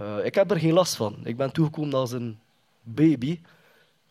Uh, 0.00 0.24
ik 0.24 0.34
heb 0.34 0.50
er 0.50 0.58
geen 0.58 0.72
last 0.72 0.94
van. 0.96 1.16
Ik 1.22 1.36
ben 1.36 1.52
toegekomen 1.52 1.94
als 1.94 2.12
een 2.12 2.38
baby, 2.82 3.40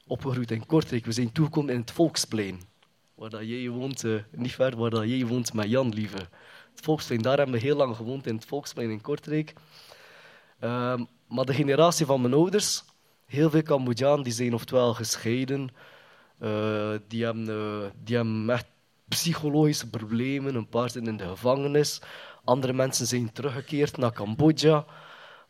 opgegroeid 0.08 0.52
in 0.52 0.66
Kortrijk. 0.66 1.06
We 1.06 1.12
zijn 1.12 1.32
toegekomen 1.32 1.74
in 1.74 1.80
het 1.80 1.92
Volksplein, 1.92 2.62
waar 3.16 3.30
dat 3.30 3.42
jij 3.44 3.70
woont, 3.70 4.04
uh, 4.04 4.22
niet 4.32 4.52
ver 4.52 4.78
waar 4.78 4.90
dat 4.90 5.08
jij 5.08 5.26
woont 5.26 5.54
met 5.54 5.70
Jan, 5.70 5.94
lieve. 5.94 6.18
Het 6.72 6.82
Volksplein, 6.82 7.22
daar 7.22 7.38
hebben 7.38 7.56
we 7.56 7.62
heel 7.62 7.76
lang 7.76 7.96
gewoond, 7.96 8.28
in 8.28 8.36
het 8.36 8.46
Volksplein 8.46 8.90
in 8.90 9.02
Kortrijk. 9.02 9.54
Uh, 10.64 11.00
maar 11.28 11.46
de 11.46 11.54
generatie 11.54 12.06
van 12.06 12.22
mijn 12.22 12.34
ouders, 12.34 12.84
heel 13.26 13.50
veel 13.50 13.62
Cambodjanen, 13.62 14.24
die 14.24 14.34
zijn 14.34 14.54
oftewel 14.54 14.94
gescheiden, 14.94 15.70
uh, 16.40 16.92
die, 17.08 17.24
hebben, 17.24 17.92
die 18.04 18.16
hebben 18.16 18.50
echt 18.50 18.66
psychologische 19.08 19.90
problemen, 19.90 20.56
een 20.56 20.70
paar 20.70 20.90
zijn 20.90 21.08
in 21.08 21.18
de 21.18 21.28
gevangenis, 21.28 22.02
andere 22.44 22.74
mensen 22.74 23.08
zijn 23.08 23.32
teruggekeerd 23.32 23.98
naar 23.98 24.14
Cambodja. 24.14 24.86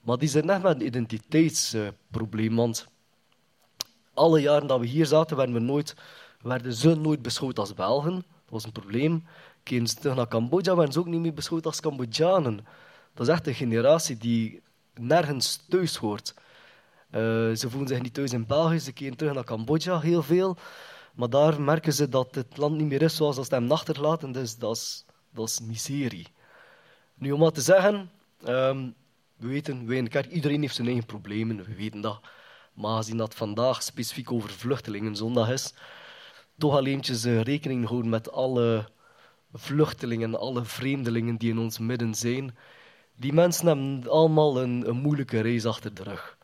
Maar 0.02 0.18
die 0.18 0.30
zijn 0.30 0.46
net 0.46 0.62
met 0.62 0.76
een 0.76 0.86
identiteitsprobleem. 0.86 2.56
Want 2.56 2.88
alle 4.14 4.42
jaren 4.42 4.68
dat 4.68 4.80
we 4.80 4.86
hier 4.86 5.06
zaten, 5.06 5.38
werden, 5.38 5.56
we 5.56 5.62
nooit, 5.62 5.96
werden 6.42 6.74
ze 6.74 6.96
nooit 6.96 7.22
beschouwd 7.22 7.60
als 7.60 7.74
Belgen. 7.74 8.16
Dat 8.16 8.50
was 8.50 8.64
een 8.64 8.72
probleem. 8.72 9.26
Keren 9.64 9.88
ze 9.88 9.96
terug 9.96 10.16
naar 10.16 10.28
Cambodja, 10.28 10.76
werden 10.76 10.94
ze 10.94 11.00
ook 11.00 11.06
niet 11.06 11.20
meer 11.20 11.34
beschouwd 11.34 11.66
als 11.66 11.80
Cambodjanen. 11.80 12.66
Dat 13.14 13.28
is 13.28 13.34
echt 13.34 13.48
een 13.48 13.54
generatie 13.54 14.18
die 14.18 14.62
nergens 14.94 15.66
thuis 15.70 15.96
hoort. 15.96 16.34
Uh, 17.12 17.20
ze 17.56 17.70
voelen 17.70 17.88
zich 17.88 18.02
niet 18.02 18.14
thuis 18.14 18.34
in 18.34 18.46
België, 18.46 18.80
ze 18.80 18.92
keren 18.92 19.18
terug 19.18 19.34
naar 19.34 19.44
Cambodja 19.44 20.00
heel 20.00 20.24
veel. 20.24 20.58
Maar 21.14 21.30
daar 21.30 21.62
merken 21.62 21.94
ze 21.94 22.10
dat 22.10 22.36
het 22.36 22.58
land 22.58 22.76
niet 22.76 22.88
meer 22.88 23.02
is 23.02 23.16
zoals 23.16 23.36
ze 23.36 23.56
hem 23.56 23.72
achterlaten. 23.72 24.32
Dus 24.32 24.58
dat 24.58 24.76
is, 24.76 25.06
dat 25.34 25.48
is 25.50 25.60
miserie. 25.62 26.28
Nu, 27.14 27.32
om 27.32 27.40
wat 27.40 27.54
te 27.56 27.62
zeggen, 27.62 28.10
um, 28.48 28.96
we 29.36 29.48
weten, 29.48 29.88
wij 29.88 29.98
in 29.98 30.04
de 30.04 30.10
kerk, 30.10 30.32
iedereen 30.32 30.62
heeft 30.62 30.76
zijn 30.76 30.88
eigen 30.88 31.06
problemen, 31.06 31.66
we 31.66 31.76
weten 31.76 32.02
dat. 32.02 32.20
Maar 32.74 32.98
gezien 32.98 33.18
dat 33.18 33.36
vandaag 33.36 33.84
specifiek 33.84 34.32
over 34.32 34.50
vluchtelingen 34.50 35.16
zondag 35.16 35.50
is, 35.50 35.74
toch 36.58 36.76
alleen 36.76 37.02
rekening 37.44 37.88
houden 37.88 38.10
met 38.10 38.32
alle 38.32 38.90
vluchtelingen, 39.54 40.40
alle 40.40 40.66
vreemdelingen 40.66 41.38
die 41.38 41.50
in 41.50 41.58
ons 41.58 41.80
midden 41.80 42.16
zijn. 42.16 42.56
Die 43.16 43.34
mensen 43.34 43.68
hebben 43.68 44.12
allemaal 44.12 44.62
een, 44.62 44.88
een 44.88 44.98
moeilijke 44.98 45.40
reis 45.40 45.66
achter 45.66 45.94
de 45.94 46.04
rug. 46.04 46.38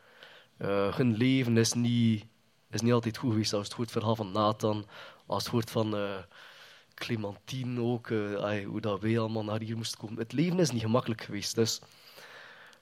Uh, 0.58 0.94
hun 0.94 1.16
leven 1.16 1.56
is 1.56 1.72
niet, 1.72 2.24
is 2.70 2.80
niet 2.80 2.92
altijd 2.92 3.16
goed 3.16 3.30
geweest. 3.30 3.52
Als 3.52 3.66
het 3.66 3.76
hoort 3.76 3.90
verhaal 3.90 4.16
van 4.16 4.32
Nathan, 4.32 4.86
als 5.26 5.42
het 5.42 5.52
hoort 5.52 5.70
van 5.70 5.96
uh, 5.96 6.10
Clementine 6.94 7.80
ook, 7.80 8.08
uh, 8.08 8.64
hoe 8.66 8.80
dat 8.80 9.00
wij 9.00 9.18
allemaal 9.18 9.44
naar 9.44 9.60
hier 9.60 9.76
moesten 9.76 9.98
komen. 9.98 10.18
Het 10.18 10.32
leven 10.32 10.58
is 10.58 10.70
niet 10.70 10.82
gemakkelijk 10.82 11.22
geweest. 11.22 11.54
Dus 11.54 11.80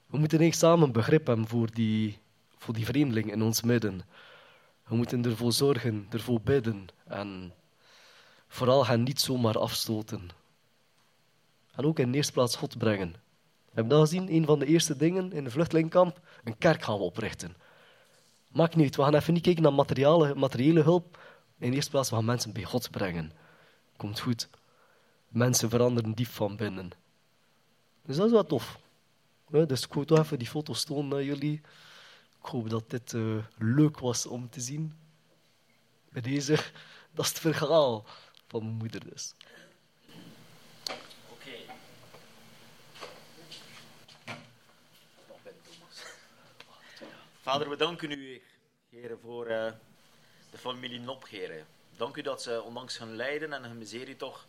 we 0.05 0.17
moeten 0.17 0.39
eigenlijk 0.39 0.53
samen 0.53 0.91
begrip 0.91 1.27
hebben 1.27 1.47
voor 1.47 1.71
die, 1.71 2.19
voor 2.59 2.73
die 2.73 2.85
vreemdeling 2.85 3.31
in 3.31 3.41
ons 3.41 3.61
midden. 3.61 4.01
We 4.87 4.95
moeten 4.95 5.25
ervoor 5.25 5.53
zorgen, 5.53 6.07
ervoor 6.09 6.41
bidden 6.41 6.87
en 7.07 7.53
vooral 8.47 8.85
hen 8.85 9.03
niet 9.03 9.21
zomaar 9.21 9.59
afstoten. 9.59 10.29
En 11.75 11.85
ook 11.85 11.99
in 11.99 12.11
de 12.11 12.17
eerste 12.17 12.31
plaats 12.31 12.55
God 12.55 12.77
brengen. 12.77 13.11
We 13.65 13.75
hebben 13.75 13.97
dat 13.97 14.09
gezien, 14.09 14.33
een 14.33 14.45
van 14.45 14.59
de 14.59 14.65
eerste 14.65 14.97
dingen 14.97 15.31
in 15.31 15.43
de 15.43 15.51
vluchtelingkamp, 15.51 16.19
een 16.43 16.57
kerk 16.57 16.81
gaan 16.81 16.97
we 16.97 17.03
oprichten. 17.03 17.55
Maakt 18.51 18.75
niet 18.75 18.95
we 18.95 19.03
gaan 19.03 19.15
even 19.15 19.33
niet 19.33 19.43
kijken 19.43 19.63
naar 19.63 19.73
materiële, 19.73 20.35
materiële 20.35 20.81
hulp. 20.81 21.19
In 21.57 21.69
de 21.69 21.75
eerste 21.75 21.91
plaats, 21.91 22.09
we 22.09 22.15
gaan 22.15 22.25
mensen 22.25 22.53
bij 22.53 22.63
God 22.63 22.91
brengen. 22.91 23.31
Komt 23.97 24.19
goed. 24.19 24.49
Mensen 25.27 25.69
veranderen 25.69 26.13
diep 26.13 26.27
van 26.27 26.55
binnen. 26.55 26.91
Dus 28.05 28.15
dat 28.15 28.25
is 28.25 28.31
wel 28.31 28.45
tof. 28.45 28.79
dus 29.49 29.83
ik 29.83 29.93
wil 29.93 30.05
toch 30.05 30.19
even 30.19 30.39
die 30.39 30.47
foto's 30.47 30.83
tonen 30.83 31.07
naar 31.07 31.23
jullie. 31.23 31.61
Ik 32.41 32.45
hoop 32.45 32.69
dat 32.69 32.89
dit 32.89 33.13
uh, 33.13 33.43
leuk 33.57 33.99
was 33.99 34.25
om 34.25 34.49
te 34.49 34.61
zien. 34.61 34.97
Bij 36.09 36.21
deze, 36.21 36.53
dat 37.15 37.25
is 37.25 37.31
het 37.31 37.39
verhaal 37.39 38.05
van 38.47 38.63
mijn 38.63 38.75
moeder 38.75 39.09
dus. 39.09 39.35
Vader, 47.41 47.69
we 47.69 47.75
danken 47.75 48.11
u, 48.11 48.41
heren, 48.89 49.19
voor 49.19 49.47
uh, 49.49 49.71
de 50.51 50.57
familie 50.57 50.99
Nop, 50.99 51.27
heren. 51.27 51.65
Dank 51.97 52.15
u 52.17 52.21
dat 52.21 52.41
ze 52.41 52.61
ondanks 52.61 52.97
hun 52.97 53.15
lijden 53.15 53.53
en 53.53 53.63
hun 53.63 53.77
miserie 53.77 54.15
toch 54.15 54.45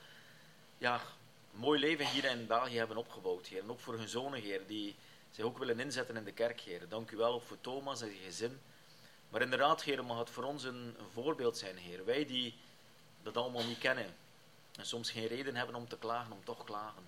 ja, 0.78 0.94
een 0.94 1.60
mooi 1.60 1.80
leven 1.80 2.06
hier 2.06 2.24
in 2.24 2.46
België 2.46 2.76
hebben 2.76 2.96
opgebouwd, 2.96 3.46
Heer. 3.46 3.62
En 3.62 3.70
ook 3.70 3.80
voor 3.80 3.94
hun 3.94 4.08
zonen, 4.08 4.40
Heer, 4.40 4.60
die 4.66 4.96
zich 5.30 5.44
ook 5.44 5.58
willen 5.58 5.80
inzetten 5.80 6.16
in 6.16 6.24
de 6.24 6.32
kerk, 6.32 6.60
Heer. 6.60 6.88
Dank 6.88 7.10
u 7.10 7.16
wel 7.16 7.40
voor 7.40 7.60
Thomas 7.60 8.00
en 8.00 8.08
zijn 8.08 8.22
gezin. 8.22 8.60
Maar 9.28 9.42
inderdaad, 9.42 9.82
Heer, 9.82 10.04
mag 10.04 10.18
het 10.18 10.30
voor 10.30 10.44
ons 10.44 10.64
een, 10.64 10.96
voorbeeld 11.12 11.58
zijn, 11.58 11.76
Heer. 11.76 12.04
Wij 12.04 12.26
die 12.26 12.54
dat 13.22 13.36
allemaal 13.36 13.64
niet 13.64 13.78
kennen 13.78 14.14
en 14.76 14.86
soms 14.86 15.10
geen 15.10 15.26
reden 15.26 15.56
hebben 15.56 15.74
om 15.74 15.88
te 15.88 15.98
klagen, 15.98 16.32
om 16.32 16.44
toch 16.44 16.64
klagen. 16.64 17.02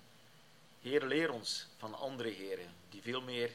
Heer, 0.81 1.05
leer 1.05 1.31
ons 1.31 1.67
van 1.77 1.93
andere 1.93 2.29
heren 2.29 2.73
die 2.89 3.01
veel 3.01 3.21
meer 3.21 3.51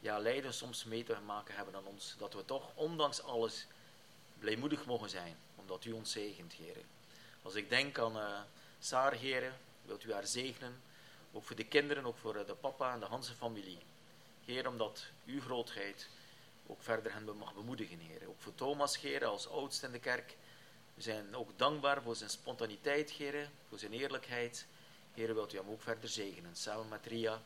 ja, 0.00 0.18
lijden 0.18 0.54
soms 0.54 0.84
mee 0.84 1.04
te 1.04 1.16
maken 1.26 1.54
hebben 1.54 1.72
dan 1.72 1.86
ons. 1.86 2.14
Dat 2.18 2.34
we 2.34 2.44
toch, 2.44 2.70
ondanks 2.74 3.22
alles, 3.22 3.66
blijmoedig 4.38 4.84
mogen 4.84 5.10
zijn, 5.10 5.36
omdat 5.54 5.84
u 5.84 5.92
ons 5.92 6.10
zegent, 6.10 6.52
Heer. 6.52 6.76
Als 7.42 7.54
ik 7.54 7.68
denk 7.68 7.98
aan 7.98 8.16
uh, 8.16 8.40
Saar, 8.80 9.12
heren, 9.12 9.58
wilt 9.82 10.04
u 10.04 10.12
haar 10.12 10.26
zegenen. 10.26 10.82
Ook 11.34 11.44
voor 11.44 11.56
de 11.56 11.64
kinderen, 11.64 12.04
ook 12.04 12.16
voor 12.16 12.46
de 12.46 12.54
papa 12.54 12.92
en 12.92 13.00
de 13.00 13.06
Hanse 13.06 13.34
familie. 13.34 13.78
Heer, 14.44 14.68
omdat 14.68 15.06
uw 15.26 15.40
grootheid 15.40 16.08
ook 16.66 16.82
verder 16.82 17.12
hen 17.12 17.36
mag 17.36 17.54
bemoedigen, 17.54 17.98
Heer. 17.98 18.28
Ook 18.28 18.40
voor 18.40 18.54
Thomas, 18.54 19.00
Heer, 19.00 19.24
als 19.24 19.48
oudste 19.48 19.86
in 19.86 19.92
de 19.92 19.98
kerk. 19.98 20.36
We 20.94 21.02
zijn 21.02 21.36
ook 21.36 21.58
dankbaar 21.58 22.02
voor 22.02 22.16
zijn 22.16 22.30
spontaniteit, 22.30 23.10
Heer, 23.10 23.50
voor 23.68 23.78
zijn 23.78 23.92
eerlijkheid. 23.92 24.66
Heer, 25.14 25.34
wilt 25.34 25.52
u 25.52 25.56
hem 25.56 25.70
ook 25.70 25.82
verder 25.82 26.08
zegenen, 26.08 26.56
samen 26.56 26.88
met 26.88 27.06
Ria, 27.06 27.42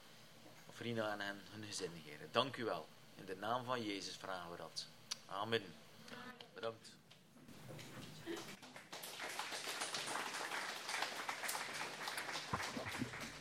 of 0.67 0.81
Rina 0.81 1.13
en 1.13 1.21
hen, 1.21 1.41
hun 1.51 1.65
gezin, 1.65 1.93
Heer. 2.05 2.19
Dank 2.31 2.57
u 2.57 2.65
wel. 2.65 2.87
In 3.15 3.25
de 3.25 3.37
naam 3.37 3.65
van 3.65 3.85
Jezus 3.85 4.17
vragen 4.17 4.51
we 4.51 4.57
dat. 4.57 4.87
Amen. 5.27 5.63
Bedankt. 6.55 6.98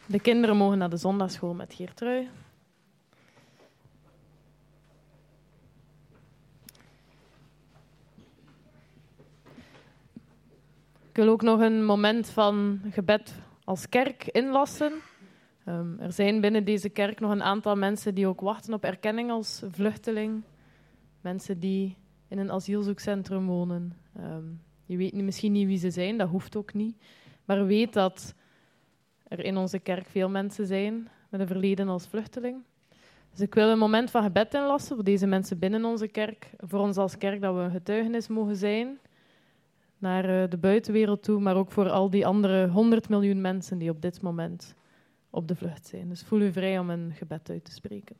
De 0.10 0.20
kinderen 0.20 0.58
mogen 0.58 0.78
naar 0.78 0.90
de 0.90 0.98
zondagschool 0.98 1.54
met 1.54 1.74
Geertrui. 1.74 2.30
Ik 11.10 11.24
wil 11.24 11.30
ook 11.30 11.42
nog 11.42 11.60
een 11.60 11.86
moment 11.86 12.30
van 12.30 12.82
gebed 12.90 13.36
als 13.64 13.90
kerk 13.90 14.24
inlassen. 14.28 14.94
Um, 15.66 16.00
er 16.00 16.12
zijn 16.12 16.42
binnen 16.42 16.66
deze 16.66 16.90
kerk 16.90 17.20
nog 17.20 17.32
een 17.32 17.44
aantal 17.44 17.76
mensen 17.76 18.16
die 18.16 18.28
ook 18.28 18.42
wachten 18.42 18.74
op 18.74 18.84
erkenning 18.84 19.32
als 19.32 19.64
vluchteling. 19.72 20.44
Mensen 21.22 21.60
die 21.60 21.98
in 22.28 22.38
een 22.38 22.52
asielzoekcentrum 22.52 23.46
wonen. 23.46 23.98
Um, 24.20 24.62
je 24.86 24.98
weet 24.98 25.14
misschien 25.14 25.52
niet 25.52 25.68
wie 25.68 25.78
ze 25.78 25.92
zijn, 25.92 26.18
dat 26.18 26.30
hoeft 26.30 26.56
ook 26.56 26.74
niet. 26.74 26.96
Maar 27.46 27.66
weet 27.66 27.94
dat 27.94 28.36
er 29.28 29.46
in 29.46 29.58
onze 29.58 29.80
kerk 29.80 30.08
veel 30.08 30.30
mensen 30.30 30.68
zijn 30.68 31.10
met 31.30 31.40
een 31.40 31.48
verleden 31.48 31.88
als 31.88 32.08
vluchteling. 32.08 32.64
Dus 33.32 33.40
ik 33.40 33.54
wil 33.54 33.70
een 33.70 33.78
moment 33.78 34.12
van 34.12 34.24
gebed 34.24 34.54
inlassen 34.54 34.96
voor 34.96 35.06
deze 35.06 35.28
mensen 35.28 35.60
binnen 35.60 35.86
onze 35.86 36.08
kerk, 36.08 36.50
voor 36.58 36.80
ons 36.80 36.98
als 36.98 37.18
kerk, 37.18 37.42
dat 37.42 37.56
we 37.56 37.62
een 37.62 37.72
getuigenis 37.72 38.28
mogen 38.28 38.56
zijn 38.56 39.00
naar 39.98 40.44
eh, 40.44 40.50
de 40.50 40.58
buitenwereld 40.58 41.24
toe, 41.24 41.40
maar 41.40 41.56
ook 41.56 41.72
voor 41.72 41.90
al 41.90 42.10
die 42.10 42.26
andere 42.26 42.68
100 42.68 43.10
miljoen 43.10 43.42
mensen 43.42 43.78
die 43.78 43.90
op 43.90 44.02
dit 44.02 44.22
moment 44.22 44.76
op 45.30 45.48
de 45.48 45.56
vlucht 45.56 45.88
zijn. 45.88 46.10
Dus 46.10 46.24
voel 46.24 46.42
u 46.42 46.52
vrij 46.52 46.80
om 46.80 46.90
een 46.90 47.12
gebed 47.16 47.50
uit 47.50 47.66
te 47.66 47.72
spreken. 47.72 48.16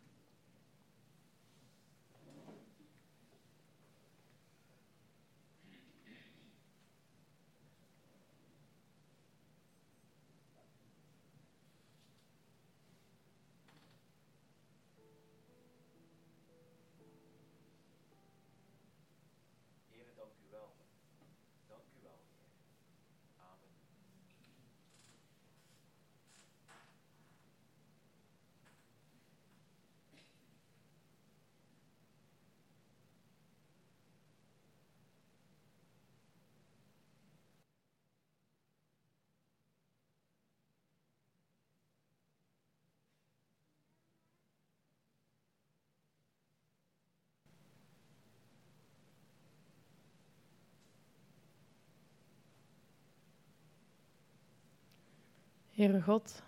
Heere 55.78 56.02
God, 56.02 56.44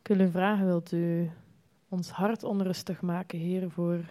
ik 0.00 0.06
wil 0.08 0.26
u 0.26 0.30
vragen, 0.30 0.66
wilt 0.66 0.92
u 0.92 1.30
ons 1.88 2.10
hart 2.10 2.42
onrustig 2.42 3.02
maken, 3.02 3.38
Heer, 3.38 3.70
voor 3.70 4.04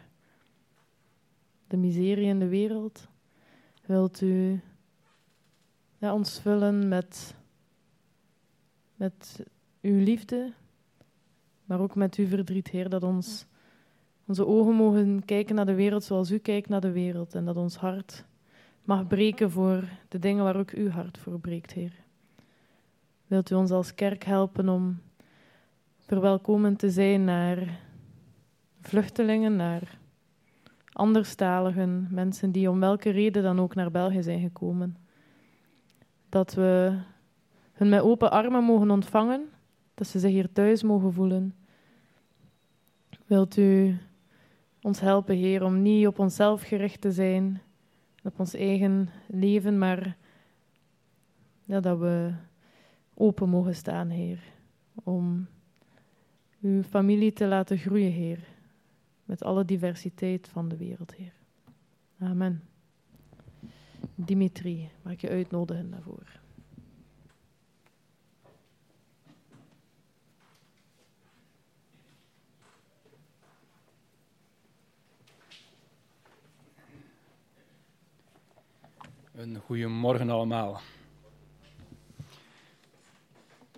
de 1.68 1.78
miserie 1.78 2.26
in 2.26 2.40
de 2.40 2.48
wereld? 2.48 3.08
Wilt 3.86 4.22
u 4.22 4.62
ons 6.00 6.40
vullen 6.40 6.88
met, 6.88 7.36
met 8.96 9.46
uw 9.82 10.04
liefde, 10.04 10.54
maar 11.66 11.80
ook 11.80 11.96
met 11.96 12.16
uw 12.16 12.28
verdriet, 12.28 12.68
Heer, 12.68 12.90
dat 12.90 13.04
ons, 13.04 13.46
onze 14.26 14.46
ogen 14.46 14.74
mogen 14.74 15.26
kijken 15.26 15.56
naar 15.56 15.66
de 15.66 15.76
wereld 15.76 16.04
zoals 16.04 16.32
u 16.32 16.38
kijkt 16.38 16.70
naar 16.70 16.82
de 16.82 16.92
wereld 16.92 17.36
en 17.36 17.46
dat 17.46 17.58
ons 17.58 17.76
hart 17.76 18.26
mag 18.84 19.08
breken 19.08 19.52
voor 19.52 19.84
de 20.08 20.20
dingen 20.20 20.44
waar 20.44 20.58
ook 20.58 20.72
uw 20.72 20.90
hart 20.90 21.18
voor 21.18 21.40
breekt, 21.40 21.74
Heer. 21.74 22.05
Wilt 23.28 23.52
u 23.52 23.56
ons 23.56 23.72
als 23.72 23.96
kerk 23.96 24.24
helpen 24.24 24.70
om 24.70 25.00
verwelkomend 26.00 26.80
te 26.80 26.90
zijn 26.90 27.24
naar 27.24 27.80
vluchtelingen, 28.82 29.56
naar 29.56 30.00
anderstaligen, 30.92 32.08
mensen 32.12 32.52
die 32.52 32.70
om 32.70 32.80
welke 32.80 33.10
reden 33.10 33.44
dan 33.44 33.60
ook 33.60 33.76
naar 33.76 33.92
België 33.92 34.24
zijn 34.24 34.40
gekomen. 34.40 34.98
Dat 36.30 36.54
we 36.54 37.00
hun 37.72 37.90
met 37.90 38.02
open 38.02 38.32
armen 38.32 38.64
mogen 38.64 38.92
ontvangen, 38.92 39.50
dat 39.94 40.08
ze 40.08 40.20
zich 40.20 40.32
hier 40.32 40.52
thuis 40.52 40.84
mogen 40.84 41.14
voelen. 41.14 41.56
Wilt 43.26 43.58
u 43.58 43.98
ons 44.82 45.00
helpen, 45.00 45.36
Heer, 45.36 45.64
om 45.64 45.82
niet 45.82 46.08
op 46.08 46.20
onszelf 46.20 46.62
gericht 46.62 47.02
te 47.02 47.12
zijn, 47.12 47.62
op 48.24 48.40
ons 48.40 48.54
eigen 48.54 49.10
leven, 49.28 49.78
maar 49.78 50.18
ja, 51.64 51.80
dat 51.80 52.00
we 52.00 52.34
open 53.16 53.50
mogen 53.50 53.76
staan, 53.76 54.10
Heer. 54.10 54.40
Om 55.04 55.48
uw 56.62 56.84
familie 56.84 57.34
te 57.34 57.46
laten 57.46 57.78
groeien, 57.78 58.12
Heer. 58.12 58.40
Met 59.26 59.44
alle 59.44 59.66
diversiteit 59.66 60.48
van 60.48 60.68
de 60.68 60.78
wereld, 60.78 61.16
Heer. 61.16 61.34
Amen. 62.20 62.64
Dimitri, 64.16 64.90
mag 65.02 65.14
ik 65.14 65.22
je 65.22 65.30
uitnodigen 65.30 65.92
daarvoor? 65.92 66.44
Een 79.32 79.58
goede 79.58 79.88
morgen 79.88 80.30
allemaal. 80.30 80.82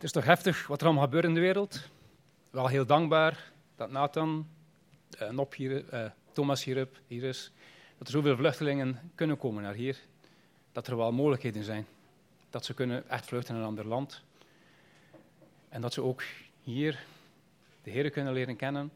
Is 0.08 0.14
toch 0.14 0.26
heftig 0.26 0.68
wat 0.68 0.80
er 0.80 0.86
allemaal 0.86 1.04
gebeurt 1.04 1.24
in 1.26 1.34
de 1.34 1.40
wereld. 1.40 1.90
Wel 2.50 2.68
heel 2.68 2.86
dankbaar 2.86 3.52
dat 3.76 3.92
Nathan, 3.92 4.48
uh, 5.22 5.42
hier, 5.56 5.94
uh, 5.94 6.06
Thomas 6.32 6.64
hier, 6.64 6.88
hier 7.08 7.24
is, 7.24 7.52
dat 7.98 8.08
er 8.08 8.14
zoveel 8.14 8.36
vluchtelingen 8.36 9.12
kunnen 9.16 9.38
komen 9.38 9.64
naar 9.64 9.74
hier. 9.74 9.98
Dat 10.72 10.88
er 10.88 10.98
wel 10.98 11.12
mogelijkheden 11.12 11.64
zijn. 11.64 11.88
Dat 12.50 12.66
ze 12.66 12.74
kunnen 12.74 13.10
echt 13.10 13.26
vluchten 13.26 13.54
naar 13.54 13.64
een 13.64 13.70
ander 13.70 13.88
land. 13.88 14.24
En 15.70 15.82
dat 15.82 15.94
ze 15.94 16.02
ook 16.02 16.24
hier 16.62 17.04
de 17.84 17.92
Heer 17.92 18.10
kunnen 18.10 18.34
leren 18.34 18.56
kennen. 18.56 18.92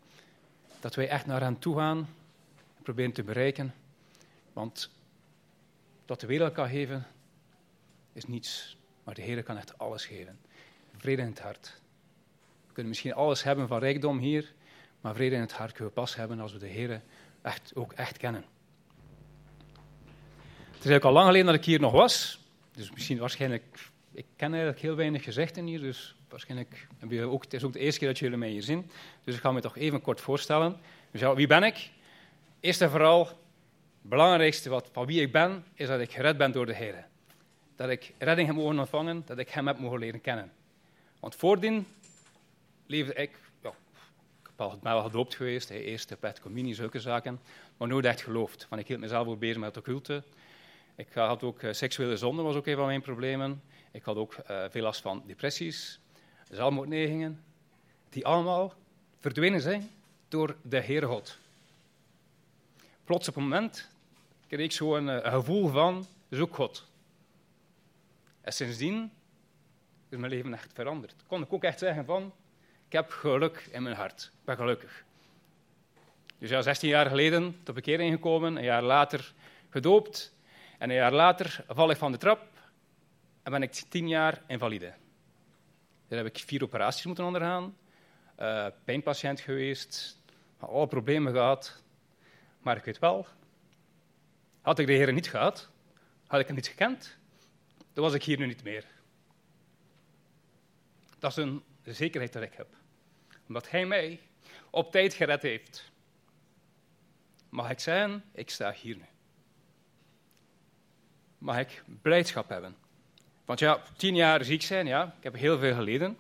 Dat 0.80 0.96
wij 0.96 1.08
echt 1.08 1.26
naar 1.26 1.42
hen 1.42 1.60
toe 1.60 1.78
gaan 1.78 1.98
en 2.78 2.84
proberen 2.84 3.12
te 3.12 3.24
bereiken. 3.24 3.74
Want 4.54 4.90
wat 6.06 6.20
de 6.20 6.28
wereld 6.28 6.54
kan 6.54 6.70
geven, 6.70 7.08
is 8.14 8.26
niets. 8.26 8.78
Maar 9.04 9.16
de 9.16 9.22
Heer 9.22 9.44
kan 9.44 9.58
echt 9.58 9.78
alles 9.78 10.06
geven. 10.06 10.40
Vrede 10.98 11.22
in 11.22 11.28
het 11.28 11.40
hart. 11.40 11.82
We 12.68 12.74
kunnen 12.74 12.92
misschien 12.92 13.14
alles 13.14 13.44
hebben 13.44 13.68
van 13.68 13.80
rijkdom 13.80 14.18
hier, 14.18 14.54
maar 15.02 15.16
vrede 15.16 15.36
in 15.36 15.42
het 15.42 15.54
hart 15.54 15.72
kunnen 15.72 15.94
we 15.94 16.00
pas 16.00 16.16
hebben 16.16 16.40
als 16.40 16.54
we 16.54 16.60
de 16.60 16.68
Heer 16.68 17.02
echt, 17.42 17.72
ook 17.76 17.94
echt 17.94 18.18
kennen. 18.18 18.46
Het 20.72 20.80
is 20.80 20.96
eigenlijk 20.96 21.06
al 21.06 21.12
lang 21.12 21.26
geleden 21.26 21.46
dat 21.46 21.56
ik 21.56 21.66
hier 21.66 21.80
nog 21.80 21.92
was. 21.92 22.40
Dus 22.72 22.92
misschien 22.92 23.18
waarschijnlijk, 23.18 23.90
ik 24.12 24.26
ken 24.36 24.50
eigenlijk 24.50 24.82
heel 24.82 24.96
weinig 24.96 25.24
gezichten 25.24 25.66
hier, 25.66 25.80
dus 25.80 26.16
waarschijnlijk 26.30 26.88
hebben 26.98 27.18
jullie 27.18 27.34
ook, 27.34 27.44
het 27.44 27.54
is 27.54 27.64
ook 27.64 27.74
de 27.74 27.80
eerste 27.80 28.00
keer 28.00 28.08
dat 28.08 28.20
jullie 28.20 28.38
mij 28.38 28.50
hier 28.50 28.64
zien. 28.64 28.92
Dus 29.24 29.36
ik 29.36 29.42
ga 29.42 29.52
me 29.52 29.62
toch 29.62 29.78
even 29.78 30.02
kort 30.02 30.22
voorstellen. 30.22 30.78
Dus 31.12 31.22
ja, 31.22 31.36
wie 31.36 31.48
ben 31.48 31.64
ik? 31.64 31.90
Eerst 32.60 32.82
en 32.82 32.90
vooral, 32.90 33.26
het 33.26 33.36
belangrijkste 34.02 34.70
wat, 34.70 34.90
van 34.92 35.06
wie 35.06 35.22
ik 35.22 35.32
ben, 35.32 35.66
is 35.74 35.88
dat 35.88 36.00
ik 36.00 36.12
gered 36.12 36.38
ben 36.38 36.52
door 36.52 36.66
de 36.66 36.76
Heer. 36.76 37.06
Dat 37.76 37.90
ik 37.90 38.14
redding 38.18 38.48
heb 38.48 38.58
mogen 38.58 38.80
ontvangen, 38.80 39.24
dat 39.26 39.38
ik 39.38 39.50
Hem 39.50 39.68
heb 39.68 39.80
mogen 39.80 40.00
leren 40.00 40.22
kennen. 40.22 40.52
Want 41.22 41.36
voordien 41.36 41.88
leefde 42.86 43.14
ik, 43.14 43.32
ja, 43.62 43.70
ik 44.44 44.82
ben 44.82 44.94
wel 44.94 45.04
gedoopt 45.04 45.36
geweest, 45.36 45.70
hè, 45.70 45.76
eerst 45.76 46.10
de 46.10 46.16
pet 46.16 46.42
communie, 46.42 46.76
zulke 46.76 47.00
zaken, 47.00 47.40
maar 47.78 47.88
nooit 47.88 48.06
echt 48.06 48.22
geloofd. 48.22 48.68
Want 48.70 48.82
ik 48.82 48.88
hield 48.88 49.00
mezelf 49.00 49.28
ook 49.28 49.40
bezig 49.40 49.58
met 49.58 49.78
occulte. 49.78 50.24
Ik 50.96 51.14
had 51.14 51.44
ook 51.44 51.62
uh, 51.62 51.74
seksuele 51.74 52.18
zonde, 52.18 52.42
was 52.42 52.56
ook 52.56 52.68
een 52.68 52.76
van 52.76 52.86
mijn 52.86 53.02
problemen. 53.02 53.62
Ik 53.92 54.04
had 54.04 54.16
ook 54.16 54.36
uh, 54.50 54.64
veel 54.70 54.82
last 54.82 55.02
van 55.02 55.24
depressies, 55.26 56.00
zelfmoordneigingen, 56.50 57.44
die 58.10 58.26
allemaal 58.26 58.74
verdwenen 59.20 59.62
zijn 59.62 59.90
door 60.28 60.56
de 60.62 60.82
Heere 60.82 61.06
God. 61.06 61.38
Plots 63.04 63.28
op 63.28 63.36
een 63.36 63.44
moment 63.44 63.90
kreeg 64.48 64.60
ik 64.60 64.72
zo 64.72 64.96
een, 64.96 65.10
eh, 65.10 65.34
gevoel 65.34 65.68
van, 65.68 66.06
zoek 66.30 66.56
God. 66.56 66.86
En 68.42 68.54
sindsdien 68.54 69.12
is 70.12 70.18
mijn 70.18 70.32
leven 70.32 70.54
echt 70.54 70.74
veranderd. 70.74 71.16
Kon 71.28 71.42
ik 71.42 71.54
ook 71.54 71.64
echt 71.64 71.80
zeggen 71.80 72.06
van, 72.06 72.34
ik 72.86 72.92
heb 72.92 73.10
geluk 73.10 73.68
in 73.72 73.84
mijn 73.84 73.96
hart. 73.96 74.32
Ik 74.34 74.46
ben 74.46 74.56
gelukkig. 74.56 75.04
Dus 76.38 76.50
ja, 76.50 76.62
16 76.62 76.90
jaar 76.90 77.06
geleden 77.06 77.64
tot 77.64 77.76
bekering 77.76 78.14
gekomen, 78.14 78.56
een 78.56 78.64
jaar 78.64 78.84
later 78.84 79.34
gedoopt. 79.70 80.34
En 80.78 80.90
een 80.90 80.96
jaar 80.96 81.14
later 81.14 81.66
val 81.68 81.90
ik 81.90 81.98
van 81.98 82.12
de 82.12 82.18
trap 82.18 82.48
en 83.44 83.52
ben 83.52 83.62
ik 83.62 83.72
10 83.72 84.08
jaar 84.08 84.42
invalide. 84.48 84.94
Daar 86.08 86.24
heb 86.24 86.36
ik 86.36 86.44
vier 86.46 86.64
operaties 86.64 87.06
moeten 87.06 87.26
ondergaan, 87.26 87.78
uh, 88.40 88.66
pijnpatiënt 88.84 89.40
geweest, 89.40 90.18
alle 90.60 90.88
problemen 90.88 91.34
gehad. 91.34 91.82
Maar 92.60 92.78
ik 92.78 92.84
weet 92.84 93.00
wel, 93.00 93.28
had 94.62 94.80
ik 94.80 94.88
de 94.88 94.94
Heer 94.94 95.14
niet 95.14 95.30
gehad, 95.30 95.70
had 96.28 96.40
ik 96.40 96.48
hem 96.48 96.56
niet 96.56 96.68
gekend, 96.68 97.18
dan 97.94 98.04
was 98.04 98.14
ik 98.14 98.24
hier 98.24 98.38
nu 98.38 98.46
niet 98.46 98.64
meer. 98.64 98.86
Dat 101.22 101.32
is 101.32 101.38
een 101.38 101.64
zekerheid 101.84 102.34
dat 102.34 102.44
ik 102.44 102.54
heb. 102.54 102.68
Omdat 103.48 103.70
Hij 103.70 103.86
mij 103.86 104.20
op 104.70 104.92
tijd 104.92 105.14
gered 105.14 105.42
heeft. 105.42 105.92
Mag 107.50 107.70
ik 107.70 107.80
zeggen, 107.80 108.24
ik 108.32 108.50
sta 108.50 108.72
hier 108.72 108.96
nu. 108.96 109.06
Mag 111.38 111.60
ik 111.60 111.84
blijdschap 112.02 112.50
hebben. 112.50 112.76
Want 113.46 113.60
ja, 113.60 113.82
tien 113.98 114.16
jaar 114.16 114.44
ziek 114.44 114.62
zijn, 114.62 114.88
ja, 114.88 115.16
ik 115.18 115.24
heb 115.24 115.36
heel 115.36 115.58
veel 115.60 115.74
geleden. 115.76 116.18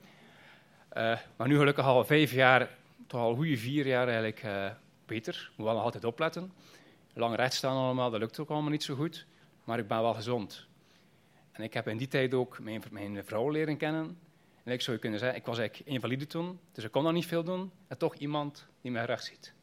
Uh, 0.97 1.19
maar 1.35 1.47
nu 1.47 1.57
gelukkig 1.57 1.85
al 1.85 2.05
vijf 2.05 2.31
jaar, 2.31 2.69
toch 3.07 3.21
al 3.21 3.35
goede 3.35 3.57
vier 3.57 3.87
jaar 3.87 4.05
eigenlijk 4.07 4.43
uh, 4.43 4.71
beter. 5.05 5.51
Moet 5.55 5.65
wel 5.65 5.75
nog 5.75 5.83
altijd 5.83 6.03
opletten. 6.03 6.53
Lang 7.13 7.35
recht 7.35 7.53
staan 7.53 7.75
allemaal, 7.75 8.09
dat 8.09 8.19
lukt 8.19 8.39
ook 8.39 8.49
allemaal 8.49 8.71
niet 8.71 8.83
zo 8.83 8.95
goed. 8.95 9.25
Maar 9.63 9.79
ik 9.79 9.87
ben 9.87 10.01
wel 10.01 10.13
gezond. 10.13 10.65
En 11.51 11.63
ik 11.63 11.73
heb 11.73 11.87
in 11.87 11.97
die 11.97 12.07
tijd 12.07 12.33
ook 12.33 12.59
mijn, 12.59 12.83
mijn 12.91 13.25
vrouw 13.25 13.49
leren 13.49 13.77
kennen. 13.77 14.17
En 14.63 14.71
ik 14.71 14.81
zou 14.81 14.97
kunnen 14.97 15.19
zeggen, 15.19 15.37
ik 15.37 15.45
was 15.45 15.57
eigenlijk 15.57 15.89
invalide 15.89 16.27
toen, 16.27 16.59
dus 16.71 16.83
ik 16.83 16.91
kon 16.91 17.03
nog 17.03 17.13
niet 17.13 17.25
veel 17.25 17.43
doen. 17.43 17.71
En 17.87 17.97
toch 17.97 18.15
iemand 18.15 18.67
die 18.81 18.91
mij 18.91 19.05
recht 19.05 19.23
ziet. 19.23 19.53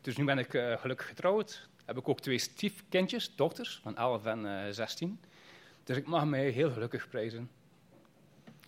Dus 0.00 0.16
nu 0.16 0.24
ben 0.24 0.38
ik 0.38 0.54
uh, 0.54 0.76
gelukkig 0.76 1.06
getrouwd. 1.06 1.68
Heb 1.84 1.96
ik 1.96 2.08
ook 2.08 2.20
twee 2.20 2.38
stiefkindjes, 2.38 3.34
dochters, 3.34 3.80
van 3.82 3.96
11 3.96 4.24
en 4.24 4.44
uh, 4.44 4.60
16. 4.70 5.20
Dus 5.84 5.96
ik 5.96 6.06
mag 6.06 6.24
mij 6.24 6.48
heel 6.48 6.70
gelukkig 6.70 7.08
prijzen 7.08 7.50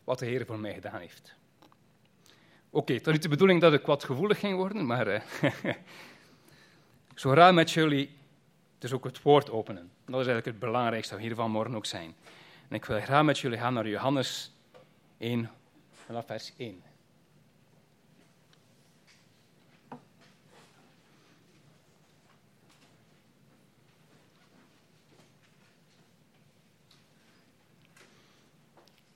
wat 0.05 0.19
de 0.19 0.27
Heer 0.27 0.47
voor 0.47 0.59
mij 0.59 0.75
gedaan 0.75 1.01
heeft. 1.01 1.35
Oké, 2.71 2.79
okay, 2.79 2.97
het 2.97 3.05
was 3.05 3.15
niet 3.15 3.23
de 3.23 3.29
bedoeling 3.29 3.61
dat 3.61 3.73
ik 3.73 3.87
wat 3.87 4.05
gevoelig 4.05 4.39
ging 4.39 4.57
worden, 4.57 4.87
maar 4.87 5.09
uh, 5.09 5.21
ik 7.13 7.19
zou 7.19 7.35
graag 7.35 7.53
met 7.53 7.71
jullie 7.71 8.17
dus 8.79 8.93
ook 8.93 9.05
het 9.05 9.23
woord 9.23 9.51
openen. 9.51 9.91
Dat 10.05 10.21
is 10.21 10.27
eigenlijk 10.27 10.47
het 10.47 10.59
belangrijkste 10.59 11.19
hier 11.19 11.35
vanmorgen 11.35 11.75
ook 11.75 11.87
zijn. 11.87 12.15
En 12.69 12.77
ik 12.77 12.85
wil 12.85 13.01
graag 13.01 13.25
met 13.25 13.39
jullie 13.39 13.59
gaan 13.59 13.75
naar 13.75 13.89
Johannes 13.89 14.53
1, 15.23 15.51
vanaf 15.93 16.27
vers 16.27 16.53
1. 16.57 16.83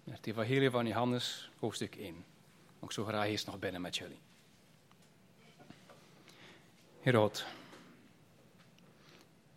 Het 0.05 0.27
evangelie 0.27 0.71
van 0.71 0.87
Johannes, 0.87 1.51
hoofdstuk 1.59 1.97
1. 1.97 2.25
Ik 2.81 2.93
zo 2.93 3.05
graag 3.05 3.27
eerst 3.27 3.47
nog 3.47 3.59
binnen 3.59 3.81
met 3.81 3.97
jullie. 3.97 4.19
Heer 7.01 7.15
God, 7.15 7.47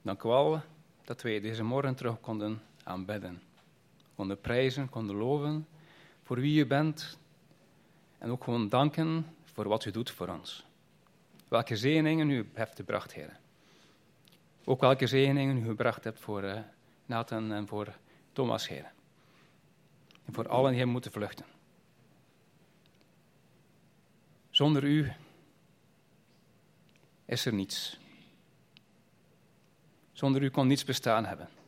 dank 0.02 0.24
u 0.24 0.28
wel 0.28 0.62
dat 1.04 1.22
wij 1.22 1.40
deze 1.40 1.64
morgen 1.64 1.96
terug 1.96 2.20
konden 2.20 2.62
aanbidden. 2.84 3.42
Konden 4.16 4.42
prijzen, 4.42 4.90
konden 4.90 5.16
loven 5.16 5.68
voor 6.30 6.40
wie 6.40 6.60
u 6.60 6.66
bent. 6.66 7.18
En 8.18 8.30
ook 8.30 8.44
gewoon 8.44 8.70
danken 8.70 9.36
voor 9.44 9.68
wat 9.68 9.86
u 9.86 9.92
doet 9.92 10.12
voor 10.12 10.28
ons. 10.28 10.66
Welke 11.48 11.76
zegeningen 11.76 12.30
u 12.30 12.50
hebt 12.54 12.76
gebracht, 12.76 13.14
Heer. 13.14 13.40
Ook 14.64 14.82
welke 14.82 15.08
zegeningen 15.08 15.58
u 15.58 15.66
gebracht 15.66 16.04
hebt 16.04 16.20
voor 16.20 16.44
uh, 16.44 16.60
Nathan 17.06 17.52
en 17.52 17.68
voor 17.68 17.98
Thomas, 18.34 18.68
Heer. 18.68 18.92
En 20.26 20.34
voor 20.34 20.48
allen 20.48 20.74
die 20.74 20.86
moeten 20.86 21.12
vluchten. 21.12 21.46
Zonder 24.50 24.84
u 24.84 25.12
is 27.26 27.46
er 27.46 27.54
niets. 27.54 28.00
Zonder 30.12 30.44
u 30.44 30.50
kon 30.50 30.68
niets 30.68 30.84
bestaan 30.84 31.26
hebben. 31.26 31.59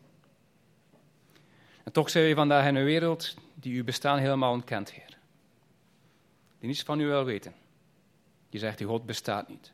En 1.84 1.92
toch 1.92 2.10
zijn 2.10 2.28
we 2.28 2.36
vandaag 2.36 2.68
in 2.68 2.76
een 2.76 2.84
wereld 2.84 3.36
die 3.54 3.78
uw 3.78 3.84
bestaan 3.84 4.18
helemaal 4.18 4.52
ontkent, 4.52 4.92
Heer. 4.92 5.18
Die 6.60 6.68
niets 6.68 6.84
van 6.84 7.00
u 7.00 7.08
wil 7.08 7.26
weten. 7.26 7.54
Die 8.50 8.60
zegt, 8.60 8.80
uw 8.80 8.88
God 8.88 9.06
bestaat 9.06 9.48
niet. 9.48 9.72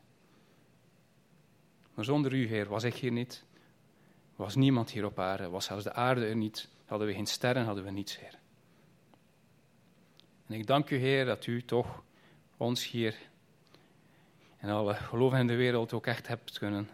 Maar 1.94 2.04
zonder 2.04 2.32
u, 2.32 2.46
Heer, 2.46 2.68
was 2.68 2.84
ik 2.84 2.94
hier 2.94 3.12
niet. 3.12 3.44
Was 4.36 4.54
niemand 4.54 4.90
hier 4.90 5.04
op 5.04 5.18
aarde. 5.18 5.48
Was 5.48 5.64
zelfs 5.64 5.84
de 5.84 5.92
aarde 5.92 6.26
er 6.26 6.36
niet. 6.36 6.68
Hadden 6.86 7.06
we 7.06 7.14
geen 7.14 7.26
sterren, 7.26 7.64
hadden 7.64 7.84
we 7.84 7.90
niets, 7.90 8.18
Heer. 8.18 8.38
En 10.46 10.54
ik 10.54 10.66
dank 10.66 10.90
u, 10.90 10.96
Heer, 10.96 11.24
dat 11.24 11.46
u 11.46 11.64
toch 11.64 12.02
ons 12.56 12.90
hier 12.90 13.16
en 14.58 14.70
alle 14.70 14.94
geloven 14.94 15.38
in 15.38 15.46
de 15.46 15.54
wereld 15.54 15.92
ook 15.92 16.06
echt 16.06 16.26
hebt 16.26 16.58
kunnen 16.58 16.88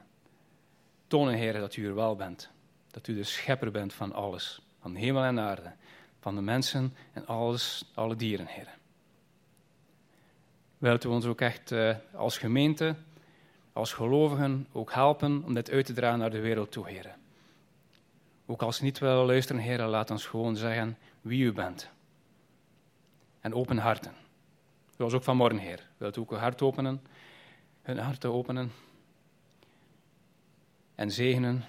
tonen, 1.06 1.34
Heer, 1.34 1.52
dat 1.52 1.76
u 1.76 1.86
er 1.86 1.94
wel 1.94 2.16
bent. 2.16 2.50
Dat 2.90 3.06
u 3.06 3.14
de 3.14 3.24
schepper 3.24 3.70
bent 3.70 3.92
van 3.92 4.12
alles, 4.12 4.60
van 4.84 4.94
hemel 4.94 5.22
en 5.22 5.40
aarde, 5.40 5.72
van 6.20 6.34
de 6.34 6.40
mensen 6.40 6.94
en 7.12 7.26
alles, 7.26 7.90
alle 7.94 8.16
dieren, 8.16 8.46
Heer. 8.46 8.68
Wilt 10.78 11.04
u 11.04 11.08
ons 11.08 11.24
ook 11.24 11.40
echt 11.40 11.70
uh, 11.70 11.96
als 12.14 12.38
gemeente, 12.38 12.94
als 13.72 13.92
gelovigen 13.92 14.66
ook 14.72 14.92
helpen 14.92 15.42
om 15.44 15.54
dit 15.54 15.70
uit 15.70 15.86
te 15.86 15.92
dragen 15.92 16.18
naar 16.18 16.30
de 16.30 16.40
wereld 16.40 16.72
toe, 16.72 16.88
Heer. 16.88 17.14
Ook 18.46 18.62
als 18.62 18.76
ze 18.76 18.84
niet 18.84 18.98
willen 18.98 19.26
luisteren, 19.26 19.62
Heer, 19.62 19.82
laat 19.82 20.10
ons 20.10 20.26
gewoon 20.26 20.56
zeggen 20.56 20.98
wie 21.20 21.44
u 21.44 21.52
bent 21.52 21.90
en 23.40 23.54
open 23.54 23.78
harten. 23.78 24.12
Zoals 24.96 25.12
ook 25.12 25.22
vanmorgen, 25.22 25.58
Heer. 25.58 25.88
Wilt 25.96 26.16
u 26.16 26.20
ook 26.20 26.30
uw 26.30 26.38
hart 26.38 26.62
openen, 26.62 27.06
hun 27.82 27.98
harten 27.98 28.32
openen 28.32 28.72
en 30.94 31.10
zegenen 31.10 31.64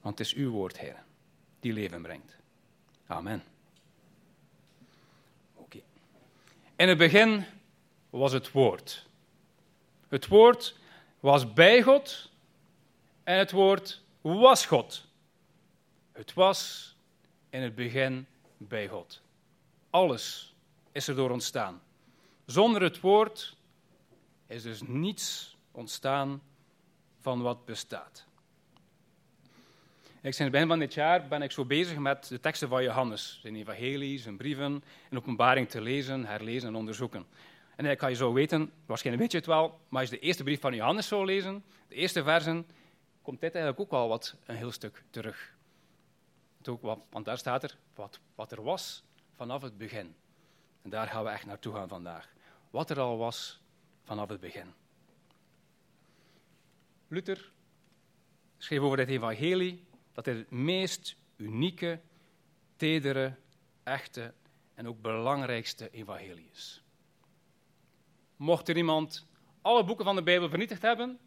Want 0.00 0.18
het 0.18 0.26
is 0.26 0.34
uw 0.34 0.50
woord, 0.50 0.78
Heer, 0.78 1.06
die 1.60 1.72
leven 1.72 2.02
brengt. 2.02 2.36
Amen. 3.06 3.44
Oké. 5.54 5.80
In 6.76 6.88
het 6.88 6.98
begin 6.98 7.44
was 8.10 8.32
het 8.32 8.50
woord. 8.50 9.06
Het 10.08 10.26
woord 10.26 10.76
was 11.20 11.52
bij 11.52 11.82
God 11.82 12.30
en 13.24 13.38
het 13.38 13.50
woord 13.50 14.02
was 14.20 14.66
God. 14.66 15.06
Het 16.12 16.34
was 16.34 16.94
in 17.50 17.62
het 17.62 17.74
begin 17.74 18.26
bij 18.56 18.88
God. 18.88 19.22
Alles 19.90 20.54
is 20.92 21.08
erdoor 21.08 21.30
ontstaan. 21.30 21.82
Zonder 22.46 22.82
het 22.82 23.00
woord 23.00 23.56
is 24.46 24.62
dus 24.62 24.82
niets 24.82 25.56
ontstaan 25.70 26.42
van 27.20 27.42
wat 27.42 27.64
bestaat. 27.64 28.27
Ik 30.28 30.34
sinds 30.34 30.52
het 30.52 30.62
begin 30.62 30.78
van 30.78 30.86
dit 30.86 30.94
jaar 30.94 31.28
ben 31.28 31.42
ik 31.42 31.50
zo 31.50 31.64
bezig 31.64 31.98
met 31.98 32.28
de 32.28 32.40
teksten 32.40 32.68
van 32.68 32.82
Johannes, 32.82 33.38
zijn 33.42 33.56
evangelie, 33.56 34.18
zijn 34.18 34.36
brieven 34.36 34.84
en 35.10 35.16
openbaring 35.16 35.68
te 35.68 35.80
lezen, 35.80 36.24
herlezen 36.24 36.68
en 36.68 36.74
onderzoeken. 36.74 37.26
En 37.76 37.86
ik 37.86 37.98
kan 37.98 38.10
je 38.10 38.16
zo 38.16 38.32
weten, 38.32 38.72
waarschijnlijk 38.86 39.22
weet 39.22 39.32
je 39.32 39.38
het 39.38 39.46
wel, 39.46 39.80
maar 39.88 40.00
als 40.00 40.10
je 40.10 40.16
de 40.16 40.22
eerste 40.22 40.42
brief 40.42 40.60
van 40.60 40.74
Johannes 40.74 41.08
zou 41.08 41.24
lezen, 41.24 41.64
de 41.88 41.94
eerste 41.94 42.22
versen, 42.22 42.66
komt 43.22 43.40
dit 43.40 43.54
eigenlijk 43.54 43.80
ook 43.80 43.90
wel 43.90 44.08
wat 44.08 44.36
een 44.44 44.56
heel 44.56 44.70
stuk 44.70 45.02
terug. 45.10 45.54
Ook 46.64 46.98
want 47.10 47.24
daar 47.24 47.38
staat 47.38 47.62
er 47.62 47.76
wat, 47.94 48.20
wat 48.34 48.52
er 48.52 48.62
was 48.62 49.04
vanaf 49.34 49.62
het 49.62 49.78
begin. 49.78 50.14
En 50.82 50.90
daar 50.90 51.06
gaan 51.06 51.24
we 51.24 51.30
echt 51.30 51.46
naartoe 51.46 51.74
gaan 51.74 51.88
vandaag. 51.88 52.28
Wat 52.70 52.90
er 52.90 53.00
al 53.00 53.18
was 53.18 53.60
vanaf 54.04 54.28
het 54.28 54.40
begin. 54.40 54.74
Luther 57.08 57.52
schreef 58.58 58.80
over 58.80 58.96
dit 58.96 59.08
evangelie 59.08 59.86
dat 60.18 60.26
dit 60.26 60.36
het 60.36 60.50
meest 60.50 61.16
unieke, 61.36 62.00
tedere, 62.76 63.34
echte 63.82 64.32
en 64.74 64.88
ook 64.88 65.02
belangrijkste 65.02 65.90
evangelie 65.90 66.48
is. 66.52 66.82
Mocht 68.36 68.68
er 68.68 68.76
iemand 68.76 69.26
alle 69.62 69.84
boeken 69.84 70.04
van 70.04 70.16
de 70.16 70.22
Bijbel 70.22 70.48
vernietigd 70.48 70.82
hebben, 70.82 71.18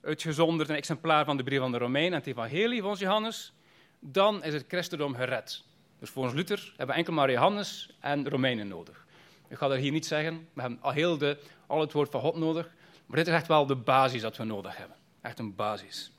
uitgezonderd 0.00 0.68
een 0.68 0.76
exemplaar 0.76 1.24
van 1.24 1.36
de 1.36 1.42
brief 1.42 1.58
van 1.58 1.72
de 1.72 1.78
Romein 1.78 2.06
en 2.06 2.18
het 2.18 2.26
evangelie 2.26 2.82
van 2.82 2.94
Johannes, 2.94 3.52
dan 4.00 4.44
is 4.44 4.52
het 4.52 4.64
christendom 4.68 5.14
gered. 5.14 5.64
Dus 5.98 6.10
volgens 6.10 6.34
Luther 6.34 6.64
hebben 6.68 6.86
we 6.86 6.92
enkel 6.92 7.12
maar 7.12 7.30
Johannes 7.30 7.96
en 8.00 8.28
Romeinen 8.28 8.68
nodig. 8.68 9.06
Ik 9.48 9.56
ga 9.56 9.68
dat 9.68 9.78
hier 9.78 9.92
niet 9.92 10.06
zeggen, 10.06 10.48
we 10.52 10.60
hebben 10.60 10.82
al, 10.82 10.90
heel 10.90 11.18
de, 11.18 11.38
al 11.66 11.80
het 11.80 11.92
woord 11.92 12.10
van 12.10 12.20
God 12.20 12.36
nodig, 12.36 12.70
maar 13.06 13.16
dit 13.16 13.26
is 13.26 13.34
echt 13.34 13.46
wel 13.46 13.66
de 13.66 13.76
basis 13.76 14.20
dat 14.20 14.36
we 14.36 14.44
nodig 14.44 14.76
hebben. 14.76 14.96
Echt 15.20 15.38
een 15.38 15.54
basis. 15.54 16.10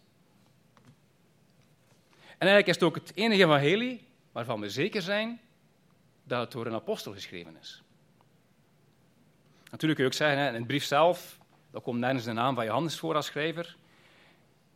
En 2.37 2.47
eigenlijk 2.47 2.67
is 2.67 2.75
het 2.75 2.83
ook 2.83 2.95
het 2.95 3.11
enige 3.15 3.43
evangelie 3.43 4.07
waarvan 4.31 4.61
we 4.61 4.69
zeker 4.69 5.01
zijn 5.01 5.39
dat 6.23 6.41
het 6.41 6.51
door 6.51 6.65
een 6.65 6.73
apostel 6.73 7.13
geschreven 7.13 7.57
is. 7.61 7.81
Natuurlijk 9.71 9.99
kun 9.99 10.03
je 10.03 10.05
ook 10.05 10.13
zeggen, 10.13 10.47
in 10.47 10.53
het 10.53 10.67
brief 10.67 10.83
zelf, 10.83 11.37
daar 11.71 11.81
komt 11.81 11.99
nergens 11.99 12.23
de 12.23 12.31
naam 12.31 12.55
van 12.55 12.65
Johannes 12.65 12.99
voor 12.99 13.15
als 13.15 13.25
schrijver. 13.25 13.75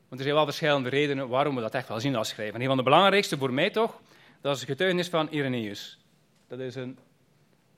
Want 0.08 0.22
er 0.22 0.28
zijn 0.28 0.36
wel 0.36 0.46
verschillende 0.46 0.90
redenen 0.90 1.28
waarom 1.28 1.56
we 1.56 1.62
dat 1.62 1.74
echt 1.74 1.88
wel 1.88 2.00
zien 2.00 2.16
als 2.16 2.30
schrijver. 2.30 2.56
En 2.56 2.62
een 2.62 2.68
van 2.68 2.78
de 2.78 2.84
belangrijkste 2.84 3.38
voor 3.38 3.54
mij 3.54 3.70
toch, 3.70 4.02
dat 4.42 4.54
is 4.54 4.62
het 4.62 4.70
getuigenis 4.70 5.08
van 5.08 5.30
Irenaeus. 5.30 6.00
Dat 6.48 6.60
is 6.60 6.76
een, 6.76 6.98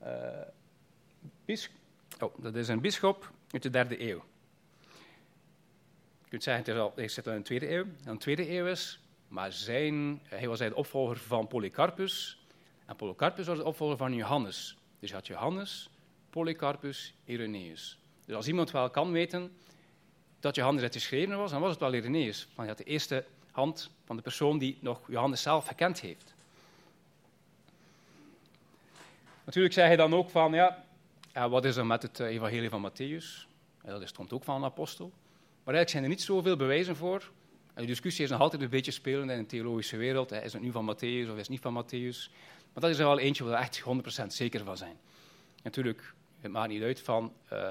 uh, 0.04 0.08
bis 1.46 1.70
oh, 2.20 2.34
dat 2.38 2.56
is 2.56 2.68
een 2.68 2.82
bischop 2.82 3.32
uit 3.52 3.64
de 3.64 3.70
derde 3.70 4.02
eeuw. 4.02 4.24
Je 6.24 6.30
kunt 6.30 6.44
zeggen, 6.44 6.64
het 6.64 6.74
is 6.74 6.82
al, 6.82 6.92
hij 6.96 7.08
zit 7.08 7.28
in 7.28 7.36
de 7.36 7.42
tweede 7.42 7.72
eeuw. 7.72 7.86
En 8.04 8.14
de 8.14 8.18
tweede 8.18 8.52
eeuw 8.52 8.66
is, 8.66 9.00
maar 9.34 9.52
hij 10.24 10.48
was 10.48 10.60
de 10.60 10.76
opvolger 10.76 11.18
van 11.18 11.48
Polycarpus. 11.48 12.38
En 12.86 12.96
Polycarpus 12.96 13.48
was 13.48 13.58
de 13.58 13.66
opvolger 13.66 13.98
van 13.98 14.14
Johannes. 14.14 14.78
Dus 15.00 15.10
je 15.10 15.16
had 15.16 15.28
Johannes, 15.28 15.90
Polycarpus, 16.30 17.14
Irenaeus. 17.26 17.98
Dus 18.26 18.36
als 18.36 18.48
iemand 18.48 18.72
wel 18.72 18.90
kan 18.90 19.12
weten 19.12 19.58
dat 20.40 20.56
Johannes 20.56 20.84
het 20.84 20.94
geschreven 20.94 21.38
was, 21.38 21.52
dan 21.52 21.62
was 21.62 21.72
het 21.72 21.80
wel 21.80 21.94
Irenaeus. 21.94 22.44
Want 22.44 22.58
hij 22.58 22.68
had 22.68 22.78
de 22.78 22.84
eerste 22.84 23.26
hand 23.52 23.92
van 24.06 24.16
de 24.16 24.22
persoon 24.22 24.58
die 24.58 24.78
nog 24.80 25.02
Johannes 25.08 25.42
zelf 25.42 25.68
gekend 25.68 26.00
heeft. 26.00 26.34
Natuurlijk 29.44 29.74
zei 29.74 29.88
hij 29.88 29.96
dan 29.96 30.14
ook 30.14 30.30
van, 30.30 30.54
ja, 30.54 30.84
wat 31.50 31.66
is 31.66 31.76
er 31.76 31.86
met 31.86 32.02
het 32.02 32.20
eh, 32.20 32.28
evangelie 32.28 32.70
van 32.70 32.92
Matthäus? 32.92 33.48
Dat 33.86 34.08
stond 34.08 34.34
ook 34.34 34.44
van 34.44 34.56
een 34.56 34.64
apostel. 34.64 35.12
Maar 35.64 35.74
eigenlijk 35.74 35.90
zijn 35.90 36.04
er 36.04 36.10
niet 36.10 36.22
zoveel 36.22 36.56
bewijzen 36.56 36.96
voor. 36.96 37.32
En 37.74 37.82
de 37.82 37.88
discussie 37.88 38.24
is 38.24 38.30
nog 38.30 38.40
altijd 38.40 38.62
een 38.62 38.70
beetje 38.70 38.92
spelend 38.92 39.32
in 39.32 39.38
de 39.38 39.46
theologische 39.46 39.98
wereld. 39.98 40.32
Is 40.32 40.54
het 40.54 40.62
nu 40.62 40.72
van 40.72 40.96
Matthäus 40.96 41.30
of 41.30 41.34
is 41.34 41.48
het 41.48 41.50
niet 41.50 41.62
van 41.62 41.84
Matthäus? 41.84 42.32
Maar 42.74 42.84
dat 42.84 42.90
is 42.90 43.00
er 43.00 43.06
wel 43.06 43.20
eentje 43.20 43.44
waar 43.44 43.60
we 43.60 43.66
echt 43.66 43.84
100% 44.24 44.26
zeker 44.28 44.64
van 44.64 44.78
zijn. 44.78 44.98
Natuurlijk, 45.64 46.14
het 46.40 46.52
maakt 46.52 46.70
niet 46.70 46.84
uit 46.84 47.00
van 47.00 47.34
uh, 47.54 47.70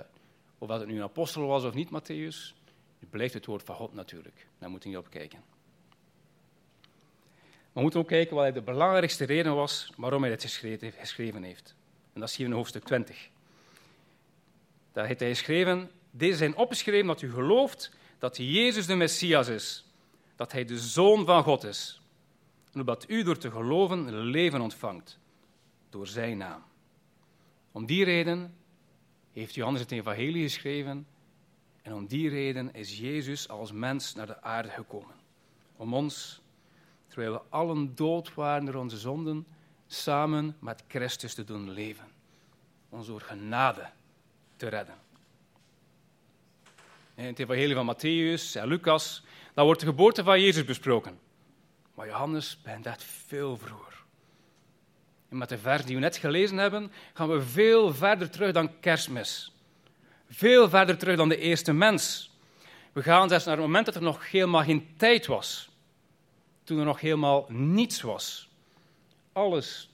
of 0.59 0.68
dat 0.68 0.80
het 0.80 0.88
nu 0.88 0.96
een 0.96 1.03
apostel 1.03 1.46
was 1.46 1.64
of 1.64 1.74
niet, 1.74 1.88
Matthäus. 1.88 2.55
Het 2.98 3.11
blijft 3.11 3.34
het 3.34 3.46
woord 3.46 3.62
van 3.62 3.74
God 3.74 3.94
natuurlijk. 3.94 4.46
Daar 4.59 4.70
moeten 4.70 4.90
we 4.90 4.96
niet 4.96 5.05
op 5.05 5.12
kijken. 5.12 5.42
We 7.72 7.80
moeten 7.80 8.00
ook 8.00 8.09
kijken 8.09 8.36
wat 8.36 8.55
de 8.55 8.62
belangrijkste 8.62 9.24
reden 9.24 9.55
was 9.55 9.92
waarom 9.96 10.22
hij 10.22 10.30
dit 10.30 10.44
geschreven 10.98 11.42
heeft. 11.42 11.74
En 12.12 12.20
dat 12.20 12.30
zien 12.30 12.46
we 12.46 12.53
in 12.53 12.59
hoofdstuk 12.59 12.84
20. 12.84 13.28
Daar 14.92 15.07
heeft 15.07 15.20
hij 15.20 15.28
geschreven, 15.28 15.90
deze 16.11 16.36
zijn 16.36 16.57
opgeschreven 16.57 17.07
dat 17.07 17.22
u 17.22 17.32
gelooft 17.32 17.90
dat 18.18 18.36
Jezus 18.36 18.86
de 18.86 18.94
Messias 18.94 19.48
is, 19.48 19.84
dat 20.43 20.53
hij 20.53 20.64
de 20.64 20.78
Zoon 20.78 21.24
van 21.24 21.43
God 21.43 21.64
is. 21.64 22.01
En 22.72 22.80
opdat 22.80 23.05
u 23.09 23.22
door 23.22 23.38
te 23.38 23.51
geloven 23.51 24.14
leven 24.14 24.61
ontvangt, 24.61 25.18
door 25.90 26.07
zijn 26.07 26.36
naam. 26.36 26.62
Om 27.72 27.86
die 27.86 28.05
reden 28.05 28.55
heeft 29.32 29.55
Johannes 29.55 29.80
het 29.80 29.90
evangelie 29.90 30.43
geschreven 30.43 31.07
en 31.82 31.93
om 31.93 32.07
die 32.07 32.28
reden 32.28 32.74
is 32.74 32.99
Jezus 32.99 33.49
als 33.49 33.72
mens 33.72 34.14
naar 34.14 34.26
de 34.26 34.43
aarde 34.43 34.68
gekomen. 34.68 35.14
Om 35.76 35.95
ons, 35.95 36.40
terwijl 37.07 37.32
we 37.32 37.40
allen 37.49 37.95
dood 37.95 38.34
waren 38.34 38.64
door 38.64 38.74
onze 38.74 38.99
zonden, 38.99 39.47
samen 39.86 40.57
met 40.59 40.84
Christus 40.88 41.34
te 41.34 41.45
doen 41.45 41.70
leven. 41.70 42.09
Ons 42.88 43.07
door 43.07 43.20
genade 43.20 43.90
te 44.57 44.68
redden. 44.68 44.97
In 47.14 47.24
het 47.24 47.38
evangelie 47.38 47.74
van 47.74 47.94
Matthäus 47.94 48.60
en 48.60 48.68
Lucas, 48.68 49.22
daar 49.54 49.64
wordt 49.64 49.80
de 49.80 49.86
geboorte 49.86 50.24
van 50.24 50.40
Jezus 50.40 50.64
besproken. 50.64 51.18
Maar 51.94 52.06
Johannes 52.06 52.58
bent 52.62 52.84
dat 52.84 53.04
veel 53.04 53.56
vroeger. 53.56 53.92
En 55.28 55.36
met 55.36 55.48
de 55.48 55.58
vers 55.58 55.84
die 55.84 55.94
we 55.94 56.00
net 56.00 56.16
gelezen 56.16 56.56
hebben, 56.56 56.92
gaan 57.14 57.28
we 57.28 57.42
veel 57.42 57.94
verder 57.94 58.30
terug 58.30 58.52
dan 58.52 58.80
kerstmis. 58.80 59.52
Veel 60.28 60.68
verder 60.68 60.98
terug 60.98 61.16
dan 61.16 61.28
de 61.28 61.36
eerste 61.36 61.72
mens. 61.72 62.30
We 62.92 63.02
gaan 63.02 63.28
zelfs 63.28 63.44
naar 63.44 63.56
het 63.56 63.64
moment 63.64 63.86
dat 63.86 63.94
er 63.94 64.02
nog 64.02 64.30
helemaal 64.30 64.62
geen 64.62 64.94
tijd 64.96 65.26
was. 65.26 65.70
Toen 66.64 66.78
er 66.78 66.84
nog 66.84 67.00
helemaal 67.00 67.46
niets 67.48 68.00
was. 68.00 68.48
Alles 69.32 69.90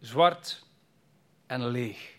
zwart 0.00 0.64
en 1.46 1.66
leeg. 1.66 2.17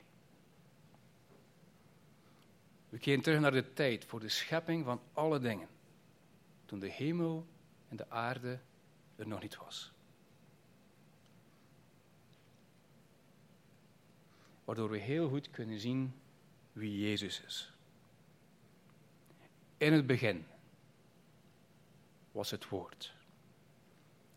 We 2.90 2.98
keren 2.98 3.22
terug 3.22 3.40
naar 3.40 3.52
de 3.52 3.74
tijd 3.74 4.06
voor 4.06 4.20
de 4.20 4.30
schepping 4.30 4.86
van 4.86 5.02
alle 5.14 5.40
dingen. 5.40 5.68
Toen 6.66 6.80
de 6.80 6.92
hemel 6.92 7.48
en 7.88 7.98
de 7.98 8.10
aarde 8.10 8.60
er 9.16 9.28
nog 9.28 9.42
niet 9.42 9.58
was. 9.58 9.92
Waardoor 14.66 14.90
we 14.90 14.98
heel 14.98 15.30
goed 15.30 15.50
kunnen 15.50 15.80
zien 15.80 16.14
wie 16.74 17.00
Jezus 17.00 17.42
is. 17.42 17.72
In 19.78 19.94
het 19.94 20.08
begin 20.08 20.46
was 22.32 22.52
het 22.52 22.70
woord. 22.70 23.14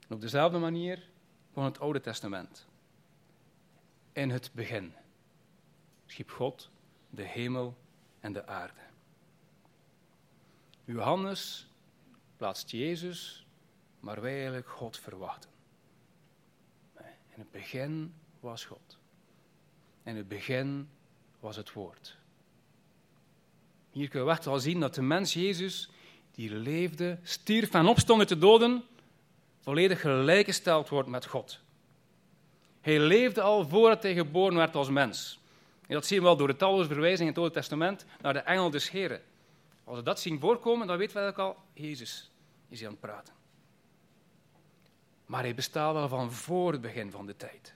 Op 0.09 0.20
dezelfde 0.20 0.59
manier 0.59 1.09
van 1.53 1.64
het 1.64 1.80
Oude 1.80 2.00
Testament. 2.00 2.66
In 4.12 4.30
het 4.30 4.50
begin 4.55 4.94
schiep 6.07 6.30
God 6.30 6.70
de 7.11 7.22
hemel 7.22 7.76
en 8.22 8.32
de 8.32 8.46
aarde. 8.46 8.80
Johannes 10.84 11.66
plaatst 12.36 12.70
Jezus, 12.70 13.46
maar 14.00 14.20
wij 14.20 14.34
eigenlijk 14.34 14.68
God 14.68 14.98
verwachten. 14.98 15.50
In 17.34 17.38
het 17.38 17.50
begin 17.50 18.14
was 18.40 18.64
God. 18.64 18.98
In 20.02 20.16
het 20.16 20.28
begin 20.28 20.88
was 21.40 21.56
het 21.56 21.72
woord. 21.72 22.16
Hier 23.90 24.08
kunnen 24.08 24.28
we 24.28 24.34
echt 24.34 24.44
wel 24.44 24.58
zien 24.58 24.80
dat 24.80 24.94
de 24.94 25.02
mens 25.02 25.32
Jezus, 25.32 25.90
die 26.30 26.54
leefde, 26.54 27.18
stierf 27.22 27.74
en 27.74 27.86
opstond 27.86 28.18
uit 28.18 28.28
de 28.28 28.38
doden, 28.38 28.84
volledig 29.60 30.00
gelijkgesteld 30.00 30.88
wordt 30.88 31.08
met 31.08 31.26
God. 31.26 31.60
Hij 32.80 33.00
leefde 33.00 33.40
al 33.40 33.68
voordat 33.68 34.02
hij 34.02 34.14
geboren 34.14 34.56
werd 34.56 34.74
als 34.74 34.88
mens. 34.88 35.41
En 35.87 35.95
dat 35.95 36.07
zien 36.07 36.18
we 36.18 36.24
wel 36.24 36.37
door 36.37 36.47
de 36.47 36.57
talloze 36.57 36.89
verwijzingen 36.89 37.22
in 37.22 37.28
het 37.28 37.39
Oude 37.39 37.55
Testament 37.55 38.05
naar 38.20 38.33
de 38.33 38.39
engel 38.39 38.70
des 38.70 38.91
Heren. 38.91 39.22
Als 39.85 39.97
we 39.97 40.03
dat 40.03 40.20
zien 40.20 40.41
voorkomen, 40.41 40.87
dan 40.87 40.97
weten 40.97 41.14
we 41.14 41.20
eigenlijk 41.20 41.57
al, 41.57 41.64
Jezus 41.72 42.30
is 42.68 42.78
hier 42.78 42.89
aan 42.89 42.93
het 42.93 43.03
praten. 43.03 43.35
maar 45.26 45.43
hij 45.43 45.55
bestaat 45.55 45.95
wel 45.95 46.09
van 46.09 46.33
voor 46.33 46.72
het 46.72 46.80
begin 46.80 47.11
van 47.11 47.26
de 47.26 47.37
tijd. 47.37 47.74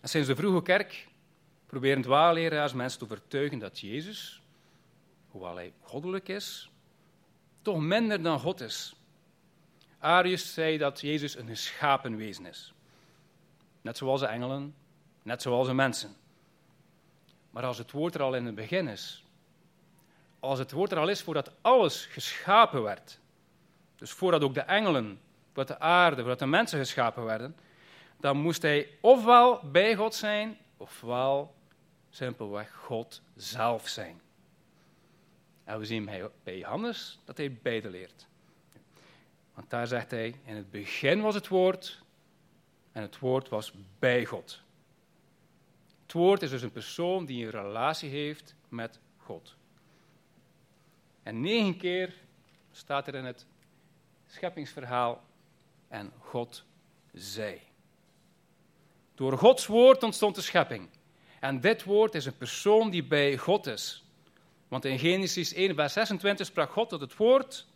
En 0.00 0.08
sinds 0.08 0.28
de 0.28 0.36
vroege 0.36 0.62
kerk 0.62 1.08
proberen 1.66 2.02
dwaalleraars 2.02 2.72
mensen 2.72 2.98
te 2.98 3.04
overtuigen 3.04 3.58
dat 3.58 3.80
Jezus, 3.80 4.42
hoewel 5.30 5.54
hij 5.54 5.72
goddelijk 5.82 6.28
is, 6.28 6.70
toch 7.62 7.80
minder 7.80 8.22
dan 8.22 8.40
God 8.40 8.60
is. 8.60 8.94
Arius 9.98 10.54
zei 10.54 10.78
dat 10.78 11.00
Jezus 11.00 11.36
een 11.36 11.46
geschapen 11.46 12.16
wezen 12.16 12.46
is. 12.46 12.72
Net 13.80 13.96
zoals 13.96 14.20
de 14.20 14.26
engelen, 14.26 14.74
net 15.22 15.42
zoals 15.42 15.66
de 15.66 15.74
mensen. 15.74 16.16
Maar 17.50 17.64
als 17.64 17.78
het 17.78 17.90
woord 17.90 18.14
er 18.14 18.22
al 18.22 18.34
in 18.34 18.46
het 18.46 18.54
begin 18.54 18.88
is, 18.88 19.24
als 20.40 20.58
het 20.58 20.72
woord 20.72 20.92
er 20.92 20.98
al 20.98 21.08
is 21.08 21.22
voordat 21.22 21.52
alles 21.60 22.06
geschapen 22.06 22.82
werd, 22.82 23.18
dus 23.96 24.10
voordat 24.10 24.42
ook 24.42 24.54
de 24.54 24.60
engelen, 24.60 25.20
voordat 25.46 25.78
de 25.78 25.84
aarde, 25.84 26.16
voordat 26.16 26.38
de 26.38 26.46
mensen 26.46 26.78
geschapen 26.78 27.24
werden, 27.24 27.56
dan 28.16 28.36
moest 28.36 28.62
hij 28.62 28.88
ofwel 29.00 29.60
bij 29.70 29.96
God 29.96 30.14
zijn, 30.14 30.58
ofwel 30.76 31.54
simpelweg 32.10 32.74
God 32.74 33.22
zelf 33.36 33.88
zijn. 33.88 34.20
En 35.64 35.78
we 35.78 35.84
zien 35.84 36.10
bij 36.42 36.58
Johannes 36.58 37.18
dat 37.24 37.36
hij 37.36 37.58
beide 37.62 37.90
leert. 37.90 38.26
Want 39.54 39.70
daar 39.70 39.86
zegt 39.86 40.10
hij, 40.10 40.34
in 40.44 40.56
het 40.56 40.70
begin 40.70 41.20
was 41.20 41.34
het 41.34 41.48
woord 41.48 42.02
en 42.92 43.02
het 43.02 43.18
woord 43.18 43.48
was 43.48 43.72
bij 43.98 44.24
God. 44.24 44.62
Het 46.10 46.18
woord 46.18 46.42
is 46.42 46.50
dus 46.50 46.62
een 46.62 46.72
persoon 46.72 47.24
die 47.24 47.44
een 47.44 47.50
relatie 47.50 48.10
heeft 48.10 48.54
met 48.68 48.98
God. 49.16 49.56
En 51.22 51.40
negen 51.40 51.76
keer 51.76 52.14
staat 52.72 53.06
er 53.06 53.14
in 53.14 53.24
het 53.24 53.46
scheppingsverhaal 54.26 55.22
en 55.88 56.12
God 56.18 56.64
zei. 57.12 57.60
Door 59.14 59.38
Gods 59.38 59.66
woord 59.66 60.02
ontstond 60.02 60.34
de 60.34 60.40
schepping. 60.40 60.88
En 61.40 61.60
dit 61.60 61.84
woord 61.84 62.14
is 62.14 62.26
een 62.26 62.36
persoon 62.36 62.90
die 62.90 63.04
bij 63.04 63.36
God 63.36 63.66
is. 63.66 64.04
Want 64.68 64.84
in 64.84 64.98
Genesis 64.98 65.52
1, 65.52 65.74
vers 65.74 65.92
26 65.92 66.46
sprak 66.46 66.70
God 66.70 66.88
tot 66.88 67.00
het 67.00 67.16
woord. 67.16 67.66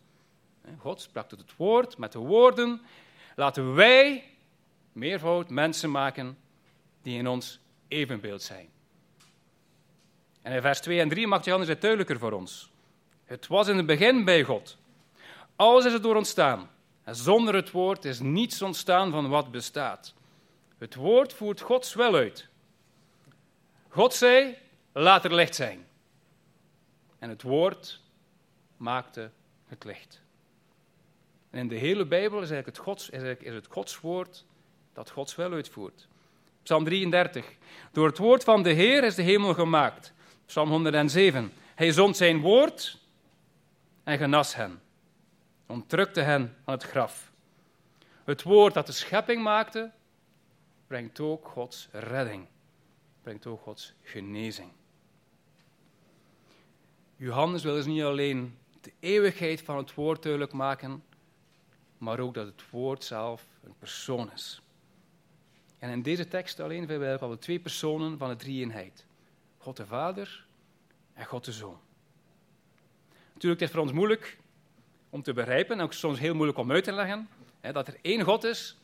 God 0.79 1.01
sprak 1.01 1.29
tot 1.29 1.39
het 1.39 1.57
woord 1.57 1.99
met 1.99 2.13
de 2.13 2.19
woorden. 2.19 2.81
Laten 3.37 3.75
wij, 3.75 4.25
meervoud, 4.93 5.51
mensen 5.51 5.91
maken 5.91 6.39
die 7.03 7.19
in 7.19 7.27
ons 7.27 7.63
evenbeeld 7.95 8.43
zijn. 8.43 8.69
En 10.43 10.53
in 10.53 10.61
vers 10.61 10.81
2 10.81 11.01
en 11.01 11.09
3 11.09 11.27
maakt 11.27 11.45
Johannes 11.45 11.69
het 11.69 11.81
duidelijker 11.81 12.19
voor 12.19 12.33
ons. 12.33 12.71
Het 13.25 13.47
was 13.47 13.69
in 13.69 13.77
het 13.77 13.87
begin 13.87 14.25
bij 14.25 14.45
God. 14.45 14.77
Alles 15.57 15.85
is 15.85 15.93
er 15.93 16.03
door 16.03 16.17
ontstaan. 16.17 16.71
En 17.05 17.17
zonder 17.17 17.55
het 17.55 17.71
woord 17.71 18.05
is 18.05 18.21
niets 18.21 18.63
ontstaan 18.63 19.11
van 19.11 19.29
wat 19.29 19.51
bestaat. 19.51 20.15
Het 20.79 20.95
woord 20.95 21.33
voert 21.33 21.61
Gods 21.61 21.95
wel 21.95 22.15
uit. 22.15 22.49
God 23.89 24.15
zei, 24.15 24.59
laat 24.93 25.25
er 25.25 25.35
licht 25.35 25.55
zijn. 25.55 25.87
En 27.19 27.29
het 27.29 27.43
woord 27.43 28.01
maakte 28.77 29.31
het 29.67 29.85
licht. 29.85 30.23
En 31.51 31.59
in 31.59 31.69
de 31.69 31.77
hele 31.77 32.07
Bijbel 32.07 32.43
is, 32.43 32.51
eigenlijk 32.51 32.77
het, 32.77 32.87
Gods, 32.87 33.11
is, 33.11 33.23
is 33.39 33.55
het 33.55 33.67
Gods 33.67 34.01
woord 34.01 34.45
dat 34.93 35.11
Gods 35.11 35.35
wel 35.35 35.53
uitvoert. 35.53 36.09
Psalm 36.65 36.85
33. 36.85 37.45
Door 37.93 38.07
het 38.07 38.19
woord 38.19 38.45
van 38.45 38.63
de 38.63 38.73
Heer 38.73 39.05
is 39.05 39.15
de 39.15 39.23
hemel 39.23 39.55
gemaakt. 39.55 40.13
Psalm 40.47 40.69
107. 40.69 41.53
Hij 41.75 41.93
zond 41.93 42.17
zijn 42.17 42.41
woord 42.41 42.99
en 44.05 44.19
genas 44.19 44.55
hen. 44.55 44.81
Ontrukte 45.67 46.21
hen 46.21 46.57
aan 46.65 46.75
het 46.75 46.83
graf. 46.83 47.33
Het 48.25 48.43
woord 48.43 48.75
dat 48.75 48.87
de 48.87 48.93
schepping 48.93 49.43
maakte, 49.43 49.91
brengt 50.87 51.21
ook 51.21 51.49
Gods 51.49 51.89
redding. 51.93 52.47
Brengt 53.23 53.47
ook 53.47 53.63
Gods 53.63 53.95
genezing. 54.03 54.71
Johannes 57.17 57.63
wil 57.63 57.75
dus 57.75 57.87
niet 57.87 58.03
alleen 58.03 58.59
de 58.81 58.93
eeuwigheid 59.01 59.63
van 59.63 59.77
het 59.77 59.95
woord 59.95 60.23
duidelijk 60.23 60.53
maken, 60.53 61.05
maar 61.99 62.19
ook 62.19 62.35
dat 62.35 62.47
het 62.47 62.71
woord 62.71 63.05
zelf 63.05 63.47
een 63.65 63.75
persoon 63.79 64.31
is. 64.33 64.64
En 65.85 65.91
in 65.91 66.03
deze 66.03 66.29
tekst 66.29 66.61
alleen 66.61 66.87
vinden 66.87 67.31
we 67.31 67.39
twee 67.39 67.59
personen 67.59 68.19
van 68.19 68.29
de 68.29 68.37
drie-eenheid. 68.37 69.05
God 69.59 69.77
de 69.77 69.87
Vader 69.87 70.45
en 71.15 71.25
God 71.25 71.45
de 71.45 71.53
Zoon. 71.53 71.79
Natuurlijk 73.33 73.61
is 73.61 73.67
het 73.67 73.77
voor 73.77 73.87
ons 73.87 73.93
moeilijk 73.93 74.39
om 75.11 75.23
te 75.23 75.33
begrijpen, 75.33 75.79
en 75.79 75.85
ook 75.85 75.93
soms 75.93 76.19
heel 76.19 76.35
moeilijk 76.35 76.59
om 76.59 76.73
uit 76.73 76.85
te 76.85 76.93
leggen, 76.93 77.29
hè, 77.61 77.73
dat 77.73 77.89
er 77.89 77.97
één 78.03 78.23
God 78.23 78.45
is, 78.45 78.77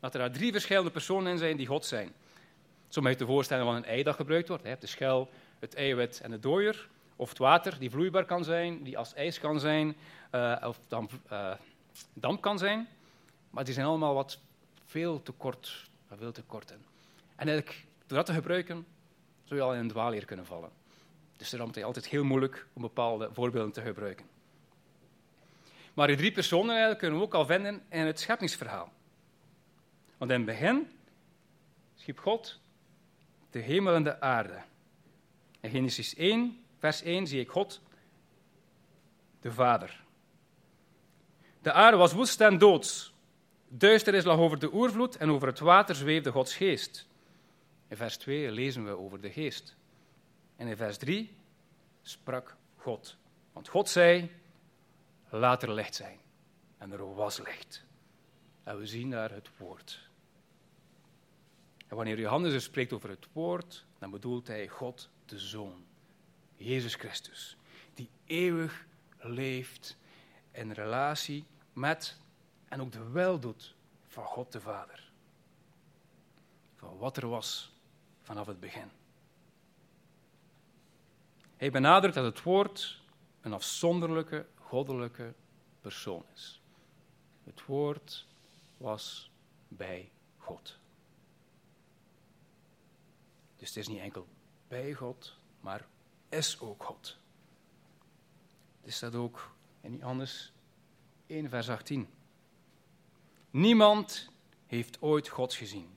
dat 0.00 0.14
er 0.14 0.20
daar 0.20 0.32
drie 0.32 0.52
verschillende 0.52 0.90
personen 0.90 1.32
in 1.32 1.38
zijn 1.38 1.56
die 1.56 1.66
God 1.66 1.84
zijn. 1.84 2.12
Zo 2.88 3.00
mag 3.00 3.10
je 3.10 3.18
te 3.18 3.26
voorstellen 3.26 3.64
van 3.64 3.74
een 3.74 3.84
ei 3.84 4.02
dat 4.02 4.14
gebruikt 4.14 4.48
wordt. 4.48 4.64
Je 4.64 4.76
de 4.80 4.86
schel, 4.86 5.30
het 5.58 5.74
eiwit 5.74 6.20
en 6.20 6.30
de 6.30 6.40
dooier. 6.40 6.88
Of 7.16 7.28
het 7.28 7.38
water, 7.38 7.78
die 7.78 7.90
vloeibaar 7.90 8.24
kan 8.24 8.44
zijn, 8.44 8.82
die 8.82 8.98
als 8.98 9.14
ijs 9.14 9.40
kan 9.40 9.60
zijn, 9.60 9.96
uh, 10.34 10.56
of 10.64 10.78
damp, 10.88 11.12
uh, 11.32 11.52
damp 12.12 12.40
kan 12.40 12.58
zijn. 12.58 12.88
Maar 13.50 13.64
die 13.64 13.74
zijn 13.74 13.86
allemaal 13.86 14.14
wat 14.14 14.38
veel 14.84 15.22
te 15.22 15.32
kort, 15.32 15.88
veel 16.16 16.32
te 16.32 16.42
kort 16.42 16.70
in. 16.70 16.84
En 17.36 17.48
eigenlijk, 17.48 17.84
door 18.06 18.16
dat 18.16 18.26
te 18.26 18.32
gebruiken, 18.32 18.86
zou 19.44 19.60
je 19.60 19.66
al 19.66 19.74
in 19.74 19.80
een 19.80 19.88
dwaalleer 19.88 20.24
kunnen 20.24 20.46
vallen. 20.46 20.70
Dus 21.36 21.50
daarom 21.50 21.68
is 21.68 21.74
het 21.74 21.84
altijd 21.84 22.06
heel 22.08 22.24
moeilijk 22.24 22.66
om 22.72 22.82
bepaalde 22.82 23.30
voorbeelden 23.32 23.72
te 23.72 23.82
gebruiken. 23.82 24.26
Maar 25.94 26.06
die 26.06 26.16
drie 26.16 26.32
personen 26.32 26.70
eigenlijk 26.70 26.98
kunnen 26.98 27.18
we 27.18 27.24
ook 27.24 27.34
al 27.34 27.46
vinden 27.46 27.82
in 27.88 28.06
het 28.06 28.20
scheppingsverhaal. 28.20 28.92
Want 30.16 30.30
in 30.30 30.36
het 30.36 30.46
begin 30.46 30.90
schiep 31.94 32.18
God 32.18 32.60
de 33.50 33.58
hemel 33.58 33.94
en 33.94 34.02
de 34.02 34.20
aarde. 34.20 34.62
In 35.60 35.70
Genesis 35.70 36.14
1, 36.14 36.64
vers 36.78 37.02
1 37.02 37.26
zie 37.26 37.40
ik 37.40 37.50
God, 37.50 37.80
de 39.40 39.52
Vader. 39.52 40.00
De 41.62 41.72
aarde 41.72 41.96
was 41.96 42.12
woest 42.12 42.40
en 42.40 42.58
doods. 42.58 43.12
Duisternis 43.68 44.24
lag 44.24 44.38
over 44.38 44.58
de 44.58 44.74
oervloed 44.74 45.16
en 45.16 45.30
over 45.30 45.48
het 45.48 45.58
water 45.58 45.94
zweefde 45.94 46.30
Gods 46.30 46.56
geest. 46.56 47.06
In 47.88 47.96
vers 47.96 48.16
2 48.16 48.50
lezen 48.50 48.84
we 48.84 48.90
over 48.90 49.20
de 49.20 49.30
geest. 49.30 49.76
En 50.56 50.66
in 50.66 50.76
vers 50.76 50.96
3 50.96 51.36
sprak 52.02 52.56
God. 52.76 53.16
Want 53.52 53.68
God 53.68 53.88
zei, 53.88 54.30
laat 55.28 55.62
er 55.62 55.72
licht 55.72 55.94
zijn. 55.94 56.18
En 56.78 56.92
er 56.92 57.14
was 57.14 57.38
licht. 57.38 57.84
En 58.62 58.78
we 58.78 58.86
zien 58.86 59.10
daar 59.10 59.30
het 59.30 59.48
woord. 59.56 60.08
En 61.86 61.96
wanneer 61.96 62.18
Johannes 62.18 62.52
dus 62.52 62.64
spreekt 62.64 62.92
over 62.92 63.08
het 63.08 63.26
woord, 63.32 63.84
dan 63.98 64.10
bedoelt 64.10 64.46
hij 64.46 64.68
God 64.68 65.08
de 65.26 65.38
Zoon, 65.38 65.84
Jezus 66.56 66.94
Christus, 66.94 67.56
die 67.94 68.08
eeuwig 68.24 68.86
leeft 69.18 69.96
in 70.50 70.72
relatie 70.72 71.44
met 71.72 72.16
en 72.68 72.80
ook 72.80 72.92
de 72.92 73.10
wel 73.10 73.38
doet 73.38 73.74
van 74.06 74.24
God 74.24 74.52
de 74.52 74.60
Vader. 74.60 75.10
Van 76.74 76.98
wat 76.98 77.16
er 77.16 77.28
was 77.28 77.72
vanaf 78.22 78.46
het 78.46 78.60
begin. 78.60 78.90
Hij 81.56 81.70
benadrukt 81.70 82.14
dat 82.14 82.24
het 82.24 82.42
woord 82.42 83.00
een 83.40 83.52
afzonderlijke, 83.52 84.46
goddelijke 84.54 85.34
persoon 85.80 86.24
is. 86.34 86.60
Het 87.44 87.64
woord 87.64 88.26
was 88.76 89.30
bij 89.68 90.10
God. 90.38 90.78
Dus 93.56 93.68
het 93.68 93.76
is 93.76 93.88
niet 93.88 94.00
enkel 94.00 94.26
bij 94.68 94.94
God, 94.94 95.36
maar 95.60 95.86
is 96.28 96.60
ook 96.60 96.82
God. 96.82 97.18
Dit 98.82 98.92
staat 98.92 99.14
ook 99.14 99.50
in 99.80 99.96
Johannes 99.96 100.52
1, 101.26 101.48
vers 101.48 101.68
18. 101.68 102.08
Niemand 103.50 104.28
heeft 104.66 105.02
ooit 105.02 105.28
God 105.28 105.54
gezien, 105.54 105.88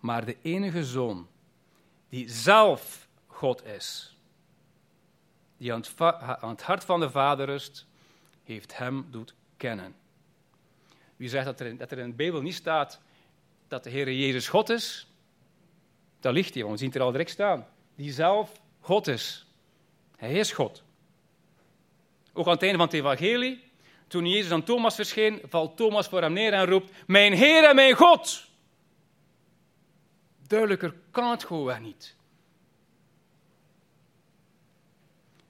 maar 0.00 0.24
de 0.24 0.36
enige 0.42 0.84
zoon, 0.84 1.28
die 2.08 2.30
zelf 2.30 3.08
God 3.26 3.64
is, 3.64 4.16
die 5.56 5.72
aan 5.72 5.84
het, 6.40 6.62
hart 6.62 6.84
van 6.84 7.00
de 7.00 7.10
Vader 7.10 7.46
rust, 7.46 7.86
heeft 8.44 8.76
hem 8.76 9.06
doet 9.10 9.34
kennen. 9.56 9.94
Wie 11.16 11.28
zegt 11.28 11.44
dat 11.44 11.60
er, 11.60 11.76
dat 11.76 11.90
er 11.90 11.98
in 11.98 12.08
de 12.08 12.16
Bijbel 12.16 12.42
niet 12.42 12.54
staat 12.54 13.00
dat 13.68 13.84
de 13.84 13.90
Heer 13.90 14.12
Jezus 14.12 14.48
God 14.48 14.68
is, 14.68 15.08
daar 16.20 16.32
ligt 16.32 16.54
hij, 16.54 16.62
want 16.62 16.74
we 16.74 16.78
zien 16.78 16.88
het 16.88 16.98
er 16.98 17.04
al 17.04 17.10
direct 17.10 17.30
staan. 17.30 17.66
Die 17.94 18.12
zelf 18.12 18.60
God 18.80 19.06
is. 19.06 19.46
Hij 20.16 20.32
is 20.32 20.52
God. 20.52 20.82
Ook 22.32 22.46
aan 22.46 22.52
het 22.52 22.62
einde 22.62 22.76
van 22.76 22.86
het 22.86 22.94
evangelie, 22.94 23.62
toen 24.06 24.26
Jezus 24.26 24.50
aan 24.50 24.64
Thomas 24.64 24.94
verscheen, 24.94 25.40
valt 25.48 25.76
Thomas 25.76 26.08
voor 26.08 26.22
hem 26.22 26.32
neer 26.32 26.52
en 26.52 26.66
roept, 26.66 26.92
mijn 27.06 27.32
Heer 27.32 27.64
en 27.64 27.74
mijn 27.74 27.94
God. 27.94 28.46
Duidelijker 30.46 30.94
kan 31.10 31.30
het 31.30 31.44
gewoon 31.44 31.82
niet. 31.82 32.14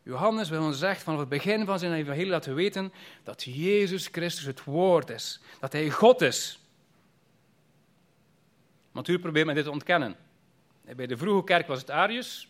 Johannes 0.03 0.49
wil 0.49 0.63
ons 0.63 0.79
zegt 0.79 1.03
vanaf 1.03 1.21
het 1.21 1.29
begin 1.29 1.65
van 1.65 1.79
zijn 1.79 1.93
evangelie 1.93 2.27
laten 2.27 2.55
weten 2.55 2.93
dat 3.23 3.43
Jezus 3.43 4.09
Christus 4.13 4.45
het 4.45 4.65
woord 4.65 5.11
is. 5.11 5.41
Dat 5.61 5.73
hij 5.73 5.91
God 5.91 6.21
is. 6.21 6.59
Maar 8.95 9.03
natuurlijk 9.03 9.25
probeert 9.25 9.47
men 9.47 9.55
dit 9.55 9.65
te 9.65 9.71
ontkennen. 9.71 10.17
Bij 10.97 11.07
de 11.07 11.17
vroege 11.17 11.45
kerk 11.45 11.67
was 11.67 11.81
het 11.81 11.91
Arius. 11.91 12.49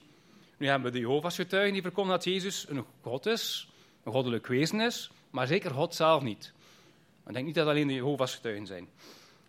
Nu 0.57 0.67
hebben 0.67 0.93
we 0.93 0.99
de 0.99 1.05
Jehovah's 1.05 1.37
getuigen 1.37 1.73
die 1.73 1.83
verkondigen 1.83 2.19
dat 2.19 2.33
Jezus 2.33 2.69
een 2.69 2.85
God 3.03 3.27
is, 3.27 3.69
een 4.05 4.13
goddelijk 4.13 4.47
wezen 4.47 4.81
is, 4.81 5.11
maar 5.35 5.47
zeker 5.47 5.71
God 5.71 5.95
zelf 5.95 6.23
niet. 6.23 6.53
Ik 7.27 7.33
denk 7.33 7.47
niet 7.47 7.55
dat 7.55 7.67
alleen 7.67 7.87
de 7.87 7.95
Jehovah's 7.95 8.35
getuigen 8.35 8.67
zijn 8.67 8.89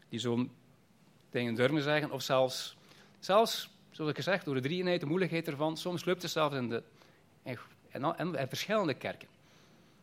die 0.10 0.20
zo'n 0.20 0.52
dingen 1.30 1.56
durven 1.56 1.82
zeggen, 1.82 2.12
of 2.12 2.22
zelfs, 2.22 2.76
zelfs, 3.20 3.70
zoals 3.92 4.10
ik 4.10 4.16
gezegd, 4.16 4.46
door 4.46 4.56
de 4.56 4.62
drieënheid, 4.62 5.00
de 5.00 5.06
moeilijkheid 5.06 5.48
ervan, 5.48 5.78
soms 5.78 6.06
lukt 6.06 6.22
het 6.22 6.32
zelfs 6.32 6.56
in, 6.56 6.70
de, 6.70 6.84
in, 7.44 7.60
in, 8.18 8.48
verschillende 8.48 8.94
kerken. 8.94 9.28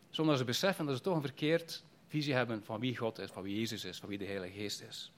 Zonder 0.09 0.37
ze 0.37 0.43
beseffen 0.43 0.85
dat 0.85 0.95
ze 0.95 1.01
toch 1.01 1.15
een 1.15 1.21
verkeerd 1.21 1.83
visie 2.07 2.33
hebben 2.33 2.63
van 2.63 2.79
wie 2.79 2.97
God 2.97 3.19
is, 3.19 3.29
van 3.29 3.43
wie 3.43 3.59
Jezus 3.59 3.83
is, 3.83 3.99
van 3.99 4.09
wie 4.09 4.17
de 4.17 4.25
Heilige 4.25 4.59
Geest 4.59 4.81
is. 4.81 5.11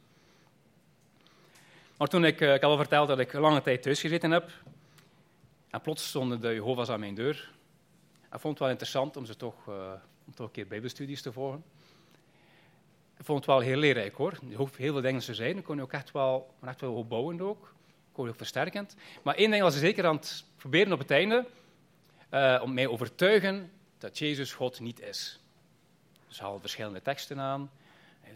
Maar 1.98 2.08
toen 2.08 2.26
ik, 2.26 2.42
eh, 2.42 2.54
ik 2.54 2.64
al 2.64 2.78
verteld 2.78 3.08
dat 3.08 3.20
ik 3.20 3.34
lange 3.34 3.62
tijd 3.62 3.82
thuis 3.82 4.00
gezeten 4.00 4.32
heb, 4.32 4.52
en 5.70 5.82
plots 5.82 6.08
stonden 6.08 6.42
de 6.42 6.54
Jehovah's 6.54 6.90
aan 6.90 7.00
mijn 7.00 7.16
deur. 7.16 7.54
Ik 8.32 8.42
vond 8.42 8.54
het 8.54 8.60
wel 8.60 8.70
interessant 8.70 9.18
om 9.18 9.26
ze 9.26 9.36
toch, 9.36 9.68
uh, 9.70 9.92
om 10.26 10.34
toch 10.34 10.48
een 10.48 10.54
keer 10.54 10.68
bijbelstudies 10.68 11.22
te 11.22 11.32
volgen. 11.32 11.64
Ik 13.18 13.26
vond 13.26 13.38
het 13.38 13.48
wel 13.48 13.60
heel 13.60 13.78
leerrijk 13.78 14.16
hoor. 14.16 14.40
Heel 14.48 14.68
veel 14.68 15.02
dingen 15.02 15.22
ze 15.22 15.34
zeiden, 15.34 15.64
kon 15.64 15.76
je 15.76 15.82
ook 15.82 15.94
echt 15.94 16.12
wel, 16.12 16.54
echt 16.66 16.82
wel 16.82 16.94
opbouwend 16.94 17.42
ook. 17.42 17.74
Kon 18.12 18.26
je 18.26 18.32
ook 18.32 18.38
versterkend. 18.38 18.96
Maar 19.24 19.36
één 19.36 19.52
ding 19.52 19.64
was 19.64 19.74
ze 19.74 19.80
zeker 19.80 20.06
aan 20.06 20.16
het 20.16 20.46
proberen 20.56 20.94
op 20.94 21.00
het 21.00 21.12
einde, 21.12 21.46
uh, 22.32 22.60
om 22.64 22.74
mij 22.74 22.88
overtuigen 22.88 23.72
dat 23.98 24.18
Jezus 24.18 24.54
God 24.54 24.80
niet 24.80 25.02
is. 25.02 25.40
Ze 26.28 26.42
haalden 26.42 26.62
verschillende 26.62 27.02
teksten 27.02 27.40
aan, 27.40 27.70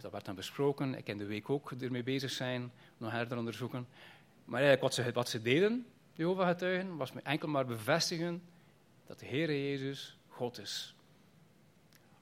dat 0.00 0.12
werd 0.12 0.24
dan 0.24 0.34
besproken. 0.34 0.94
Ik 0.94 1.08
in 1.08 1.18
de 1.18 1.26
week 1.26 1.50
ook 1.50 1.72
ermee 1.80 2.02
bezig 2.02 2.30
zijn, 2.30 2.72
nog 2.96 3.10
herder 3.10 3.38
onderzoeken. 3.38 3.86
Maar 4.44 4.60
eigenlijk 4.60 4.82
wat 4.82 4.94
ze, 4.94 5.12
wat 5.12 5.28
ze 5.28 5.42
deden, 5.42 5.86
Jehovah-getuigen, 6.12 6.96
was 6.96 7.12
me 7.12 7.20
enkel 7.22 7.48
maar 7.48 7.66
bevestigen 7.66 8.42
dat 9.06 9.18
de 9.18 9.26
Heer 9.26 9.48
Jezus 9.48 10.16
God 10.28 10.58
is. 10.58 10.94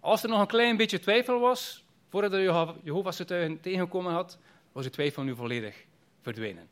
Als 0.01 0.23
er 0.23 0.29
nog 0.29 0.41
een 0.41 0.47
klein 0.47 0.77
beetje 0.77 0.99
twijfel 0.99 1.41
was, 1.41 1.85
voordat 2.09 2.31
de 2.31 2.43
Jehovah's-getuigen 2.83 3.61
tegengekomen 3.61 4.13
had, 4.13 4.39
was 4.73 4.83
die 4.83 4.93
twijfel 4.93 5.23
nu 5.23 5.35
volledig 5.35 5.85
verdwenen. 6.21 6.69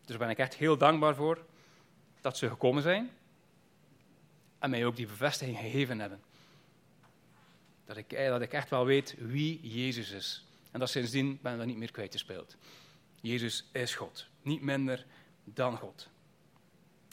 Dus 0.00 0.08
daar 0.08 0.18
ben 0.18 0.30
ik 0.30 0.38
echt 0.38 0.54
heel 0.54 0.76
dankbaar 0.76 1.14
voor 1.14 1.44
dat 2.20 2.36
ze 2.36 2.48
gekomen 2.48 2.82
zijn 2.82 3.10
en 4.58 4.70
mij 4.70 4.86
ook 4.86 4.96
die 4.96 5.06
bevestiging 5.06 5.58
gegeven 5.58 6.00
hebben. 6.00 6.20
Dat 7.86 7.96
ik, 7.96 8.12
eh, 8.12 8.28
dat 8.28 8.40
ik 8.40 8.52
echt 8.52 8.70
wel 8.70 8.84
weet 8.84 9.14
wie 9.18 9.60
Jezus 9.62 10.10
is. 10.10 10.44
En 10.70 10.80
dat 10.80 10.90
sindsdien 10.90 11.38
ben 11.42 11.52
ik 11.52 11.58
dat 11.58 11.66
niet 11.66 11.76
meer 11.76 11.90
kwijtgespeeld. 11.90 12.56
Jezus 13.20 13.68
is 13.72 13.94
God, 13.94 14.26
niet 14.42 14.62
minder 14.62 15.06
dan 15.44 15.76
God. 15.76 16.08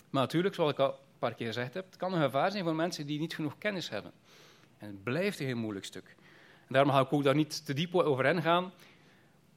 Maar 0.09 0.21
natuurlijk, 0.21 0.55
zoals 0.55 0.71
ik 0.71 0.79
al 0.79 0.89
een 0.89 1.19
paar 1.19 1.33
keer 1.33 1.47
gezegd 1.47 1.73
heb, 1.73 1.85
het 1.85 1.97
kan 1.97 2.13
een 2.13 2.21
gevaar 2.21 2.51
zijn 2.51 2.63
voor 2.63 2.75
mensen 2.75 3.07
die 3.07 3.19
niet 3.19 3.35
genoeg 3.35 3.57
kennis 3.57 3.89
hebben. 3.89 4.11
En 4.77 4.87
het 4.87 5.03
blijft 5.03 5.39
een 5.39 5.45
heel 5.45 5.55
moeilijk 5.55 5.85
stuk. 5.85 6.15
En 6.67 6.73
daarom 6.73 6.91
ga 6.91 6.99
ik 6.99 7.13
ook 7.13 7.23
daar 7.23 7.35
niet 7.35 7.65
te 7.65 7.73
diep 7.73 7.95
over 7.95 8.25
ingaan, 8.25 8.71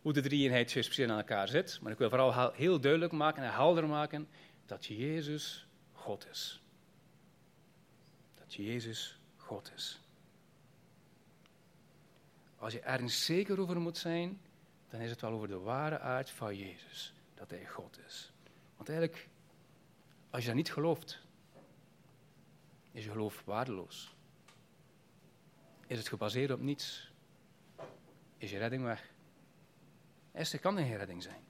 hoe 0.02 0.12
de 0.12 0.20
drie-eenheid 0.20 0.72
precies 0.72 1.08
aan 1.08 1.16
elkaar 1.16 1.48
zit. 1.48 1.78
Maar 1.82 1.92
ik 1.92 1.98
wil 1.98 2.08
vooral 2.08 2.52
heel 2.52 2.80
duidelijk 2.80 3.12
maken 3.12 3.42
en 3.42 3.52
helder 3.52 3.86
maken 3.88 4.28
dat 4.66 4.86
Jezus 4.86 5.66
God 5.92 6.26
is. 6.30 6.62
Dat 8.38 8.54
Jezus 8.54 9.18
God 9.36 9.72
is. 9.74 10.00
Als 12.58 12.72
je 12.72 12.80
ergens 12.80 13.24
zeker 13.24 13.60
over 13.60 13.80
moet 13.80 13.98
zijn, 13.98 14.40
dan 14.90 15.00
is 15.00 15.10
het 15.10 15.20
wel 15.20 15.30
over 15.30 15.48
de 15.48 15.58
ware 15.58 15.98
aard 15.98 16.30
van 16.30 16.56
Jezus, 16.56 17.12
dat 17.34 17.50
Hij 17.50 17.66
God 17.66 17.98
is. 18.06 18.32
Want 18.76 18.88
eigenlijk, 18.88 19.28
als 20.30 20.42
je 20.42 20.48
dat 20.48 20.56
niet 20.56 20.72
gelooft, 20.72 21.20
is 22.92 23.04
je 23.04 23.10
geloof 23.10 23.42
waardeloos. 23.44 24.14
Is 25.90 25.98
het 25.98 26.08
gebaseerd 26.08 26.50
op 26.50 26.60
niets, 26.60 27.10
is 28.36 28.50
je 28.50 28.58
redding 28.58 28.82
weg. 28.82 29.10
Er 30.32 30.58
kan 30.60 30.76
geen 30.76 30.96
redding 30.96 31.22
zijn. 31.22 31.42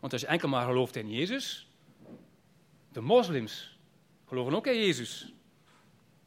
Want 0.00 0.12
als 0.12 0.22
je 0.22 0.26
enkel 0.26 0.48
maar 0.48 0.66
gelooft 0.66 0.96
in 0.96 1.10
Jezus, 1.10 1.70
de 2.92 3.00
moslims 3.00 3.78
geloven 4.26 4.54
ook 4.54 4.66
in 4.66 4.78
Jezus. 4.78 5.32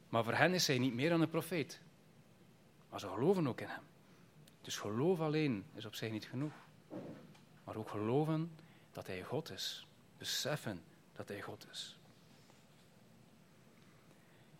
Maar 0.08 0.24
voor 0.24 0.34
hen 0.34 0.54
is 0.54 0.66
hij 0.66 0.78
niet 0.78 0.94
meer 0.94 1.08
dan 1.08 1.20
een 1.20 1.28
profeet. 1.28 1.80
Maar 2.90 3.00
ze 3.00 3.08
geloven 3.08 3.46
ook 3.46 3.60
in 3.60 3.68
hem. 3.68 3.84
Dus 4.60 4.76
geloof 4.76 5.20
alleen 5.20 5.64
is 5.74 5.84
op 5.84 5.94
zich 5.94 6.10
niet 6.10 6.26
genoeg. 6.26 6.54
Maar 7.64 7.76
ook 7.76 7.90
geloven 7.90 8.50
dat 8.92 9.06
hij 9.06 9.22
God 9.22 9.50
is. 9.50 9.86
Beseffen 10.18 10.82
dat 11.12 11.28
hij 11.28 11.42
God 11.42 11.66
is. 11.70 11.96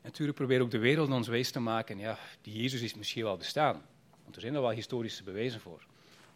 Natuurlijk 0.07 0.37
probeert 0.37 0.63
ook 0.63 0.71
de 0.71 0.79
wereld 0.79 1.11
ons 1.11 1.29
wijs 1.29 1.51
te 1.51 1.61
maken, 1.61 1.99
ja, 1.99 2.19
die 2.43 2.63
Jezus 2.63 2.81
is 2.81 2.95
misschien 2.95 3.25
wel 3.25 3.37
bestaan. 3.37 3.83
Want 4.23 4.35
er 4.35 4.41
zijn 4.41 4.55
er 4.55 4.61
wel 4.61 4.71
historische 4.71 5.23
bewijzen 5.23 5.61
voor. 5.61 5.87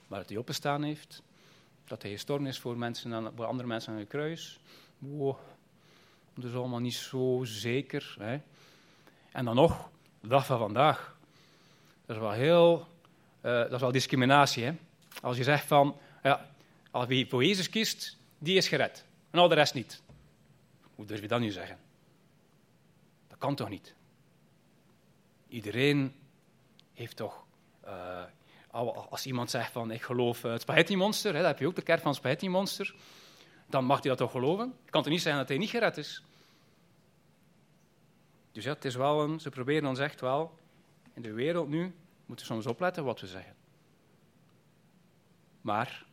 Maar 0.09 0.19
dat 0.19 0.29
hij 0.29 0.39
opgestaan 0.39 0.83
heeft, 0.83 1.23
dat 1.85 2.03
hij 2.03 2.11
gestorven 2.11 2.47
is 2.47 2.59
voor, 2.59 2.79
mensen 2.79 3.33
voor 3.37 3.45
andere 3.45 3.69
mensen 3.69 3.93
aan 3.93 3.99
het 3.99 4.09
kruis, 4.09 4.61
wow, 4.99 5.37
dat 6.35 6.45
is 6.45 6.57
allemaal 6.57 6.81
niet 6.81 6.95
zo 6.95 7.41
zeker. 7.45 8.17
Hè. 8.19 8.41
En 9.33 9.45
dan 9.45 9.55
nog, 9.55 9.91
de 10.21 10.29
dag 10.29 10.47
van 10.47 10.59
vandaag, 10.59 11.17
dat 12.07 12.17
is 12.17 12.23
wel 12.23 12.33
heel, 12.33 12.79
uh, 12.79 12.87
dat 13.43 13.73
is 13.73 13.81
wel 13.81 13.93
discriminatie. 13.93 14.65
Hè? 14.65 14.73
Als 15.23 15.37
je 15.37 15.45
zegt 15.45 15.67
van, 15.67 15.97
ja, 16.23 16.51
als 16.91 17.07
wie 17.07 17.29
voor 17.29 17.45
Jezus 17.45 17.71
kiest, 17.71 18.17
die 18.39 18.57
is 18.57 18.69
gered. 18.69 19.05
En 19.31 19.39
al 19.39 19.49
de 19.49 19.55
rest 19.55 19.75
niet. 19.75 20.03
Hoe 20.95 21.07
durf 21.07 21.21
je 21.21 21.29
dat 21.29 21.41
nu 21.41 21.51
zeggen? 21.51 21.79
Kan 23.41 23.55
toch 23.55 23.69
niet? 23.69 23.95
Iedereen 25.49 26.15
heeft 26.93 27.17
toch, 27.17 27.45
uh, 27.85 28.25
als 29.11 29.27
iemand 29.27 29.51
zegt 29.51 29.73
van, 29.73 29.91
ik 29.91 30.03
geloof 30.03 30.43
het 30.43 30.61
spaghetti 30.61 30.97
monster, 30.97 31.33
hè, 31.33 31.39
dan 31.39 31.49
heb 31.49 31.59
je 31.59 31.67
ook 31.67 31.75
de 31.75 31.83
kerk 31.83 32.01
van 32.01 32.09
het 32.09 32.19
spaghetti 32.19 32.49
monster, 32.49 32.95
dan 33.67 33.85
mag 33.85 34.01
hij 34.01 34.09
dat 34.09 34.19
toch 34.19 34.31
geloven? 34.31 34.75
Je 34.85 34.91
kan 34.91 35.03
toch 35.03 35.13
niet 35.13 35.23
zeggen 35.23 35.41
dat 35.41 35.49
hij 35.49 35.59
niet 35.59 35.71
gered 35.71 35.97
is? 35.97 36.23
Dus 38.53 38.65
ja, 38.65 38.73
het 38.73 38.85
is 38.85 38.95
wel 38.95 39.23
een, 39.23 39.41
ze 39.41 39.51
proberen 39.51 39.89
ons 39.89 39.99
echt 39.99 40.21
wel 40.21 40.59
in 41.15 41.23
de 41.23 41.33
wereld 41.33 41.69
nu 41.69 41.95
moeten 42.27 42.47
we 42.47 42.53
soms 42.53 42.67
opletten 42.67 43.05
wat 43.05 43.21
we 43.21 43.27
zeggen. 43.27 43.55
Maar 45.61 46.07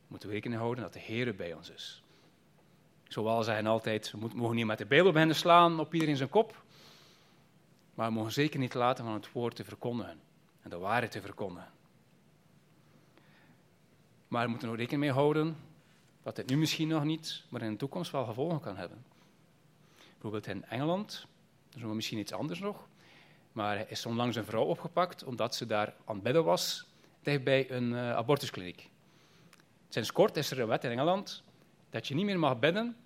we 0.00 0.06
moeten 0.06 0.30
rekening 0.30 0.60
houden 0.60 0.84
dat 0.84 0.92
de 0.92 0.98
Heer 0.98 1.34
bij 1.34 1.52
ons 1.52 1.70
is. 1.70 2.02
Zowel 3.10 3.42
zeggen 3.42 3.66
altijd, 3.66 4.10
we 4.10 4.28
mogen 4.34 4.56
niet 4.56 4.66
met 4.66 4.78
de 4.78 4.86
Bijbel 4.86 5.12
beginnen 5.12 5.36
slaan 5.36 5.80
op 5.80 5.94
iedereen 5.94 6.16
zijn 6.16 6.28
kop. 6.28 6.62
Maar 7.94 8.08
we 8.08 8.14
mogen 8.14 8.32
zeker 8.32 8.58
niet 8.58 8.74
laten 8.74 9.04
van 9.04 9.14
het 9.14 9.32
woord 9.32 9.56
te 9.56 9.64
verkondigen. 9.64 10.20
En 10.62 10.70
de 10.70 10.78
waarheid 10.78 11.10
te 11.10 11.20
verkondigen. 11.20 11.70
Maar 14.28 14.44
we 14.44 14.50
moeten 14.50 14.68
er 14.68 14.74
ook 14.74 14.80
rekening 14.80 15.02
mee 15.02 15.12
houden 15.12 15.56
dat 16.22 16.36
dit 16.36 16.48
nu 16.48 16.56
misschien 16.56 16.88
nog 16.88 17.04
niet, 17.04 17.42
maar 17.48 17.62
in 17.62 17.70
de 17.70 17.76
toekomst 17.76 18.10
wel 18.10 18.24
gevolgen 18.24 18.60
kan 18.60 18.76
hebben. 18.76 19.04
Bijvoorbeeld 20.12 20.46
in 20.46 20.64
Engeland, 20.64 21.26
dat 21.70 21.82
is 21.82 21.94
misschien 21.94 22.18
iets 22.18 22.32
anders 22.32 22.60
nog. 22.60 22.88
Maar 23.52 23.76
hij 23.76 23.86
is 23.88 24.06
onlangs 24.06 24.36
een 24.36 24.44
vrouw 24.44 24.64
opgepakt 24.64 25.24
omdat 25.24 25.54
ze 25.54 25.66
daar 25.66 25.94
aan 26.04 26.14
het 26.14 26.22
bedden 26.22 26.44
was, 26.44 26.86
dichtbij 27.22 27.70
een 27.70 27.90
uh, 27.90 28.12
abortuskliniek. 28.12 28.90
Sinds 29.88 30.12
kort 30.12 30.36
is 30.36 30.50
er 30.50 30.60
een 30.60 30.66
wet 30.66 30.84
in 30.84 30.90
Engeland 30.90 31.42
dat 31.90 32.08
je 32.08 32.14
niet 32.14 32.24
meer 32.24 32.38
mag 32.38 32.58
bedden 32.58 32.96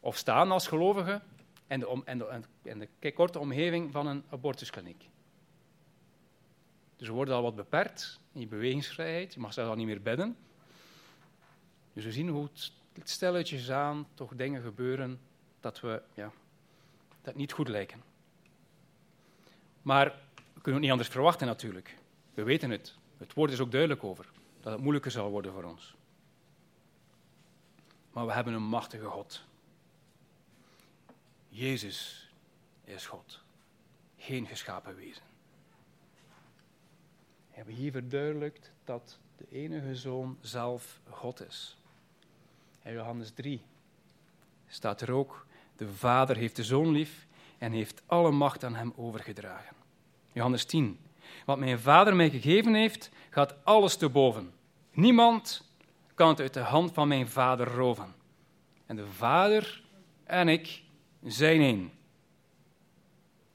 of 0.00 0.16
staan 0.16 0.50
als 0.50 0.66
gelovige 0.66 1.20
in 1.66 1.80
de, 1.80 2.42
de, 2.62 2.88
de 2.98 3.12
korte 3.12 3.38
omgeving 3.38 3.92
van 3.92 4.06
een 4.06 4.24
abortuskliniek. 4.30 5.08
Dus 6.96 7.08
we 7.08 7.14
worden 7.14 7.34
al 7.34 7.42
wat 7.42 7.56
beperkt 7.56 8.20
in 8.32 8.40
je 8.40 8.46
bewegingsvrijheid. 8.46 9.34
Je 9.34 9.40
mag 9.40 9.52
zelfs 9.52 9.70
al 9.70 9.76
niet 9.76 9.86
meer 9.86 10.02
bedden. 10.02 10.36
Dus 11.92 12.04
we 12.04 12.12
zien 12.12 12.28
hoe 12.28 12.48
het 12.92 13.10
stelletjes 13.10 13.70
aan 13.70 14.06
toch 14.14 14.34
dingen 14.34 14.62
gebeuren 14.62 15.20
dat 15.60 15.80
we 15.80 16.02
ja, 16.14 16.32
dat 17.22 17.34
niet 17.34 17.52
goed 17.52 17.68
lijken. 17.68 18.02
Maar 19.82 20.06
we 20.52 20.60
kunnen 20.60 20.74
ook 20.74 20.80
niet 20.80 20.90
anders 20.90 21.08
verwachten 21.08 21.46
natuurlijk. 21.46 21.96
We 22.34 22.42
weten 22.42 22.70
het. 22.70 22.94
Het 23.18 23.34
woord 23.34 23.52
is 23.52 23.60
ook 23.60 23.70
duidelijk 23.70 24.04
over. 24.04 24.28
Dat 24.60 24.72
het 24.72 24.82
moeilijker 24.82 25.10
zal 25.10 25.30
worden 25.30 25.52
voor 25.52 25.64
ons. 25.64 25.94
Maar 28.12 28.26
we 28.26 28.32
hebben 28.32 28.54
een 28.54 28.62
machtige 28.62 29.04
God. 29.04 29.44
Jezus 31.48 32.30
is 32.84 33.06
God. 33.06 33.40
Geen 34.18 34.46
geschapen 34.46 34.96
wezen. 34.96 35.22
We 37.50 37.56
hebben 37.56 37.74
hier 37.74 37.92
verduidelijkt 37.92 38.72
dat 38.84 39.18
de 39.36 39.46
enige 39.50 39.96
zoon 39.96 40.38
zelf 40.40 41.00
God 41.08 41.46
is. 41.46 41.76
In 42.82 42.92
Johannes 42.92 43.30
3 43.30 43.62
staat 44.68 45.00
er 45.00 45.12
ook 45.12 45.46
De 45.76 45.88
Vader 45.88 46.36
heeft 46.36 46.56
de 46.56 46.64
Zoon 46.64 46.90
lief 46.90 47.26
en 47.58 47.72
heeft 47.72 48.02
alle 48.06 48.30
macht 48.30 48.64
aan 48.64 48.74
hem 48.74 48.92
overgedragen. 48.96 49.76
Johannes 50.32 50.64
10. 50.64 50.98
Wat 51.44 51.58
mijn 51.58 51.80
Vader 51.80 52.16
mij 52.16 52.30
gegeven 52.30 52.74
heeft, 52.74 53.10
gaat 53.30 53.64
alles 53.64 53.96
te 53.96 54.08
boven. 54.08 54.52
Niemand 54.92 55.69
kan 56.20 56.38
uit 56.38 56.54
de 56.54 56.60
hand 56.60 56.92
van 56.92 57.08
mijn 57.08 57.28
Vader 57.28 57.66
roven. 57.66 58.14
En 58.86 58.96
de 58.96 59.06
Vader 59.06 59.82
en 60.24 60.48
ik 60.48 60.82
zijn 61.24 61.60
één. 61.60 61.92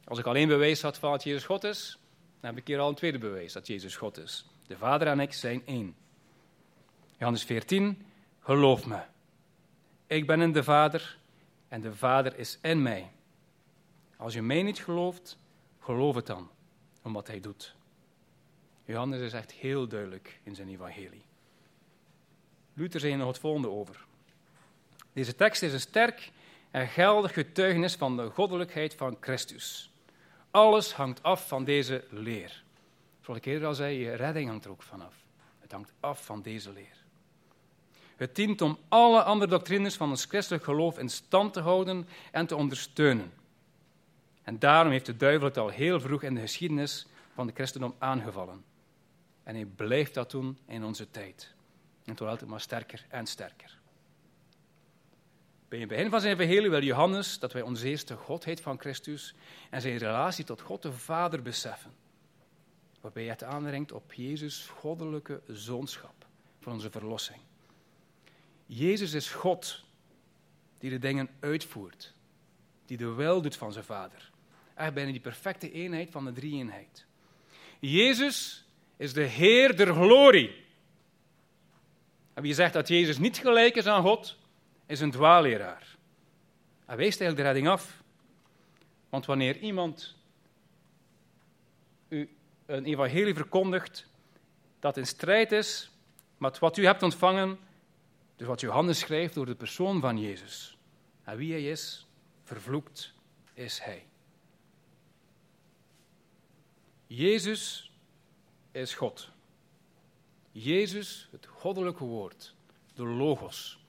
Als 0.03 0.19
ik 0.19 0.25
alleen 0.25 0.47
bewijs 0.47 0.81
had 0.81 0.97
van 0.97 1.11
dat 1.11 1.23
Jezus 1.23 1.45
God 1.45 1.63
is, 1.63 1.99
dan 2.39 2.49
heb 2.49 2.59
ik 2.59 2.67
hier 2.67 2.79
al 2.79 2.89
een 2.89 2.95
tweede 2.95 3.17
bewijs 3.17 3.53
dat 3.53 3.67
Jezus 3.67 3.95
God 3.95 4.17
is. 4.17 4.45
De 4.67 4.77
Vader 4.77 5.07
en 5.07 5.19
ik 5.19 5.33
zijn 5.33 5.61
één. 5.65 5.95
Johannes 7.17 7.43
14, 7.43 8.05
geloof 8.39 8.85
me. 8.85 9.01
Ik 10.07 10.27
ben 10.27 10.41
in 10.41 10.51
de 10.51 10.63
Vader 10.63 11.17
en 11.67 11.81
de 11.81 11.95
Vader 11.95 12.37
is 12.37 12.59
in 12.61 12.81
mij. 12.81 13.11
Als 14.17 14.33
je 14.33 14.41
mij 14.41 14.63
niet 14.63 14.83
gelooft, 14.83 15.37
geloof 15.79 16.15
het 16.15 16.25
dan, 16.25 16.49
om 17.01 17.13
wat 17.13 17.27
hij 17.27 17.39
doet. 17.39 17.75
Johannes 18.85 19.21
is 19.21 19.33
echt 19.33 19.51
heel 19.51 19.87
duidelijk 19.87 20.39
in 20.43 20.55
zijn 20.55 20.69
evangelie. 20.69 21.25
Luther 22.75 22.99
zei 22.99 23.15
nog 23.15 23.27
het 23.27 23.39
volgende 23.39 23.69
over. 23.69 24.05
Deze 25.13 25.35
tekst 25.35 25.63
is 25.63 25.73
een 25.73 25.79
sterk 25.79 26.31
en 26.71 26.87
geldig 26.87 27.33
getuigenis 27.33 27.95
van 27.95 28.17
de 28.17 28.29
goddelijkheid 28.29 28.95
van 28.95 29.17
Christus. 29.19 29.91
Alles 30.51 30.93
hangt 30.93 31.23
af 31.23 31.47
van 31.47 31.63
deze 31.63 32.03
leer. 32.09 32.63
Zoals 33.21 33.39
ik 33.39 33.45
eerder 33.45 33.67
al 33.67 33.73
zei, 33.73 33.99
je 33.99 34.13
redding 34.13 34.49
hangt 34.49 34.65
er 34.65 34.71
ook 34.71 34.81
vanaf. 34.81 35.13
Het 35.59 35.71
hangt 35.71 35.93
af 35.99 36.25
van 36.25 36.41
deze 36.41 36.71
leer. 36.71 37.03
Het 38.15 38.35
dient 38.35 38.61
om 38.61 38.77
alle 38.87 39.23
andere 39.23 39.51
doctrines 39.51 39.95
van 39.95 40.09
ons 40.09 40.25
christelijk 40.25 40.63
geloof 40.63 40.99
in 40.99 41.09
stand 41.09 41.53
te 41.53 41.59
houden 41.59 42.07
en 42.31 42.47
te 42.47 42.55
ondersteunen. 42.55 43.31
En 44.43 44.59
daarom 44.59 44.91
heeft 44.91 45.05
de 45.05 45.17
duivel 45.17 45.47
het 45.47 45.57
al 45.57 45.69
heel 45.69 45.99
vroeg 45.99 46.23
in 46.23 46.33
de 46.33 46.41
geschiedenis 46.41 47.07
van 47.33 47.47
de 47.47 47.53
christendom 47.53 47.95
aangevallen. 47.97 48.63
En 49.43 49.55
hij 49.55 49.65
blijft 49.65 50.13
dat 50.13 50.31
doen 50.31 50.57
in 50.67 50.83
onze 50.83 51.11
tijd. 51.11 51.54
En 52.05 52.11
het 52.11 52.19
wordt 52.19 52.33
altijd 52.33 52.49
maar 52.49 52.61
sterker 52.61 53.05
en 53.09 53.25
sterker. 53.25 53.77
Bij 55.67 55.79
het 55.79 55.89
begin 55.89 56.09
van 56.09 56.21
zijn 56.21 56.39
evangelie 56.39 56.69
wil 56.69 56.83
Johannes 56.83 57.39
dat 57.39 57.53
wij 57.53 57.61
onze 57.61 57.87
eerste 57.87 58.15
godheid 58.15 58.61
van 58.61 58.79
Christus 58.79 59.33
en 59.69 59.81
zijn 59.81 59.97
relatie 59.97 60.45
tot 60.45 60.61
God 60.61 60.81
de 60.81 60.91
Vader 60.91 61.41
beseffen. 61.41 61.91
Waarbij 63.01 63.23
het 63.23 63.43
aanrengt 63.43 63.91
op 63.91 64.13
Jezus' 64.13 64.67
goddelijke 64.67 65.41
zoonschap 65.47 66.25
voor 66.59 66.71
onze 66.71 66.89
verlossing. 66.89 67.39
Jezus 68.65 69.13
is 69.13 69.29
God 69.29 69.83
die 70.77 70.89
de 70.89 70.99
dingen 70.99 71.29
uitvoert, 71.39 72.13
die 72.85 72.97
de 72.97 73.13
wil 73.13 73.41
doet 73.41 73.55
van 73.55 73.71
zijn 73.71 73.85
Vader. 73.85 74.31
Echt 74.73 74.93
bijna 74.93 75.11
die 75.11 75.21
perfecte 75.21 75.71
eenheid 75.71 76.11
van 76.11 76.25
de 76.25 76.31
drie-eenheid. 76.31 77.05
Jezus 77.79 78.65
is 78.97 79.13
de 79.13 79.23
Heer 79.23 79.75
der 79.75 79.93
glorie. 79.93 80.64
En 82.35 82.41
wie 82.41 82.53
zegt 82.53 82.73
dat 82.73 82.87
Jezus 82.87 83.17
niet 83.17 83.37
gelijk 83.37 83.75
is 83.75 83.85
aan 83.85 84.01
God, 84.01 84.37
is 84.85 84.99
een 84.99 85.11
dwaalleraar. 85.11 85.95
Hij 86.85 86.95
weest 86.95 87.21
eigenlijk 87.21 87.37
de 87.37 87.43
redding 87.43 87.67
af. 87.67 88.03
Want 89.09 89.25
wanneer 89.25 89.57
iemand 89.57 90.15
u 92.07 92.29
een 92.65 92.85
evangelie 92.85 93.33
verkondigt 93.33 94.07
dat 94.79 94.97
in 94.97 95.07
strijd 95.07 95.51
is 95.51 95.91
met 96.37 96.59
wat 96.59 96.77
u 96.77 96.85
hebt 96.85 97.03
ontvangen, 97.03 97.59
dus 98.35 98.47
wat 98.47 98.61
Johannes 98.61 98.99
schrijft 98.99 99.33
door 99.33 99.45
de 99.45 99.55
persoon 99.55 100.01
van 100.01 100.19
Jezus, 100.19 100.77
en 101.23 101.37
wie 101.37 101.51
hij 101.51 101.69
is, 101.69 102.07
vervloekt 102.43 103.13
is 103.53 103.79
hij. 103.79 104.05
Jezus 107.07 107.91
is 108.71 108.93
God. 108.93 109.33
Jezus, 110.57 111.27
het 111.31 111.45
goddelijke 111.45 112.03
woord, 112.03 112.53
de 112.93 113.05
logos, 113.05 113.79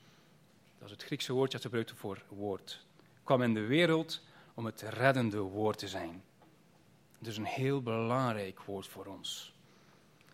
dat 0.78 0.86
is 0.86 0.94
het 0.94 1.04
Griekse 1.04 1.32
woord 1.32 1.52
dat 1.52 1.60
gebruikt 1.60 1.92
voor 1.96 2.22
woord, 2.28 2.84
kwam 3.24 3.42
in 3.42 3.54
de 3.54 3.66
wereld 3.66 4.22
om 4.54 4.64
het 4.64 4.80
reddende 4.80 5.38
woord 5.38 5.78
te 5.78 5.88
zijn. 5.88 6.22
Het 7.18 7.26
is 7.26 7.36
een 7.36 7.44
heel 7.44 7.82
belangrijk 7.82 8.60
woord 8.60 8.86
voor 8.86 9.06
ons. 9.06 9.52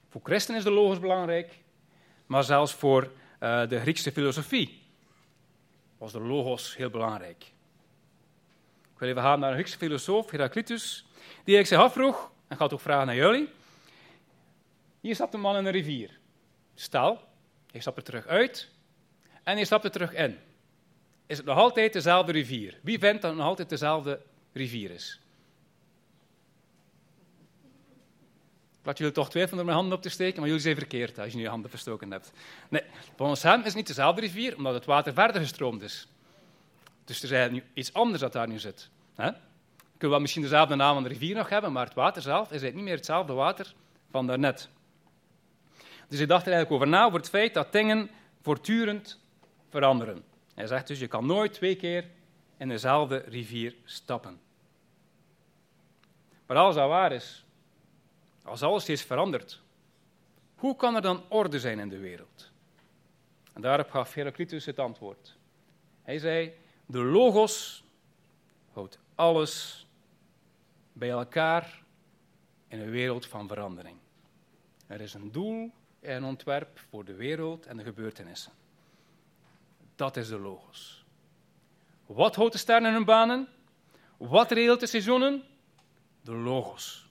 Voor 0.08 0.20
christenen 0.24 0.58
is 0.58 0.64
de 0.64 0.70
logos 0.70 1.00
belangrijk, 1.00 1.58
maar 2.26 2.44
zelfs 2.44 2.72
voor 2.72 3.02
uh, 3.02 3.68
de 3.68 3.80
Griekse 3.80 4.12
filosofie 4.12 4.82
was 5.98 6.12
de 6.12 6.20
logos 6.20 6.76
heel 6.76 6.90
belangrijk. 6.90 7.42
Ik 8.92 8.98
wil 8.98 9.08
even 9.08 9.22
gaan 9.22 9.40
naar 9.40 9.48
een 9.48 9.56
Griekse 9.56 9.78
filosoof, 9.78 10.30
Heraclitus, 10.30 11.06
die 11.44 11.58
ik 11.58 11.66
zich 11.66 11.78
afvroeg, 11.78 12.30
en 12.48 12.56
ga 12.56 12.64
het 12.64 12.72
ook 12.72 12.80
vragen 12.80 13.06
naar 13.06 13.16
jullie. 13.16 13.48
Hier 15.00 15.14
stapt 15.14 15.34
een 15.34 15.40
man 15.40 15.56
in 15.56 15.64
een 15.64 15.72
rivier. 15.72 16.20
Stel, 16.74 17.20
hij 17.70 17.80
stapt 17.80 17.96
er 17.96 18.02
terug 18.02 18.26
uit 18.26 18.70
en 19.42 19.54
hij 19.54 19.64
stapt 19.64 19.84
er 19.84 19.90
terug 19.90 20.12
in. 20.12 20.38
Is 21.26 21.36
het 21.36 21.46
nog 21.46 21.56
altijd 21.56 21.92
dezelfde 21.92 22.32
rivier? 22.32 22.78
Wie 22.82 22.98
vindt 22.98 23.22
dat 23.22 23.30
het 23.30 23.40
nog 23.40 23.48
altijd 23.48 23.68
dezelfde 23.68 24.20
rivier 24.52 24.90
is? 24.90 25.20
Laat 28.82 28.98
jullie 28.98 29.12
toch 29.12 29.30
twijfelen 29.30 29.60
om 29.60 29.64
mijn 29.66 29.78
handen 29.78 29.96
op 29.96 30.02
te 30.02 30.08
steken, 30.08 30.38
maar 30.38 30.48
jullie 30.48 30.62
zijn 30.62 30.76
verkeerd 30.76 31.18
als 31.18 31.30
je 31.30 31.36
nu 31.36 31.42
je 31.42 31.48
handen 31.48 31.70
verstoken 31.70 32.10
hebt. 32.10 32.32
Nee, 32.68 32.82
volgens 33.16 33.42
hem 33.42 33.58
is 33.58 33.66
het 33.66 33.74
niet 33.74 33.86
dezelfde 33.86 34.20
rivier, 34.20 34.56
omdat 34.56 34.74
het 34.74 34.84
water 34.84 35.12
verder 35.12 35.40
gestroomd 35.40 35.82
is. 35.82 36.08
Dus 37.04 37.22
er 37.22 37.32
is 37.32 37.50
nu 37.50 37.64
iets 37.74 37.92
anders 37.92 38.20
dat 38.20 38.32
daar 38.32 38.48
nu 38.48 38.58
zit. 38.58 38.88
Hè? 39.14 39.30
Kunnen 39.92 40.10
wel 40.10 40.20
misschien 40.20 40.42
dezelfde 40.42 40.74
naam 40.74 40.94
van 40.94 41.02
de 41.02 41.08
rivier 41.08 41.34
nog 41.34 41.48
hebben, 41.48 41.72
maar 41.72 41.84
het 41.84 41.94
water 41.94 42.22
zelf 42.22 42.52
is 42.52 42.62
niet 42.62 42.74
meer 42.74 42.96
hetzelfde 42.96 43.32
water 43.32 43.74
van 44.10 44.26
daarnet. 44.26 44.68
Dus 46.12 46.20
hij 46.20 46.30
dacht 46.30 46.46
er 46.46 46.52
eigenlijk 46.52 46.82
over 46.82 46.96
na, 46.96 47.04
over 47.04 47.18
het 47.18 47.28
feit 47.28 47.54
dat 47.54 47.72
dingen 47.72 48.10
voortdurend 48.40 49.20
veranderen. 49.68 50.24
Hij 50.54 50.66
zegt 50.66 50.86
dus, 50.86 50.98
je 50.98 51.06
kan 51.06 51.26
nooit 51.26 51.52
twee 51.52 51.76
keer 51.76 52.10
in 52.56 52.68
dezelfde 52.68 53.16
rivier 53.16 53.74
stappen. 53.84 54.40
Maar 56.46 56.56
als 56.56 56.74
dat 56.74 56.88
waar 56.88 57.12
is, 57.12 57.44
als 58.42 58.62
alles 58.62 58.82
steeds 58.82 59.02
verandert, 59.02 59.60
hoe 60.54 60.76
kan 60.76 60.94
er 60.94 61.02
dan 61.02 61.22
orde 61.28 61.60
zijn 61.60 61.78
in 61.78 61.88
de 61.88 61.98
wereld? 61.98 62.50
En 63.52 63.60
daarop 63.60 63.90
gaf 63.90 64.14
Heraclitus 64.14 64.64
het 64.64 64.78
antwoord. 64.78 65.36
Hij 66.02 66.18
zei, 66.18 66.52
de 66.86 67.02
logos 67.02 67.84
houdt 68.72 68.98
alles 69.14 69.86
bij 70.92 71.10
elkaar 71.10 71.82
in 72.68 72.80
een 72.80 72.90
wereld 72.90 73.26
van 73.26 73.48
verandering. 73.48 73.96
Er 74.86 75.00
is 75.00 75.14
een 75.14 75.32
doel 75.32 75.72
en 76.02 76.24
ontwerp 76.24 76.78
voor 76.78 77.04
de 77.04 77.14
wereld 77.14 77.66
en 77.66 77.76
de 77.76 77.82
gebeurtenissen. 77.82 78.52
Dat 79.94 80.16
is 80.16 80.28
de 80.28 80.38
logos. 80.38 81.04
Wat 82.06 82.36
houdt 82.36 82.52
de 82.52 82.58
sterren 82.58 82.92
hun 82.92 83.04
banen? 83.04 83.48
Wat 84.16 84.50
regelt 84.50 84.80
de 84.80 84.86
seizoenen? 84.86 85.42
De 86.20 86.32
logos. 86.32 87.08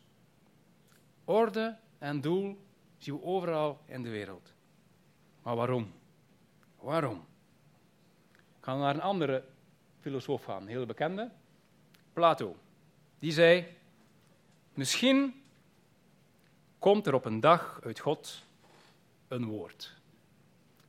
Orde 1.26 1.77
en 1.97 2.22
doel 2.22 2.57
zien 2.97 3.15
we 3.15 3.23
overal 3.23 3.81
in 3.85 4.03
de 4.03 4.09
wereld. 4.09 4.53
Maar 5.43 5.55
waarom? 5.55 5.93
Waarom? 6.80 7.26
Ik 8.31 8.68
ga 8.68 8.76
naar 8.76 8.95
een 8.95 9.01
andere 9.01 9.43
filosoof 9.99 10.43
gaan, 10.43 10.61
een 10.61 10.68
heel 10.68 10.85
bekende, 10.85 11.31
Plato. 12.13 12.55
Die 13.19 13.31
zei: 13.31 13.77
Misschien 14.73 15.43
komt 16.80 17.07
er 17.07 17.13
op 17.13 17.26
een 17.26 17.39
dag 17.39 17.80
uit 17.84 17.99
God 17.99 18.43
een 19.32 19.45
woord, 19.45 19.94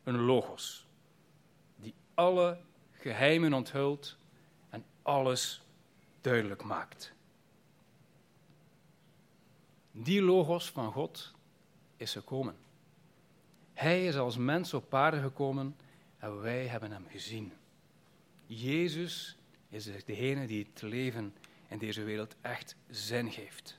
een 0.03 0.21
logos, 0.21 0.87
die 1.77 1.95
alle 2.15 2.59
geheimen 2.93 3.53
onthult 3.53 4.17
en 4.71 4.85
alles 5.03 5.63
duidelijk 6.21 6.63
maakt. 6.63 7.13
Die 9.93 10.23
logos 10.23 10.71
van 10.71 10.93
God 10.93 11.33
is 11.97 12.13
gekomen. 12.13 12.57
Hij 13.73 14.07
is 14.07 14.17
als 14.17 14.37
mens 14.37 14.75
op 14.75 14.95
aarde 14.95 15.21
gekomen 15.21 15.77
en 16.19 16.41
wij 16.41 16.67
hebben 16.67 16.91
hem 16.91 17.07
gezien. 17.09 17.53
Jezus 18.47 19.37
is 19.69 20.05
degene 20.05 20.47
die 20.47 20.67
het 20.73 20.83
leven 20.83 21.35
in 21.69 21.79
deze 21.79 22.03
wereld 22.03 22.35
echt 22.41 22.77
zin 22.91 23.33
geeft. 23.33 23.79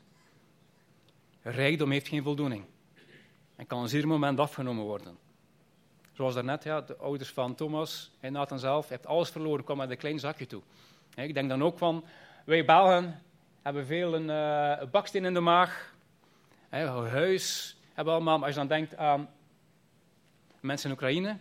Rijkdom 1.41 1.91
heeft 1.91 2.07
geen 2.07 2.23
voldoening 2.23 2.65
en 3.55 3.67
kan 3.67 3.85
ieder 3.85 4.07
moment 4.07 4.39
afgenomen 4.39 4.83
worden. 4.83 5.17
Zoals 6.11 6.33
daarnet, 6.33 6.63
ja, 6.63 6.81
de 6.81 6.97
ouders 6.97 7.29
van 7.29 7.55
Thomas 7.55 8.11
en 8.19 8.31
Nathan 8.31 8.59
zelf, 8.59 8.87
je 8.87 8.93
hebt 8.93 9.07
alles 9.07 9.29
verloren, 9.29 9.63
kom 9.63 9.77
met 9.77 9.89
een 9.89 9.97
klein 9.97 10.19
zakje 10.19 10.47
toe. 10.47 10.61
Ik 11.15 11.33
denk 11.33 11.49
dan 11.49 11.63
ook 11.63 11.77
van, 11.77 12.05
wij 12.45 12.65
Belgen 12.65 13.21
hebben 13.61 13.85
veel 13.85 14.15
een, 14.15 14.29
uh, 14.29 14.89
baksteen 14.91 15.25
in 15.25 15.33
de 15.33 15.39
maag, 15.39 15.93
een 16.69 16.87
huis, 16.87 17.77
hebben 17.93 18.13
allemaal, 18.13 18.39
als 18.39 18.49
je 18.49 18.55
dan 18.55 18.67
denkt 18.67 18.97
aan 18.97 19.29
mensen 20.59 20.89
in 20.89 20.95
Oekraïne, 20.95 21.37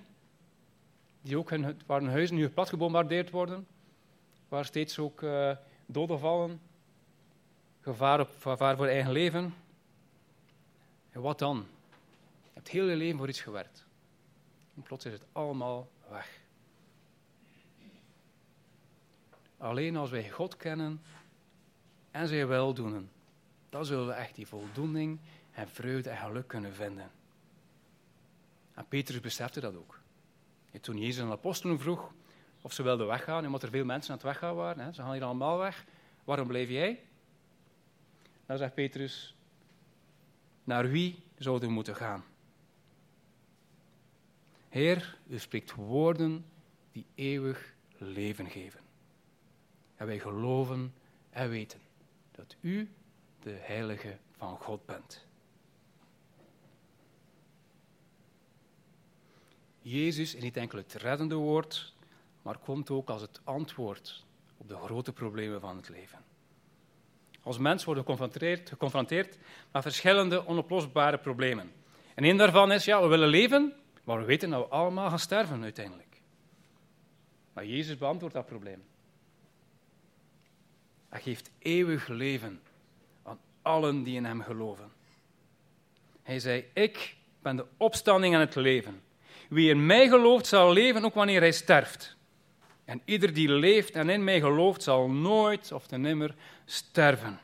die 1.23 1.39
ook 1.39 1.51
hun, 1.51 1.81
waar 1.87 2.01
hun 2.01 2.11
huizen 2.11 2.37
nu 2.37 2.49
plat 2.49 2.69
gebombardeerd 2.69 3.31
worden, 3.31 3.67
waar 4.49 4.65
steeds 4.65 4.99
ook 4.99 5.23
uh, 5.23 5.51
doden 5.87 6.19
vallen, 6.19 6.61
gevaar, 7.81 8.27
gevaar 8.39 8.77
voor 8.77 8.87
eigen 8.87 9.13
leven. 9.13 9.55
En 11.11 11.21
wat 11.21 11.39
dan? 11.39 11.67
Je 12.63 12.69
hebt 12.69 12.87
heel 12.89 12.97
leven 12.97 13.19
voor 13.19 13.29
iets 13.29 13.41
gewerkt. 13.41 13.87
En 14.75 14.83
plots 14.83 15.05
is 15.05 15.13
het 15.13 15.25
allemaal 15.33 15.89
weg. 16.09 16.41
Alleen 19.57 19.97
als 19.97 20.11
wij 20.11 20.31
God 20.31 20.57
kennen 20.57 21.03
en 22.11 22.29
zijn 22.29 22.47
weldoenen, 22.47 23.11
dan 23.71 23.85
zullen 23.85 24.07
we 24.07 24.13
echt 24.13 24.35
die 24.35 24.47
voldoening 24.47 25.21
en 25.53 25.69
vreugde 25.69 26.11
en 26.11 26.17
geluk 26.17 26.49
kunnen 26.49 26.75
vinden. 26.75 27.11
En 28.75 28.89
Petrus 28.89 29.21
besefte 29.21 29.61
dat 29.61 29.77
ook. 29.77 30.01
En 30.71 30.81
toen 30.81 30.99
Jezus 30.99 31.23
aan 31.23 31.29
de 31.29 31.33
apostelen 31.33 31.79
vroeg 31.79 32.13
of 32.61 32.73
ze 32.73 32.83
wilden 32.83 33.07
weggaan, 33.07 33.47
omdat 33.47 33.63
er 33.63 33.71
veel 33.71 33.85
mensen 33.85 34.11
aan 34.11 34.17
het 34.17 34.27
weggaan 34.27 34.55
waren, 34.55 34.85
hè, 34.85 34.93
ze 34.93 35.03
gaan 35.03 35.13
hier 35.13 35.25
allemaal 35.25 35.59
weg, 35.59 35.85
waarom 36.25 36.47
blijf 36.47 36.69
jij? 36.69 37.03
Dan 38.47 38.59
zegt 38.59 38.75
Petrus, 38.75 39.35
naar 40.65 40.89
wie 40.89 41.23
zouden 41.39 41.69
we 41.69 41.75
moeten 41.75 41.97
gaan? 41.97 42.25
Heer, 44.73 45.19
u 45.29 45.39
spreekt 45.39 45.75
woorden 45.75 46.45
die 46.93 47.07
eeuwig 47.15 47.75
leven 47.99 48.51
geven. 48.51 48.81
En 49.97 50.07
wij 50.07 50.19
geloven 50.19 50.95
en 51.31 51.49
weten 51.49 51.81
dat 52.31 52.57
u 52.61 52.91
de 53.43 53.57
heilige 53.61 54.17
van 54.37 54.57
God 54.57 54.87
bent. 54.87 55.27
Jezus 59.83 60.35
is 60.35 60.43
niet 60.43 60.57
enkel 60.57 60.79
het 60.79 60.93
reddende 60.93 61.35
woord, 61.35 61.93
maar 62.43 62.59
komt 62.59 62.91
ook 62.91 63.09
als 63.09 63.23
het 63.23 63.41
antwoord 63.45 64.25
op 64.57 64.69
de 64.69 64.77
grote 64.77 65.13
problemen 65.13 65.61
van 65.61 65.77
het 65.77 65.89
leven. 65.89 66.19
Als 67.43 67.59
mens 67.59 67.85
worden 67.85 68.05
we 68.05 68.69
geconfronteerd, 68.69 69.39
met 69.73 69.83
verschillende 69.83 70.47
onoplosbare 70.47 71.19
problemen. 71.19 71.73
En 72.15 72.25
een 72.25 72.37
daarvan 72.37 72.73
is, 72.73 72.85
ja, 72.85 73.03
we 73.03 73.09
willen 73.09 73.29
leven, 73.29 73.77
maar 74.05 74.19
we 74.19 74.25
weten 74.25 74.51
dat 74.51 74.65
we 74.65 74.75
allemaal 74.75 75.09
gaan 75.09 75.19
sterven 75.19 75.63
uiteindelijk. 75.63 76.21
Maar 77.53 77.67
Jezus 77.67 77.99
beantwoordt 77.99 78.35
dat 78.35 78.47
probleem. 78.47 78.85
Hij 81.09 81.21
geeft 81.21 81.51
eeuwig 81.59 82.09
leven 82.09 82.61
aan 83.23 83.39
allen 83.63 84.03
die 84.03 84.17
in 84.17 84.25
hem 84.25 84.43
geloven. 84.43 84.93
Hij 86.23 86.39
zei, 86.39 86.65
ik 86.73 87.17
ben 87.43 87.57
de 87.57 87.67
opstanding 87.77 88.35
en 88.35 88.41
het 88.41 88.55
leven. 88.55 89.03
Wie 89.49 89.71
in 89.71 89.87
mij 89.87 90.09
gelooft, 90.09 90.47
zal 90.47 90.73
leven 90.73 91.05
ook 91.05 91.15
wanneer 91.15 91.41
hij 91.41 91.53
sterft. 91.53 92.17
En 92.85 93.03
ieder 93.05 93.35
die 93.35 93.49
leeft 93.49 93.95
en 93.95 94.09
in 94.09 94.25
mij 94.25 94.41
gelooft, 94.41 94.83
zal 94.83 95.11
nooit 95.11 95.73
of 95.73 95.87
te 95.87 95.97
nimmer 95.97 96.35
sterven. 96.65 97.41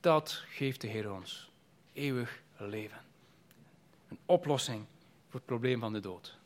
Dat 0.00 0.44
geeft 0.48 0.80
de 0.80 0.86
Heer 0.86 1.12
ons. 1.12 1.45
Eeuwig 1.96 2.42
leven. 2.56 2.98
Een 4.08 4.18
oplossing 4.26 4.84
voor 5.28 5.40
het 5.40 5.44
probleem 5.44 5.80
van 5.80 5.92
de 5.92 6.00
dood. 6.00 6.36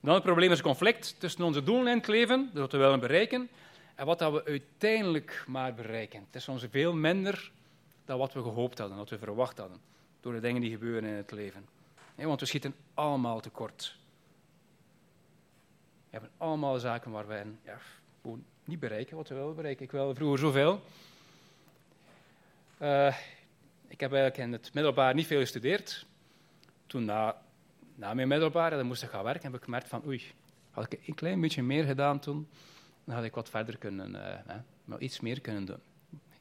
Dan 0.00 0.14
het 0.14 0.22
probleem 0.22 0.50
is 0.50 0.56
het 0.56 0.66
conflict 0.66 1.20
tussen 1.20 1.44
onze 1.44 1.62
doelen 1.62 1.92
in 1.92 1.98
het 1.98 2.06
leven, 2.06 2.50
dat 2.54 2.72
we 2.72 2.78
willen 2.78 3.00
bereiken, 3.00 3.48
en 3.94 4.06
wat 4.06 4.18
dat 4.18 4.32
we 4.32 4.44
uiteindelijk 4.44 5.44
maar 5.46 5.74
bereiken. 5.74 6.20
Het 6.26 6.34
is 6.34 6.48
ons 6.48 6.66
veel 6.70 6.94
minder 6.94 7.50
dan 8.04 8.18
wat 8.18 8.32
we 8.32 8.42
gehoopt 8.42 8.78
hadden, 8.78 8.96
wat 8.96 9.10
we 9.10 9.18
verwacht 9.18 9.58
hadden, 9.58 9.80
door 10.20 10.32
de 10.32 10.40
dingen 10.40 10.60
die 10.60 10.70
gebeuren 10.70 11.08
in 11.08 11.14
het 11.14 11.30
leven. 11.30 11.66
want 12.14 12.40
we 12.40 12.46
schieten 12.46 12.74
allemaal 12.94 13.40
tekort. 13.40 13.96
We 16.04 16.16
hebben 16.16 16.30
allemaal 16.36 16.78
zaken 16.78 17.10
waar 17.10 17.26
we 17.26 17.44
ja, 17.64 17.78
niet 18.64 18.80
bereiken 18.80 19.16
wat 19.16 19.28
we 19.28 19.34
willen 19.34 19.54
bereiken. 19.54 19.84
Ik 19.84 19.90
wilde 19.90 20.14
vroeger 20.14 20.38
zoveel. 20.38 20.82
Uh, 22.82 23.16
ik 23.90 24.00
heb 24.00 24.12
eigenlijk 24.12 24.42
in 24.42 24.52
het 24.52 24.74
middelbaar 24.74 25.14
niet 25.14 25.26
veel 25.26 25.40
gestudeerd. 25.40 26.06
Toen 26.86 27.04
na, 27.04 27.42
na 27.94 28.14
mijn 28.14 28.28
middelbaar, 28.28 28.70
dan 28.70 28.86
moest 28.86 29.02
ik 29.02 29.10
gaan 29.10 29.24
werken, 29.24 29.42
heb 29.42 29.54
ik 29.54 29.64
gemerkt 29.64 29.88
van 29.88 30.06
oei, 30.06 30.22
had 30.70 30.92
ik 30.92 31.06
een 31.06 31.14
klein 31.14 31.40
beetje 31.40 31.62
meer 31.62 31.84
gedaan 31.84 32.18
toen, 32.18 32.48
dan 33.04 33.14
had 33.14 33.24
ik 33.24 33.34
wat 33.34 33.50
verder 33.50 33.78
kunnen, 33.78 34.14
uh, 34.14 34.20
hè, 34.46 34.98
iets 34.98 35.20
meer 35.20 35.40
kunnen 35.40 35.64
doen 35.64 35.80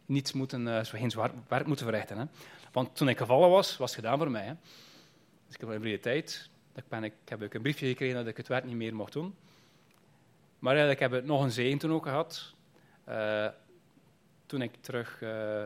niets 0.10 0.32
moeten, 0.32 0.68
uh, 0.68 0.80
geen 0.84 1.12
zwaar 1.12 1.32
werk 1.48 1.66
moeten 1.66 1.86
verrichten. 1.86 2.18
Hè. 2.18 2.26
Want 2.72 2.96
toen 2.96 3.10
ik 3.10 3.18
gevallen 3.18 3.50
was, 3.50 3.78
was 3.78 3.96
het 3.96 4.00
gedaan 4.00 4.18
voor 4.18 4.32
mij. 4.32 4.46
Hè. 4.46 4.54
Dus 5.46 5.56
ik 5.56 5.62
heb 5.62 5.72
in 5.72 5.82
de 5.82 6.00
tijd, 6.00 6.50
ik, 6.76 6.84
ben, 6.88 7.04
ik 7.04 7.14
heb 7.26 7.44
ook 7.44 7.54
een 7.54 7.62
briefje 7.62 7.88
gekregen 7.88 8.16
dat 8.16 8.28
ik 8.28 8.38
het 8.38 8.48
werk 8.48 8.64
niet 8.64 8.76
meer 8.76 8.96
mocht 8.96 9.14
doen. 9.14 9.36
Maar 10.60 10.72
eigenlijk 10.72 11.00
heb 11.00 11.14
ik 11.14 11.26
nog 11.26 11.44
een 11.44 11.52
zegen 11.52 11.78
toen 11.78 11.92
ook 11.92 12.04
gehad. 12.04 12.54
Uh, 13.10 13.48
toen 14.50 14.62
ik 14.62 14.72
terug 14.82 15.22
uh, 15.22 15.64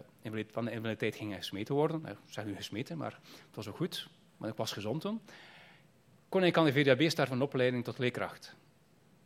van 0.51 0.65
de 0.65 0.71
invaliditeit 0.71 1.15
ging 1.15 1.35
gesmeten 1.35 1.75
worden, 1.75 2.05
ik 2.05 2.17
zeg 2.25 2.45
nu 2.45 2.55
gesmeten, 2.55 2.97
maar 2.97 3.11
het 3.47 3.55
was 3.55 3.67
ook 3.67 3.75
goed, 3.75 4.07
want 4.37 4.51
ik 4.51 4.57
was 4.57 4.71
gezond 4.71 5.01
toen, 5.01 5.21
kon 6.29 6.43
ik 6.43 6.57
aan 6.57 6.65
de 6.65 6.73
VDAB 6.73 7.09
starten 7.09 7.35
een 7.35 7.41
opleiding 7.41 7.83
tot 7.83 7.97
leerkracht. 7.97 8.55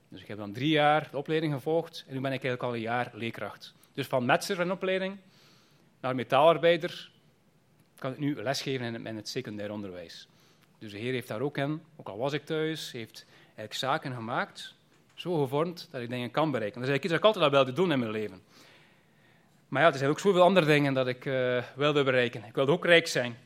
Dus 0.10 0.22
ik 0.22 0.28
heb 0.28 0.38
dan 0.38 0.54
drie 0.54 0.70
jaar 0.70 1.08
de 1.12 1.18
opleiding 1.18 1.54
gevolgd 1.54 2.04
en 2.08 2.14
nu 2.14 2.22
ben 2.22 2.32
ik 2.32 2.44
eigenlijk 2.44 2.64
al 2.64 2.74
een 2.74 2.82
jaar 2.82 3.12
leerkracht. 3.14 3.74
Dus 3.94 4.08
van 4.08 4.26
metser 4.26 4.60
een 4.60 4.72
opleiding 4.72 5.18
naar 6.00 6.16
metaalarbeider 6.16 7.12
kan 8.00 8.12
ik 8.12 8.20
nu 8.20 8.36
lesgeven 8.36 8.86
in 8.86 8.94
het, 8.94 9.06
in 9.06 9.16
het 9.16 9.30
secundair 9.30 9.72
onderwijs. 9.72 10.28
Dus 10.80 10.92
de 10.92 10.98
Heer 10.98 11.14
heeft 11.14 11.28
daar 11.28 11.42
ook 11.42 11.58
in, 11.58 11.82
ook 11.96 12.08
al 12.08 12.18
was 12.18 12.34
ik 12.34 12.46
thuis, 12.46 12.92
heeft 12.92 13.26
eigenlijk 13.46 13.74
zaken 13.74 14.14
gemaakt, 14.14 14.76
zo 15.14 15.42
gevormd 15.42 15.88
dat 15.92 16.02
ik 16.02 16.10
dingen 16.10 16.32
kan 16.32 16.52
bereiken. 16.52 16.82
Dat 16.82 16.90
is 16.90 16.96
eigenlijk 16.96 17.04
iets 17.04 17.12
dat 17.12 17.22
ik 17.22 17.26
altijd 17.26 17.46
al 17.46 17.52
wilde 17.52 17.82
doen 17.82 17.92
in 17.92 18.00
mijn 18.00 18.12
leven. 18.12 18.42
Maar 19.68 19.82
ja, 19.82 19.92
er 19.92 19.98
zijn 19.98 20.10
ook 20.10 20.20
zoveel 20.20 20.42
andere 20.42 20.66
dingen 20.66 20.94
dat 20.94 21.08
ik 21.08 21.26
uh, 21.26 21.64
wilde 21.76 22.04
bereiken. 22.04 22.44
Ik 22.44 22.56
wilde 22.56 22.72
ook 22.72 22.86
rijk 22.86 23.08
zijn. 23.08 23.38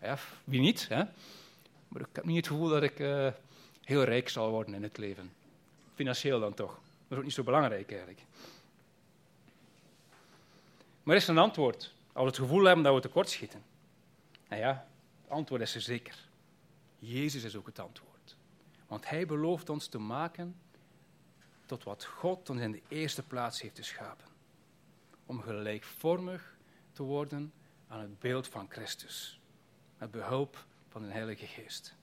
Ja, 0.00 0.18
wie 0.44 0.60
niet? 0.60 0.88
Maar 1.88 2.02
ik 2.02 2.08
heb 2.12 2.24
niet 2.24 2.36
het 2.36 2.46
gevoel 2.46 2.68
dat 2.68 2.82
ik 2.82 2.98
uh, 2.98 3.28
heel 3.84 4.02
rijk 4.02 4.28
zal 4.28 4.50
worden 4.50 4.74
in 4.74 4.82
het 4.82 4.98
leven. 4.98 5.32
Financieel 5.94 6.40
dan 6.40 6.54
toch. 6.54 6.72
Dat 6.72 7.10
is 7.10 7.16
ook 7.16 7.24
niet 7.24 7.32
zo 7.32 7.42
belangrijk 7.42 7.90
eigenlijk. 7.90 8.20
Maar 11.02 11.16
is 11.16 11.24
er 11.24 11.30
een 11.30 11.38
antwoord 11.38 11.92
als 12.12 12.24
we 12.24 12.30
het 12.30 12.38
gevoel 12.38 12.64
hebben 12.64 12.84
dat 12.84 12.94
we 12.94 13.00
tekortschieten? 13.00 13.62
Nou 14.48 14.60
ja, 14.60 14.86
het 15.22 15.30
antwoord 15.30 15.60
is 15.60 15.74
er 15.74 15.80
zeker. 15.80 16.14
Jezus 16.98 17.44
is 17.44 17.56
ook 17.56 17.66
het 17.66 17.78
antwoord. 17.78 18.36
Want 18.86 19.08
hij 19.08 19.26
belooft 19.26 19.70
ons 19.70 19.86
te 19.86 19.98
maken 19.98 20.56
tot 21.66 21.84
wat 21.84 22.04
God 22.04 22.50
ons 22.50 22.60
in 22.60 22.72
de 22.72 22.82
eerste 22.88 23.22
plaats 23.22 23.60
heeft 23.60 23.76
geschapen. 23.76 24.33
Om 25.26 25.40
gelijkvormig 25.40 26.56
te 26.92 27.02
worden 27.02 27.52
aan 27.88 28.00
het 28.00 28.18
beeld 28.18 28.48
van 28.48 28.66
Christus. 28.70 29.40
Met 29.98 30.10
behulp 30.10 30.64
van 30.88 31.02
de 31.02 31.08
Heilige 31.08 31.46
Geest. 31.46 31.94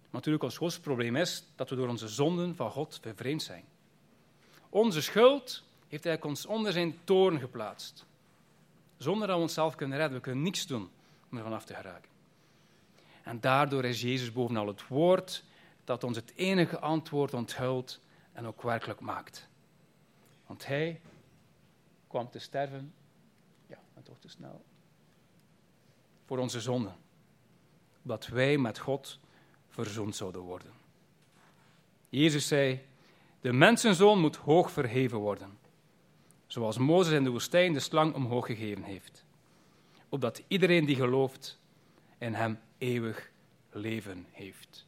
Maar 0.00 0.22
natuurlijk, 0.22 0.44
ons 0.44 0.56
grootste 0.56 0.80
probleem 0.80 1.16
is 1.16 1.44
dat 1.54 1.70
we 1.70 1.76
door 1.76 1.88
onze 1.88 2.08
zonden 2.08 2.56
van 2.56 2.70
God 2.70 3.00
bevreemd 3.02 3.42
zijn. 3.42 3.64
Onze 4.68 5.02
schuld 5.02 5.62
heeft 5.88 6.04
hij 6.04 6.22
ons 6.22 6.46
onder 6.46 6.72
zijn 6.72 6.98
toren 7.04 7.40
geplaatst. 7.40 8.06
Zonder 8.96 9.26
dat 9.26 9.36
we 9.36 9.42
onszelf 9.42 9.74
kunnen 9.74 9.98
redden. 9.98 10.16
We 10.16 10.22
kunnen 10.22 10.42
niets 10.42 10.66
doen 10.66 10.90
om 11.30 11.36
er 11.36 11.42
vanaf 11.42 11.64
te 11.64 11.74
geraken. 11.74 12.10
En 13.22 13.40
daardoor 13.40 13.84
is 13.84 14.00
Jezus 14.00 14.32
bovenal 14.32 14.66
het 14.66 14.88
woord 14.88 15.44
dat 15.84 16.04
ons 16.04 16.16
het 16.16 16.32
enige 16.36 16.78
antwoord 16.78 17.34
onthult 17.34 18.00
en 18.32 18.46
ook 18.46 18.62
werkelijk 18.62 19.00
maakt. 19.00 19.48
Want 20.46 20.66
hij 20.66 21.00
kwam 22.14 22.30
te 22.30 22.38
sterven, 22.38 22.94
ja, 23.66 23.78
maar 23.94 24.02
toch 24.02 24.18
te 24.18 24.28
snel, 24.28 24.64
voor 26.24 26.38
onze 26.38 26.60
zonden. 26.60 26.96
Dat 28.02 28.26
wij 28.26 28.58
met 28.58 28.78
God 28.78 29.18
verzoend 29.68 30.16
zouden 30.16 30.40
worden. 30.40 30.72
Jezus 32.08 32.48
zei, 32.48 32.86
de 33.40 33.52
mensenzoon 33.52 34.20
moet 34.20 34.36
hoog 34.36 34.70
verheven 34.70 35.18
worden 35.18 35.58
zoals 36.46 36.78
Mozes 36.78 37.14
in 37.14 37.24
de 37.24 37.30
woestijn 37.30 37.72
de 37.72 37.80
slang 37.80 38.14
omhoog 38.14 38.46
gegeven 38.46 38.82
heeft, 38.82 39.24
opdat 40.08 40.42
iedereen 40.48 40.84
die 40.84 40.96
gelooft 40.96 41.60
in 42.18 42.34
hem 42.34 42.58
eeuwig 42.78 43.30
leven 43.70 44.26
heeft. 44.30 44.86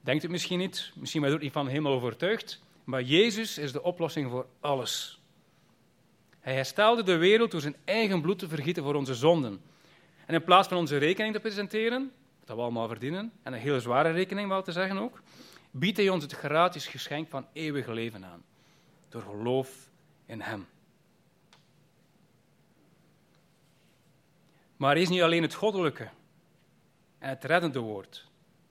Denkt 0.00 0.24
u 0.24 0.28
misschien 0.28 0.58
niet, 0.58 0.92
misschien 0.94 1.20
bent 1.20 1.32
u 1.32 1.36
er 1.36 1.42
niet 1.42 1.52
van 1.52 1.66
helemaal 1.66 1.92
overtuigd, 1.92 2.63
maar 2.84 3.02
Jezus 3.02 3.58
is 3.58 3.72
de 3.72 3.82
oplossing 3.82 4.30
voor 4.30 4.46
alles. 4.60 5.20
Hij 6.40 6.54
herstelde 6.54 7.02
de 7.02 7.16
wereld 7.16 7.50
door 7.50 7.60
zijn 7.60 7.76
eigen 7.84 8.20
bloed 8.20 8.38
te 8.38 8.48
vergieten 8.48 8.82
voor 8.82 8.94
onze 8.94 9.14
zonden. 9.14 9.60
En 10.26 10.34
in 10.34 10.44
plaats 10.44 10.68
van 10.68 10.76
onze 10.76 10.96
rekening 10.96 11.34
te 11.34 11.40
presenteren, 11.40 12.12
dat 12.44 12.56
we 12.56 12.62
allemaal 12.62 12.88
verdienen, 12.88 13.32
en 13.42 13.52
een 13.52 13.58
heel 13.58 13.80
zware 13.80 14.10
rekening 14.10 14.48
wel 14.48 14.62
te 14.62 14.72
zeggen 14.72 14.98
ook, 14.98 15.22
biedt 15.70 15.96
hij 15.96 16.08
ons 16.08 16.22
het 16.22 16.32
gratis 16.32 16.86
geschenk 16.86 17.28
van 17.28 17.46
eeuwig 17.52 17.86
leven 17.86 18.24
aan 18.24 18.44
door 19.08 19.22
geloof 19.22 19.88
in 20.26 20.40
Hem. 20.40 20.66
Maar 24.76 24.92
hij 24.92 25.02
is 25.02 25.08
niet 25.08 25.22
alleen 25.22 25.42
het 25.42 25.54
goddelijke 25.54 26.08
en 27.18 27.28
het 27.28 27.44
reddende 27.44 27.78
woord. 27.78 28.26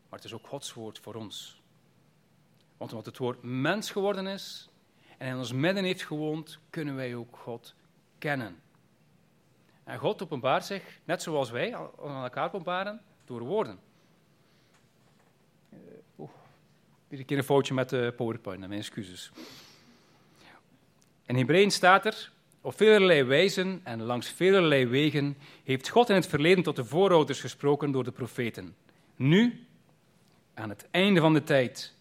Maar 0.09 0.19
het 0.19 0.27
is 0.27 0.33
ook 0.33 0.47
Gods 0.47 0.73
woord 0.73 0.99
voor 0.99 1.15
ons. 1.15 1.61
Want 2.83 2.95
omdat 2.95 3.11
het 3.11 3.21
woord 3.21 3.43
mens 3.43 3.91
geworden 3.91 4.27
is 4.27 4.69
en 5.17 5.27
in 5.27 5.37
ons 5.37 5.51
midden 5.51 5.83
heeft 5.83 6.03
gewoond, 6.03 6.59
kunnen 6.69 6.95
wij 6.95 7.15
ook 7.15 7.37
God 7.37 7.75
kennen. 8.17 8.61
En 9.83 9.97
God 9.97 10.23
openbaart 10.23 10.65
zich, 10.65 10.99
net 11.03 11.21
zoals 11.21 11.49
wij 11.49 11.75
aan 11.75 12.23
elkaar 12.23 12.45
openbaren, 12.45 13.01
door 13.25 13.41
woorden. 13.41 13.79
Oeh, 16.17 16.29
een 17.09 17.25
keer 17.25 17.37
een 17.37 17.43
foutje 17.43 17.73
met 17.73 17.89
de 17.89 18.13
PowerPoint, 18.15 18.59
mijn 18.59 18.71
excuses. 18.71 19.31
In 21.25 21.35
Hebreeën 21.35 21.71
staat 21.71 22.05
er, 22.05 22.31
op 22.61 22.77
velerlei 22.77 23.23
wijzen 23.23 23.81
en 23.83 24.01
langs 24.01 24.29
velerlei 24.29 24.87
wegen 24.87 25.37
heeft 25.63 25.89
God 25.89 26.09
in 26.09 26.15
het 26.15 26.27
verleden 26.27 26.63
tot 26.63 26.75
de 26.75 26.85
voorouders 26.85 27.41
gesproken 27.41 27.91
door 27.91 28.03
de 28.03 28.11
profeten. 28.11 28.75
Nu, 29.15 29.65
aan 30.53 30.69
het 30.69 30.87
einde 30.91 31.19
van 31.19 31.33
de 31.33 31.43
tijd, 31.43 31.93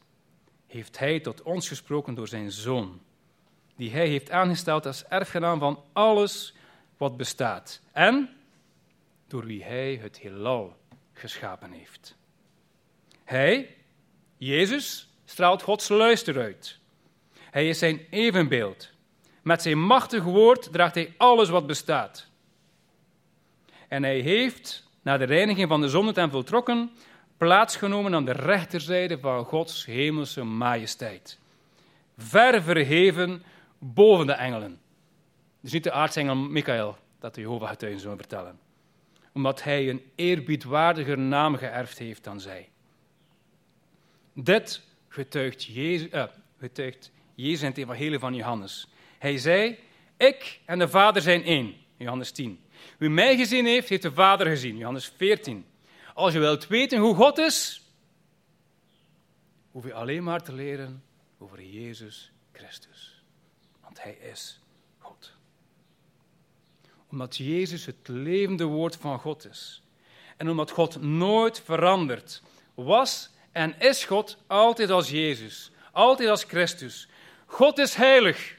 heeft 0.73 0.99
Hij 0.99 1.21
tot 1.21 1.43
ons 1.43 1.69
gesproken 1.69 2.15
door 2.15 2.29
Zijn 2.29 2.51
Zoon, 2.51 3.01
die 3.77 3.91
Hij 3.91 4.07
heeft 4.07 4.31
aangesteld 4.31 4.87
als 4.87 5.05
erfgenaam 5.05 5.59
van 5.59 5.83
alles 5.93 6.55
wat 6.97 7.17
bestaat 7.17 7.81
en 7.93 8.31
door 9.27 9.45
wie 9.45 9.65
Hij 9.65 9.99
het 10.03 10.19
heelal 10.19 10.77
geschapen 11.13 11.73
heeft. 11.73 12.17
Hij, 13.25 13.77
Jezus, 14.37 15.09
straalt 15.25 15.63
Gods 15.63 15.89
luister 15.89 16.41
uit. 16.41 16.79
Hij 17.51 17.69
is 17.69 17.79
zijn 17.79 18.07
evenbeeld. 18.11 18.91
Met 19.43 19.63
zijn 19.63 19.79
machtig 19.79 20.25
woord 20.25 20.73
draagt 20.73 20.95
hij 20.95 21.15
alles 21.17 21.49
wat 21.49 21.67
bestaat. 21.67 22.27
En 23.89 24.03
hij 24.03 24.19
heeft, 24.19 24.89
na 25.03 25.17
de 25.17 25.25
reiniging 25.25 25.69
van 25.69 25.81
de 25.81 25.89
zonde 25.89 26.13
ten 26.13 26.31
voltrokken, 26.31 26.91
plaatsgenomen 27.37 28.15
aan 28.15 28.25
de 28.25 28.33
rechterzijde 28.33 29.19
van 29.19 29.45
Gods 29.45 29.87
hemelse 29.87 30.45
majesteit. 30.45 31.39
Ver 32.17 32.63
verheven 32.63 33.43
boven 33.79 34.27
de 34.27 34.33
engelen. 34.33 34.81
Dus 35.61 35.73
niet 35.73 35.85
de 35.85 35.93
aartsengel 35.93 36.35
Michael, 36.35 36.97
dat 37.19 37.35
de 37.35 37.41
Jehovah-getuigen 37.41 38.01
zullen 38.01 38.17
vertellen. 38.17 38.59
Omdat 39.33 39.63
hij 39.63 39.89
een 39.89 40.03
eerbiedwaardiger 40.15 41.19
naam 41.19 41.57
geërfd 41.57 41.99
heeft 41.99 42.25
dan 42.25 42.41
zij. 42.41 42.69
Dit 44.35 44.83
getuigt 45.09 45.65
Jezus, 45.65 46.09
uh, 46.13 46.25
getuigt 46.59 47.13
Jezus 47.35 47.63
in 47.63 47.69
het 47.69 47.79
evangelie 47.79 48.19
van 48.19 48.35
Johannes. 48.35 48.89
Hij 49.19 49.39
zei, 49.39 49.79
ik 50.17 50.61
en 50.65 50.79
de 50.79 50.89
Vader 50.89 51.23
zijn 51.23 51.45
één. 51.45 51.75
Johannes 51.97 52.31
10. 52.31 52.61
Wie 52.99 53.09
mij 53.09 53.37
gezien 53.37 53.67
heeft, 53.67 53.89
heeft 53.89 54.03
de 54.03 54.13
Vader 54.13 54.47
gezien. 54.47 54.77
Johannes 54.77 55.13
14. 55.17 55.65
Als 56.23 56.33
je 56.33 56.39
wilt 56.39 56.67
weten 56.67 56.99
hoe 56.99 57.15
God 57.15 57.39
is, 57.39 57.83
hoef 59.71 59.85
je 59.85 59.95
alleen 59.95 60.23
maar 60.23 60.43
te 60.43 60.53
leren 60.53 61.05
over 61.39 61.63
Jezus 61.63 62.33
Christus. 62.53 63.23
Want 63.81 64.03
Hij 64.03 64.13
is 64.13 64.61
God. 64.99 65.33
Omdat 67.11 67.37
Jezus 67.37 67.87
het 67.87 68.09
levende 68.09 68.65
woord 68.65 68.97
van 68.97 69.19
God 69.19 69.49
is. 69.49 69.83
En 70.37 70.49
omdat 70.49 70.71
God 70.71 71.01
nooit 71.01 71.61
verandert, 71.61 72.43
was 72.75 73.31
en 73.53 73.81
is 73.81 74.05
God 74.05 74.37
altijd 74.47 74.91
als 74.91 75.11
Jezus, 75.11 75.71
altijd 75.93 76.29
als 76.29 76.45
Christus. 76.45 77.09
God 77.47 77.79
is 77.79 77.95
heilig. 77.95 78.57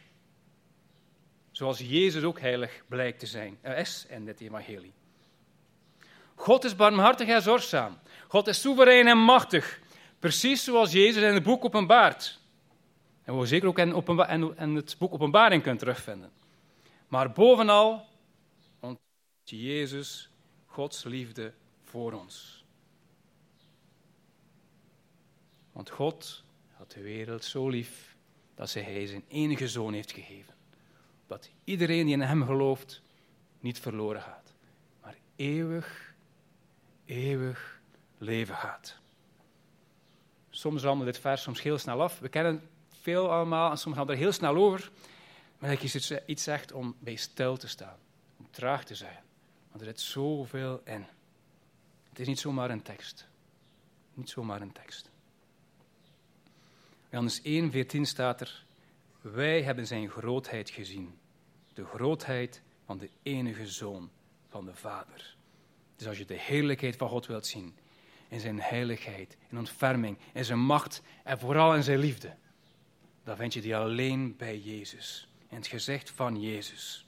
Zoals 1.52 1.80
Jezus 1.80 2.24
ook 2.24 2.40
heilig 2.40 2.84
blijkt 2.88 3.20
te 3.20 3.26
zijn, 3.26 3.58
is 3.62 4.06
in 4.10 4.26
dit 4.26 4.42
evangelie. 4.42 4.94
God 6.44 6.64
is 6.64 6.76
barmhartig 6.76 7.28
en 7.28 7.42
zorgzaam. 7.42 8.00
God 8.28 8.48
is 8.48 8.62
soeverein 8.62 9.08
en 9.08 9.18
machtig. 9.18 9.80
Precies 10.20 10.64
zoals 10.64 10.92
Jezus 10.92 11.24
in 11.24 11.34
het 11.34 11.44
boek 11.44 11.66
openbaart. 11.66 12.40
En 13.24 13.40
we 13.40 13.46
zeker 13.46 13.68
ook 13.68 13.80
in, 13.80 13.94
openba 13.94 14.30
in 14.30 14.76
het 14.76 14.96
boek 15.00 15.14
Openbaring 15.14 15.64
kunt 15.64 15.80
terugvinden. 15.80 16.32
Maar 17.08 17.32
bovenal 17.32 18.06
ontdekt 18.80 19.44
Jezus 19.44 20.30
Gods 20.66 21.04
liefde 21.04 21.54
voor 21.84 22.14
ons. 22.14 22.66
Want 25.72 25.90
God 25.90 26.44
had 26.74 26.92
de 26.92 27.02
wereld 27.02 27.44
zo 27.44 27.70
lief 27.70 28.16
dat 28.56 28.74
hij 28.74 29.08
zijn 29.08 29.24
enige 29.28 29.68
zoon 29.68 29.94
heeft 29.94 30.12
gegeven. 30.12 30.54
Dat 31.28 31.50
iedereen 31.64 32.06
die 32.06 32.14
in 32.14 32.22
hem 32.22 32.46
gelooft 32.46 33.02
niet 33.60 33.80
verloren 33.80 34.22
gaat, 34.22 34.54
maar 35.02 35.16
eeuwig, 35.36 36.03
eeuwig 37.06 37.82
leven 38.18 38.56
gaat. 38.56 38.98
Soms 40.50 40.84
rammen 40.84 41.06
dit 41.06 41.20
vers 41.20 41.42
soms 41.42 41.62
heel 41.62 41.78
snel 41.78 42.02
af. 42.02 42.20
We 42.20 42.30
kennen 42.30 42.70
veel 43.02 43.32
allemaal 43.32 43.72
en 43.72 43.78
soms 43.78 43.96
gaan 43.96 44.06
we 44.06 44.12
er 44.12 44.18
heel 44.18 44.32
snel 44.32 44.56
over. 44.56 44.92
Maar 45.58 45.72
ik 45.72 45.82
is 45.82 46.12
iets 46.26 46.44
zegt 46.44 46.72
om 46.72 46.96
bij 47.00 47.16
stil 47.16 47.58
te 47.58 47.68
staan, 47.68 47.98
om 48.38 48.48
traag 48.52 48.84
te 48.84 48.96
zijn. 48.96 49.20
Want 49.70 49.82
er 49.82 49.88
zit 49.88 50.00
zoveel 50.00 50.82
in. 50.86 51.06
Het 52.10 52.20
is 52.20 52.28
niet 52.28 52.40
zomaar 52.40 52.70
een 52.70 52.82
tekst. 52.82 53.28
Niet 54.14 54.30
zomaar 54.30 54.62
een 54.62 54.72
tekst. 54.72 55.10
Johannes 57.10 57.42
1, 57.42 57.72
14 57.72 58.06
staat 58.06 58.42
er, 58.42 58.66
wij 59.22 59.62
hebben 59.64 59.88
zijn 59.88 60.10
grootheid 60.10 60.70
gezien. 60.70 61.18
De 61.74 61.86
grootheid 61.86 62.62
van 62.86 62.98
de 62.98 63.10
enige 63.24 63.68
Zoon 63.68 64.10
van 64.50 64.66
de 64.66 64.76
Vader. 64.76 65.36
Dus 66.04 66.12
als 66.12 66.22
je 66.22 66.34
de 66.34 66.40
heerlijkheid 66.40 66.96
van 66.96 67.10
God 67.10 67.26
wilt 67.26 67.46
zien, 67.46 67.76
in 68.28 68.40
zijn 68.40 68.62
heiligheid, 68.62 69.38
in 69.50 69.58
ontferming, 69.58 70.18
in 70.34 70.46
zijn 70.46 70.60
macht 70.60 71.02
en 71.24 71.40
vooral 71.40 71.76
in 71.76 71.84
zijn 71.84 72.00
liefde, 72.00 72.36
dan 73.24 73.36
vind 73.36 73.54
je 73.54 73.62
die 73.62 73.76
alleen 73.76 74.38
bij 74.38 74.60
Jezus, 74.60 75.28
in 75.50 75.56
het 75.56 75.68
gezicht 75.68 76.10
van 76.10 76.42
Jezus. 76.42 77.06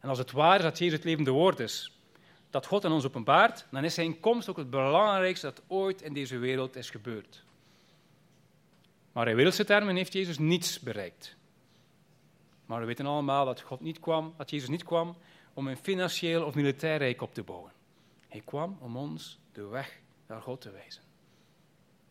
En 0.00 0.08
als 0.08 0.18
het 0.18 0.30
waar 0.30 0.56
is 0.56 0.62
dat 0.62 0.78
Jezus 0.78 0.94
het 0.94 1.04
levende 1.04 1.30
woord 1.30 1.60
is, 1.60 1.98
dat 2.50 2.66
God 2.66 2.84
aan 2.84 2.92
ons 2.92 3.04
openbaart, 3.04 3.66
dan 3.70 3.84
is 3.84 3.94
zijn 3.94 4.20
komst 4.20 4.48
ook 4.48 4.56
het 4.56 4.70
belangrijkste 4.70 5.46
dat 5.46 5.62
ooit 5.66 6.02
in 6.02 6.12
deze 6.12 6.38
wereld 6.38 6.76
is 6.76 6.90
gebeurd. 6.90 7.44
Maar 9.12 9.28
in 9.28 9.36
wereldse 9.36 9.64
termen 9.64 9.96
heeft 9.96 10.12
Jezus 10.12 10.38
niets 10.38 10.80
bereikt. 10.80 11.36
Maar 12.66 12.80
we 12.80 12.86
weten 12.86 13.06
allemaal 13.06 13.44
dat, 13.44 13.60
God 13.60 13.80
niet 13.80 14.00
kwam, 14.00 14.34
dat 14.36 14.50
Jezus 14.50 14.68
niet 14.68 14.84
kwam 14.84 15.16
om 15.54 15.68
een 15.68 15.76
financieel 15.76 16.44
of 16.44 16.54
militair 16.54 16.98
rijk 16.98 17.22
op 17.22 17.34
te 17.34 17.42
bouwen. 17.42 17.72
Hij 18.28 18.40
kwam 18.44 18.76
om 18.80 18.96
ons 18.96 19.38
de 19.52 19.66
weg 19.66 20.00
naar 20.26 20.42
God 20.42 20.60
te 20.60 20.70
wijzen. 20.70 21.02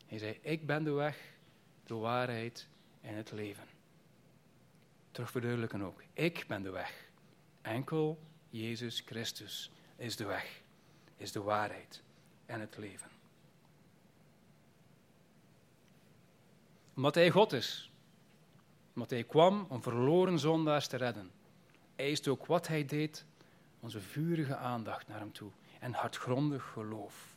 Hij 0.06 0.18
zei, 0.18 0.40
ik 0.42 0.66
ben 0.66 0.84
de 0.84 0.92
weg, 0.92 1.18
de 1.86 1.96
waarheid 1.96 2.68
en 3.02 3.16
het 3.16 3.32
leven. 3.32 3.68
Terug 5.12 5.32
verduidelijken 5.32 5.82
ook, 5.82 6.04
ik 6.14 6.46
ben 6.48 6.64
de 6.64 6.70
weg. 6.70 7.10
Enkel 7.62 8.20
Jezus 8.50 9.04
Christus 9.06 9.72
is 9.96 10.16
de 10.16 10.26
weg, 10.26 10.62
is 11.18 11.32
de 11.32 11.42
waarheid 11.42 12.04
en 12.46 12.60
het 12.60 12.78
leven. 12.78 13.10
Omdat 16.96 17.16
hij 17.16 17.32
God 17.32 17.54
is. 17.54 17.92
Omdat 18.94 19.10
hij 19.10 19.24
kwam 19.24 19.66
om 19.70 19.82
verloren 19.82 20.40
zondaars 20.40 20.88
te 20.88 20.98
redden. 20.98 21.32
Eist 21.96 22.28
ook 22.28 22.46
wat 22.46 22.68
hij 22.68 22.86
deed 22.86 23.26
onze 23.82 24.02
vurige 24.02 24.56
aandacht 24.56 25.08
naar 25.08 25.20
hem 25.20 25.32
toe 25.32 25.52
en 25.80 25.94
hartgrondig 25.94 26.72
geloof. 26.74 27.36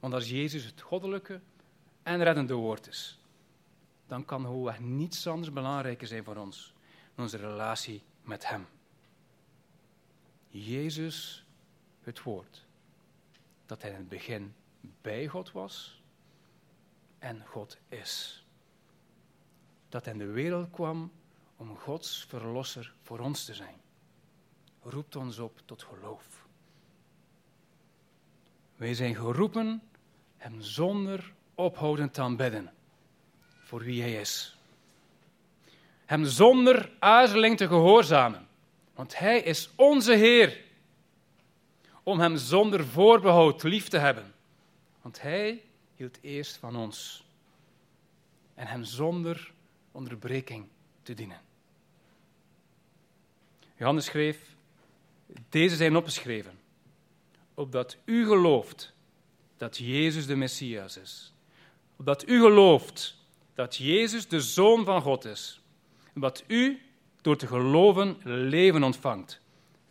Want 0.00 0.14
als 0.14 0.28
Jezus 0.28 0.64
het 0.64 0.80
goddelijke 0.80 1.40
en 2.02 2.22
reddende 2.22 2.54
woord 2.54 2.86
is, 2.86 3.18
dan 4.06 4.24
kan 4.24 4.44
gewoon 4.44 4.96
niets 4.96 5.26
anders 5.26 5.52
belangrijker 5.52 6.06
zijn 6.06 6.24
voor 6.24 6.36
ons 6.36 6.72
dan 7.14 7.24
onze 7.24 7.36
relatie 7.36 8.02
met 8.22 8.48
Hem. 8.48 8.66
Jezus, 10.48 11.44
het 12.02 12.22
woord, 12.22 12.66
dat 13.66 13.82
Hij 13.82 13.90
in 13.90 13.96
het 13.96 14.08
begin 14.08 14.54
bij 15.00 15.26
God 15.26 15.52
was 15.52 16.02
en 17.18 17.46
God 17.46 17.78
is 17.88 18.44
dat 19.90 20.04
hij 20.04 20.12
in 20.12 20.18
de 20.18 20.26
wereld 20.26 20.70
kwam 20.70 21.12
om 21.56 21.76
Gods 21.76 22.24
verlosser 22.28 22.94
voor 23.02 23.18
ons 23.18 23.44
te 23.44 23.54
zijn. 23.54 23.79
Roept 24.82 25.16
ons 25.16 25.38
op 25.38 25.60
tot 25.64 25.82
geloof. 25.82 26.46
Wij 28.76 28.94
zijn 28.94 29.14
geroepen 29.14 29.82
hem 30.36 30.60
zonder 30.60 31.32
ophouden 31.54 32.10
te 32.10 32.20
aanbidden 32.20 32.72
voor 33.64 33.80
wie 33.80 34.02
hij 34.02 34.20
is. 34.20 34.56
Hem 36.06 36.24
zonder 36.24 36.90
aarzeling 36.98 37.56
te 37.56 37.66
gehoorzamen, 37.66 38.48
want 38.94 39.18
hij 39.18 39.40
is 39.40 39.70
onze 39.76 40.12
Heer. 40.12 40.60
Om 42.02 42.20
hem 42.20 42.36
zonder 42.36 42.86
voorbehoud 42.86 43.62
lief 43.62 43.88
te 43.88 43.98
hebben, 43.98 44.34
want 45.02 45.20
hij 45.22 45.62
hield 45.96 46.18
eerst 46.20 46.56
van 46.56 46.76
ons. 46.76 47.24
En 48.54 48.66
hem 48.66 48.84
zonder 48.84 49.52
onderbreking 49.92 50.66
te 51.02 51.14
dienen. 51.14 51.40
Johannes 53.76 54.04
schreef, 54.04 54.49
deze 55.48 55.76
zijn 55.76 55.96
opgeschreven, 55.96 56.58
opdat 57.54 57.96
u 58.04 58.26
gelooft 58.26 58.92
dat 59.56 59.76
Jezus 59.76 60.26
de 60.26 60.36
Messias 60.36 60.96
is. 60.96 61.32
Opdat 61.96 62.28
u 62.28 62.40
gelooft 62.40 63.16
dat 63.54 63.76
Jezus 63.76 64.28
de 64.28 64.40
Zoon 64.40 64.84
van 64.84 65.02
God 65.02 65.24
is. 65.24 65.60
Opdat 66.14 66.44
u 66.46 66.80
door 67.20 67.36
te 67.36 67.46
geloven 67.46 68.16
leven 68.24 68.82
ontvangt 68.82 69.40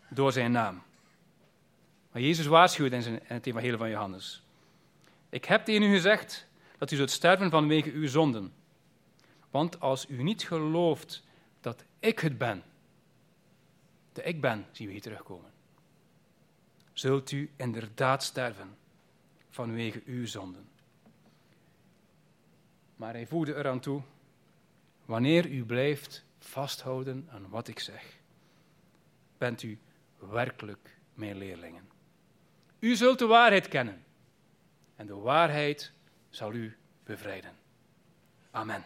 door 0.10 0.32
zijn 0.32 0.52
naam. 0.52 0.82
Maar 2.12 2.22
Jezus 2.22 2.46
waarschuwt 2.46 2.92
in, 2.92 3.02
zijn, 3.02 3.16
in 3.16 3.36
het 3.36 3.46
evangelie 3.46 3.78
van 3.78 3.90
Johannes. 3.90 4.44
Ik 5.30 5.46
heb 5.46 5.66
tegen 5.66 5.84
u 5.84 5.94
gezegd 5.94 6.48
dat 6.78 6.92
u 6.92 6.96
zult 6.96 7.12
sterven 7.12 7.50
vanwege 7.50 7.92
uw 7.92 8.08
zonden. 8.08 8.54
Want 9.52 9.80
als 9.80 10.06
u 10.10 10.24
niet 10.24 10.44
gelooft 10.44 11.24
dat 11.62 11.84
ik 12.00 12.20
het 12.20 12.38
ben, 12.38 12.64
de 14.14 14.24
ik 14.24 14.42
ben, 14.42 14.66
zien 14.72 14.88
we 14.88 14.94
hier 14.94 15.02
terugkomen, 15.02 15.52
zult 16.94 17.32
u 17.32 17.50
inderdaad 17.56 18.24
sterven 18.24 18.78
vanwege 19.50 20.02
uw 20.06 20.26
zonden. 20.26 20.70
Maar 22.96 23.14
hij 23.14 23.28
voegde 23.28 23.56
eraan 23.56 23.80
toe, 23.80 24.02
wanneer 25.06 25.46
u 25.46 25.66
blijft 25.66 26.26
vasthouden 26.40 27.28
aan 27.32 27.50
wat 27.50 27.68
ik 27.68 27.80
zeg, 27.80 28.18
bent 29.38 29.64
u 29.64 29.80
werkelijk 30.18 30.98
mijn 31.14 31.38
leerlingen. 31.38 31.90
U 32.80 32.96
zult 32.96 33.20
de 33.20 33.26
waarheid 33.26 33.68
kennen 33.68 34.04
en 34.96 35.06
de 35.06 35.16
waarheid 35.16 35.92
zal 36.30 36.54
u 36.54 36.78
bevrijden. 37.04 37.56
Amen. 38.52 38.84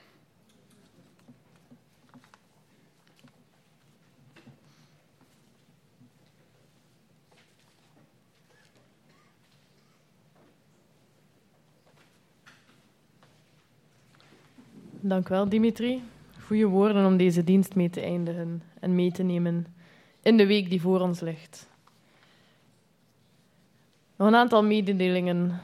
Dank 15.06 15.28
wel, 15.28 15.50
Dimitri. 15.50 16.04
Goede 16.46 16.66
woorden 16.66 17.06
om 17.06 17.18
deze 17.18 17.44
dienst 17.44 17.76
mee 17.76 17.90
te 17.90 18.02
eindigen 18.02 18.64
en 18.80 18.96
mee 18.96 19.12
te 19.12 19.24
nemen 19.24 19.66
in 20.22 20.38
de 20.38 20.46
week 20.46 20.70
die 20.70 20.82
voor 20.82 21.00
ons 21.00 21.20
ligt. 21.20 21.70
Nog 24.16 24.28
een 24.28 24.36
aantal 24.36 24.64
mededelingen 24.64 25.62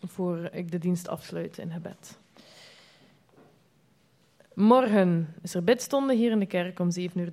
voor 0.00 0.48
ik 0.52 0.70
de 0.70 0.78
dienst 0.78 1.08
afsluit 1.08 1.58
in 1.58 1.70
gebed. 1.70 2.18
Morgen 4.54 5.34
is 5.42 5.54
er 5.54 5.64
bidstonde 5.64 6.14
hier 6.14 6.30
in 6.30 6.38
de 6.38 6.46
kerk 6.46 6.78
om 6.78 6.88
7.30 6.98 7.14
uur. 7.14 7.28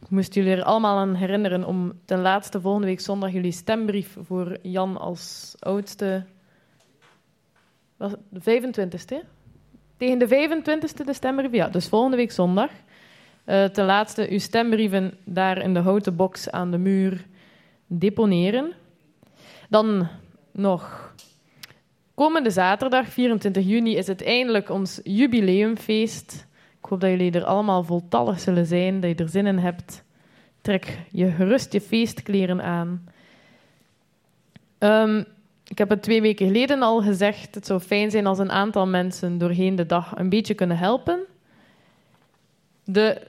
Ik 0.00 0.10
moest 0.10 0.34
jullie 0.34 0.56
er 0.56 0.62
allemaal 0.62 0.98
aan 0.98 1.14
herinneren 1.14 1.64
om 1.64 1.92
ten 2.04 2.20
laatste 2.20 2.60
volgende 2.60 2.86
week 2.86 3.00
zondag 3.00 3.32
jullie 3.32 3.52
stembrief 3.52 4.16
voor 4.20 4.58
Jan 4.62 4.96
als 4.96 5.54
oudste 5.58 6.24
was 8.02 8.12
de 8.28 8.40
25ste? 8.40 9.26
Tegen 9.96 10.18
de 10.18 10.26
25ste 10.28 11.04
de 11.04 11.12
stembrief? 11.12 11.52
Ja, 11.52 11.68
dus 11.68 11.88
volgende 11.88 12.16
week 12.16 12.30
zondag. 12.30 12.70
Uh, 13.46 13.64
ten 13.64 13.84
laatste 13.84 14.30
uw 14.30 14.38
stembrieven 14.38 15.14
daar 15.24 15.58
in 15.58 15.74
de 15.74 15.80
houten 15.80 16.16
box 16.16 16.50
aan 16.50 16.70
de 16.70 16.78
muur 16.78 17.26
deponeren. 17.86 18.72
Dan 19.68 20.08
nog 20.52 21.14
komende 22.14 22.50
zaterdag, 22.50 23.08
24 23.08 23.64
juni, 23.64 23.96
is 23.96 24.06
het 24.06 24.22
eindelijk 24.22 24.70
ons 24.70 25.00
jubileumfeest. 25.04 26.46
Ik 26.78 26.88
hoop 26.88 27.00
dat 27.00 27.10
jullie 27.10 27.32
er 27.32 27.44
allemaal 27.44 27.84
voltallig 27.84 28.40
zullen 28.40 28.66
zijn, 28.66 29.00
dat 29.00 29.10
je 29.10 29.24
er 29.24 29.30
zin 29.30 29.46
in 29.46 29.58
hebt. 29.58 30.04
Trek 30.60 30.98
je 31.10 31.30
gerust 31.30 31.72
je 31.72 31.80
feestkleren 31.80 32.62
aan. 32.62 33.08
Um, 34.78 35.24
ik 35.72 35.78
heb 35.78 35.88
het 35.88 36.02
twee 36.02 36.20
weken 36.20 36.46
geleden 36.46 36.82
al 36.82 37.02
gezegd. 37.02 37.54
Het 37.54 37.66
zou 37.66 37.80
fijn 37.80 38.10
zijn 38.10 38.26
als 38.26 38.38
een 38.38 38.50
aantal 38.50 38.86
mensen 38.86 39.38
doorheen 39.38 39.76
de 39.76 39.86
dag 39.86 40.12
een 40.16 40.28
beetje 40.28 40.54
kunnen 40.54 40.78
helpen. 40.78 41.20
De 42.84 43.22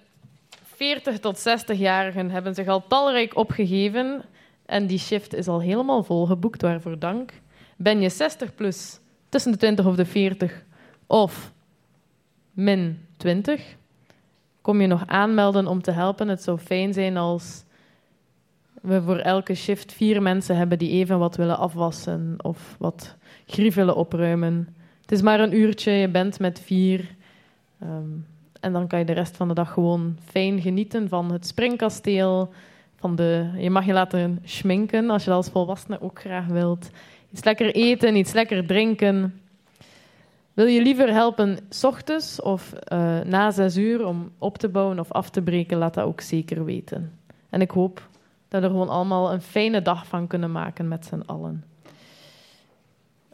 40 0.64 1.20
tot 1.20 1.40
60-jarigen 1.40 2.32
hebben 2.32 2.56
zich 2.56 2.68
al 2.68 2.88
talrijk 2.88 3.36
opgegeven. 3.36 4.24
En 4.66 4.88
die 4.88 5.00
shift 5.00 5.34
is 5.34 5.48
al 5.48 5.62
helemaal 5.62 6.04
vol 6.04 6.26
geboekt, 6.26 6.62
waarvoor 6.62 7.00
dank. 7.00 7.32
Ben 7.76 8.02
je 8.02 8.10
60 8.10 8.56
plus, 8.56 9.00
tussen 9.30 9.52
de 9.52 9.58
20 9.58 9.86
of 9.86 9.96
de 9.96 10.06
40 10.06 10.64
of 11.08 11.52
min 12.52 13.06
20, 13.18 13.76
kom 14.62 14.82
je 14.82 14.88
nog 14.88 15.08
aanmelden 15.08 15.68
om 15.68 15.82
te 15.82 15.92
helpen. 15.92 16.28
Het 16.28 16.44
zou 16.44 16.58
fijn 16.58 16.94
zijn 16.94 17.18
als 17.18 17.64
we 18.84 19.02
voor 19.02 19.18
elke 19.18 19.54
shift 19.54 19.94
vier 19.94 20.22
mensen 20.22 20.58
hebben 20.58 20.78
die 20.78 20.90
even 20.90 21.20
wat 21.20 21.36
willen 21.36 21.58
afwassen 21.58 22.36
of 22.42 22.76
wat 22.80 23.16
grief 23.46 23.76
willen 23.76 23.96
opruimen. 23.96 24.76
Het 25.02 25.12
is 25.12 25.22
maar 25.22 25.40
een 25.40 25.56
uurtje, 25.56 25.92
je 25.92 26.10
bent 26.10 26.40
met 26.40 26.60
vier. 26.60 27.16
Um, 27.84 28.26
en 28.60 28.74
dan 28.74 28.88
kan 28.88 29.00
je 29.00 29.06
de 29.06 29.14
rest 29.14 29.38
van 29.38 29.48
de 29.48 29.54
dag 29.54 29.72
gewoon 29.72 30.18
fijn 30.24 30.62
genieten 30.62 31.10
van 31.10 31.32
het 31.32 31.48
springkasteel. 31.48 32.54
Van 32.96 33.16
de, 33.16 33.50
je 33.58 33.70
mag 33.70 33.86
je 33.86 33.94
laten 33.94 34.40
schminken 34.44 35.10
als 35.10 35.24
je 35.24 35.30
dat 35.30 35.38
als 35.38 35.50
volwassene 35.50 36.02
ook 36.02 36.20
graag 36.20 36.46
wilt. 36.46 36.90
Iets 37.32 37.44
lekker 37.44 37.76
eten, 37.76 38.16
iets 38.16 38.34
lekker 38.34 38.66
drinken. 38.66 39.42
Wil 40.54 40.66
je 40.66 40.82
liever 40.82 41.14
helpen 41.14 41.58
s 41.70 41.84
ochtends 41.84 42.42
of 42.42 42.74
uh, 42.94 43.20
na 43.22 43.52
zes 43.52 43.78
uur 43.78 44.06
om 44.06 44.32
op 44.38 44.58
te 44.58 44.70
bouwen 44.70 45.00
of 45.00 45.12
af 45.12 45.30
te 45.30 45.42
breken? 45.42 45.78
Laat 45.78 45.94
dat 45.94 46.06
ook 46.06 46.22
zeker 46.22 46.66
weten. 46.66 47.20
En 47.50 47.62
ik 47.62 47.72
hoop 47.72 48.12
dat 48.54 48.62
we 48.62 48.68
er 48.68 48.74
gewoon 48.74 48.90
allemaal 48.90 49.32
een 49.32 49.42
fijne 49.42 49.82
dag 49.82 50.08
van 50.08 50.28
kunnen 50.28 50.52
maken 50.52 50.88
met 50.88 51.06
z'n 51.06 51.24
allen. 51.26 51.64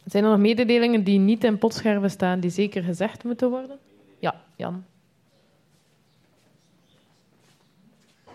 Zijn 0.06 0.24
er 0.24 0.30
nog 0.30 0.40
mededelingen 0.40 1.04
die 1.04 1.20
niet 1.20 1.44
in 1.44 1.58
potscherven 1.58 2.10
staan, 2.10 2.40
die 2.40 2.50
zeker 2.50 2.84
gezegd 2.84 3.24
moeten 3.24 3.50
worden? 3.50 3.78
Ja, 4.20 4.42
Jan. 4.56 4.86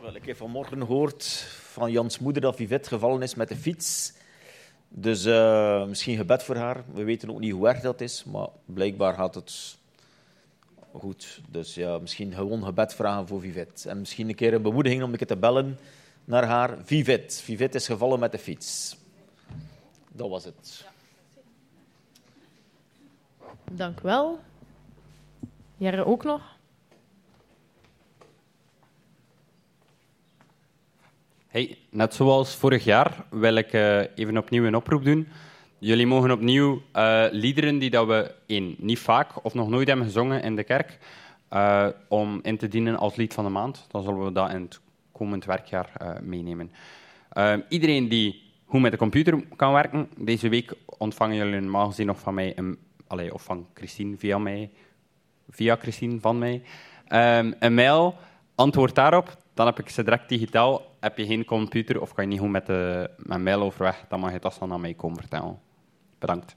Wel, 0.00 0.14
ik 0.14 0.24
heb 0.24 0.36
vanmorgen 0.36 0.80
gehoord 0.80 1.24
van 1.72 1.90
Jans 1.90 2.18
moeder 2.18 2.42
dat 2.42 2.56
Vivette 2.56 2.88
gevallen 2.88 3.22
is 3.22 3.34
met 3.34 3.48
de 3.48 3.56
fiets. 3.56 4.12
Dus 4.88 5.26
uh, 5.26 5.86
misschien 5.86 6.16
gebed 6.16 6.42
voor 6.42 6.56
haar. 6.56 6.84
We 6.92 7.04
weten 7.04 7.30
ook 7.30 7.40
niet 7.40 7.52
hoe 7.52 7.68
erg 7.68 7.80
dat 7.80 8.00
is, 8.00 8.24
maar 8.24 8.48
blijkbaar 8.64 9.14
gaat 9.14 9.34
het 9.34 9.78
goed. 10.92 11.40
Dus 11.48 11.74
ja, 11.74 11.98
misschien 11.98 12.32
gewoon 12.32 12.64
gebed 12.64 12.94
vragen 12.94 13.26
voor 13.26 13.40
Vivette. 13.40 13.88
En 13.88 13.98
misschien 13.98 14.28
een 14.28 14.34
keer 14.34 14.54
een 14.54 14.62
bemoediging 14.62 15.02
om 15.02 15.12
een 15.12 15.26
te 15.26 15.36
bellen 15.36 15.78
naar 16.24 16.44
haar 16.44 16.78
Vivette. 16.84 17.42
Vivette 17.42 17.76
is 17.76 17.86
gevallen 17.86 18.18
met 18.18 18.32
de 18.32 18.38
fiets. 18.38 18.96
Dat 20.12 20.28
was 20.28 20.44
het. 20.44 20.84
Dank 23.70 23.98
u 23.98 24.02
wel. 24.02 24.40
Jere 25.76 26.04
ook 26.04 26.24
nog? 26.24 26.42
Hey, 31.48 31.78
net 31.90 32.14
zoals 32.14 32.54
vorig 32.54 32.84
jaar 32.84 33.24
wil 33.30 33.54
ik 33.54 33.72
uh, 33.72 33.98
even 34.14 34.38
opnieuw 34.38 34.64
een 34.64 34.76
oproep 34.76 35.04
doen. 35.04 35.28
Jullie 35.78 36.06
mogen 36.06 36.30
opnieuw 36.30 36.82
uh, 36.96 37.24
liederen 37.30 37.78
die 37.78 37.90
dat 37.90 38.06
we 38.06 38.34
één, 38.46 38.74
niet 38.78 38.98
vaak 38.98 39.44
of 39.44 39.54
nog 39.54 39.68
nooit 39.68 39.88
hebben 39.88 40.06
gezongen 40.06 40.42
in 40.42 40.56
de 40.56 40.64
kerk, 40.64 40.98
uh, 41.50 41.88
om 42.08 42.38
in 42.42 42.56
te 42.56 42.68
dienen 42.68 42.96
als 42.96 43.16
lied 43.16 43.34
van 43.34 43.44
de 43.44 43.50
maand. 43.50 43.86
Dan 43.90 44.02
zullen 44.02 44.24
we 44.24 44.32
dat 44.32 44.50
in 44.50 44.62
het 44.62 44.80
komend 45.14 45.44
werkjaar 45.44 45.92
uh, 46.02 46.20
meenemen. 46.20 46.72
Uh, 47.32 47.56
iedereen 47.68 48.08
die 48.08 48.42
goed 48.64 48.80
met 48.80 48.90
de 48.90 48.98
computer 48.98 49.46
kan 49.56 49.72
werken, 49.72 50.08
deze 50.16 50.48
week 50.48 50.74
ontvangen 50.98 51.36
jullie 51.36 51.60
normaal 51.60 51.86
gezien 51.86 52.06
nog 52.06 52.18
van 52.18 52.34
mij, 52.34 52.58
een, 52.58 52.78
allez, 53.06 53.30
of 53.30 53.42
van 53.42 53.66
Christine 53.74 54.16
via 54.16 54.38
mij, 54.38 54.70
via 55.48 55.76
Christine 55.76 56.20
van 56.20 56.38
mij, 56.38 56.62
um, 57.08 57.54
een 57.58 57.74
mail. 57.74 58.14
Antwoord 58.54 58.94
daarop, 58.94 59.36
dan 59.54 59.66
heb 59.66 59.78
ik 59.78 59.88
ze 59.88 60.02
direct 60.02 60.28
digitaal. 60.28 60.82
Heb 61.00 61.18
je 61.18 61.26
geen 61.26 61.44
computer 61.44 62.00
of 62.00 62.12
kan 62.12 62.24
je 62.24 62.30
niet 62.30 62.40
goed 62.40 62.50
met, 62.50 62.66
de, 62.66 63.10
met 63.16 63.40
mail 63.40 63.62
overweg, 63.62 64.04
dan 64.08 64.20
mag 64.20 64.32
je 64.32 64.38
dat 64.38 64.56
dan 64.58 64.72
aan 64.72 64.80
mij 64.80 64.94
komen 64.94 65.18
vertellen. 65.18 65.58
Bedankt. 66.18 66.56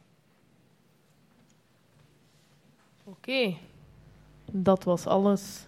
Oké, 3.03 3.57
dat 4.51 4.83
was 4.83 5.05
alles. 5.05 5.67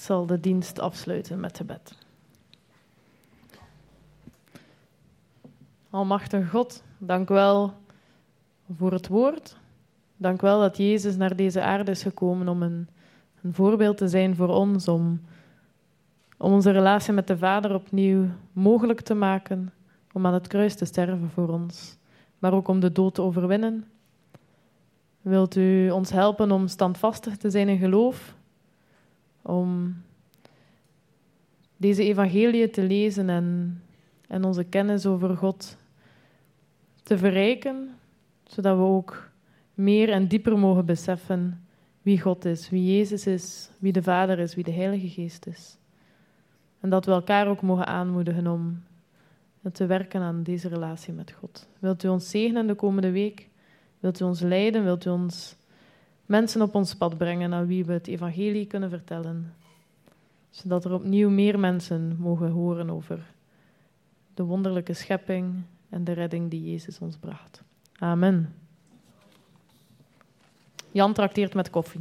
Ik 0.00 0.06
zal 0.06 0.26
de 0.26 0.40
dienst 0.40 0.78
afsluiten 0.78 1.40
met 1.40 1.56
gebed. 1.56 1.94
Almachtige 5.90 6.46
God, 6.46 6.82
dank 6.98 7.28
wel 7.28 7.74
voor 8.76 8.92
het 8.92 9.08
woord. 9.08 9.56
Dank 10.16 10.40
wel 10.40 10.60
dat 10.60 10.76
Jezus 10.76 11.16
naar 11.16 11.36
deze 11.36 11.62
aarde 11.62 11.90
is 11.90 12.02
gekomen 12.02 12.48
om 12.48 12.62
een, 12.62 12.88
een 13.42 13.54
voorbeeld 13.54 13.96
te 13.96 14.08
zijn 14.08 14.36
voor 14.36 14.48
ons, 14.48 14.88
om, 14.88 15.20
om 16.38 16.52
onze 16.52 16.70
relatie 16.70 17.12
met 17.12 17.26
de 17.26 17.38
Vader 17.38 17.74
opnieuw 17.74 18.26
mogelijk 18.52 19.00
te 19.00 19.14
maken, 19.14 19.72
om 20.12 20.26
aan 20.26 20.34
het 20.34 20.46
kruis 20.46 20.74
te 20.74 20.84
sterven 20.84 21.30
voor 21.30 21.48
ons, 21.48 21.96
maar 22.38 22.52
ook 22.52 22.68
om 22.68 22.80
de 22.80 22.92
dood 22.92 23.14
te 23.14 23.22
overwinnen. 23.22 23.84
Wilt 25.20 25.56
u 25.56 25.90
ons 25.90 26.10
helpen 26.10 26.50
om 26.50 26.68
standvastig 26.68 27.36
te 27.36 27.50
zijn 27.50 27.68
in 27.68 27.78
geloof, 27.78 28.38
om 29.42 29.96
deze 31.76 32.02
evangelie 32.02 32.70
te 32.70 32.82
lezen 32.82 33.28
en, 33.28 33.80
en 34.26 34.44
onze 34.44 34.64
kennis 34.64 35.06
over 35.06 35.36
God 35.36 35.76
te 37.02 37.18
verrijken, 37.18 37.94
zodat 38.44 38.76
we 38.76 38.82
ook 38.82 39.30
meer 39.74 40.10
en 40.10 40.28
dieper 40.28 40.58
mogen 40.58 40.84
beseffen 40.84 41.64
wie 42.02 42.20
God 42.20 42.44
is, 42.44 42.70
wie 42.70 42.96
Jezus 42.96 43.26
is, 43.26 43.70
wie 43.78 43.92
de 43.92 44.02
Vader 44.02 44.38
is, 44.38 44.54
wie 44.54 44.64
de 44.64 44.70
Heilige 44.70 45.08
Geest 45.08 45.46
is. 45.46 45.78
En 46.80 46.90
dat 46.90 47.04
we 47.04 47.12
elkaar 47.12 47.48
ook 47.48 47.62
mogen 47.62 47.86
aanmoedigen 47.86 48.46
om 48.46 48.82
te 49.72 49.86
werken 49.86 50.20
aan 50.20 50.42
deze 50.42 50.68
relatie 50.68 51.12
met 51.12 51.32
God. 51.32 51.68
Wilt 51.78 52.04
u 52.04 52.08
ons 52.08 52.30
zegenen 52.30 52.66
de 52.66 52.74
komende 52.74 53.10
week? 53.10 53.48
Wilt 54.00 54.20
u 54.20 54.24
ons 54.24 54.40
leiden? 54.40 54.84
Wilt 54.84 55.04
u 55.04 55.10
ons 55.10 55.56
mensen 56.30 56.62
op 56.62 56.74
ons 56.74 56.94
pad 56.94 57.16
brengen 57.16 57.52
aan 57.52 57.66
wie 57.66 57.84
we 57.84 57.92
het 57.92 58.06
evangelie 58.06 58.66
kunnen 58.66 58.90
vertellen? 58.90 59.54
Zodat 60.50 60.84
er 60.84 60.92
opnieuw 60.92 61.30
meer 61.30 61.58
mensen 61.58 62.16
mogen 62.18 62.50
horen 62.50 62.90
over 62.90 63.18
de 64.34 64.42
wonderlijke 64.42 64.92
schepping 64.92 65.62
en 65.88 66.04
de 66.04 66.12
redding 66.12 66.50
die 66.50 66.70
Jezus 66.70 66.98
ons 66.98 67.16
bracht. 67.16 67.62
Amen. 67.98 68.54
Jan 70.90 71.12
trakteert 71.12 71.54
met 71.54 71.70
koffie. 71.70 72.00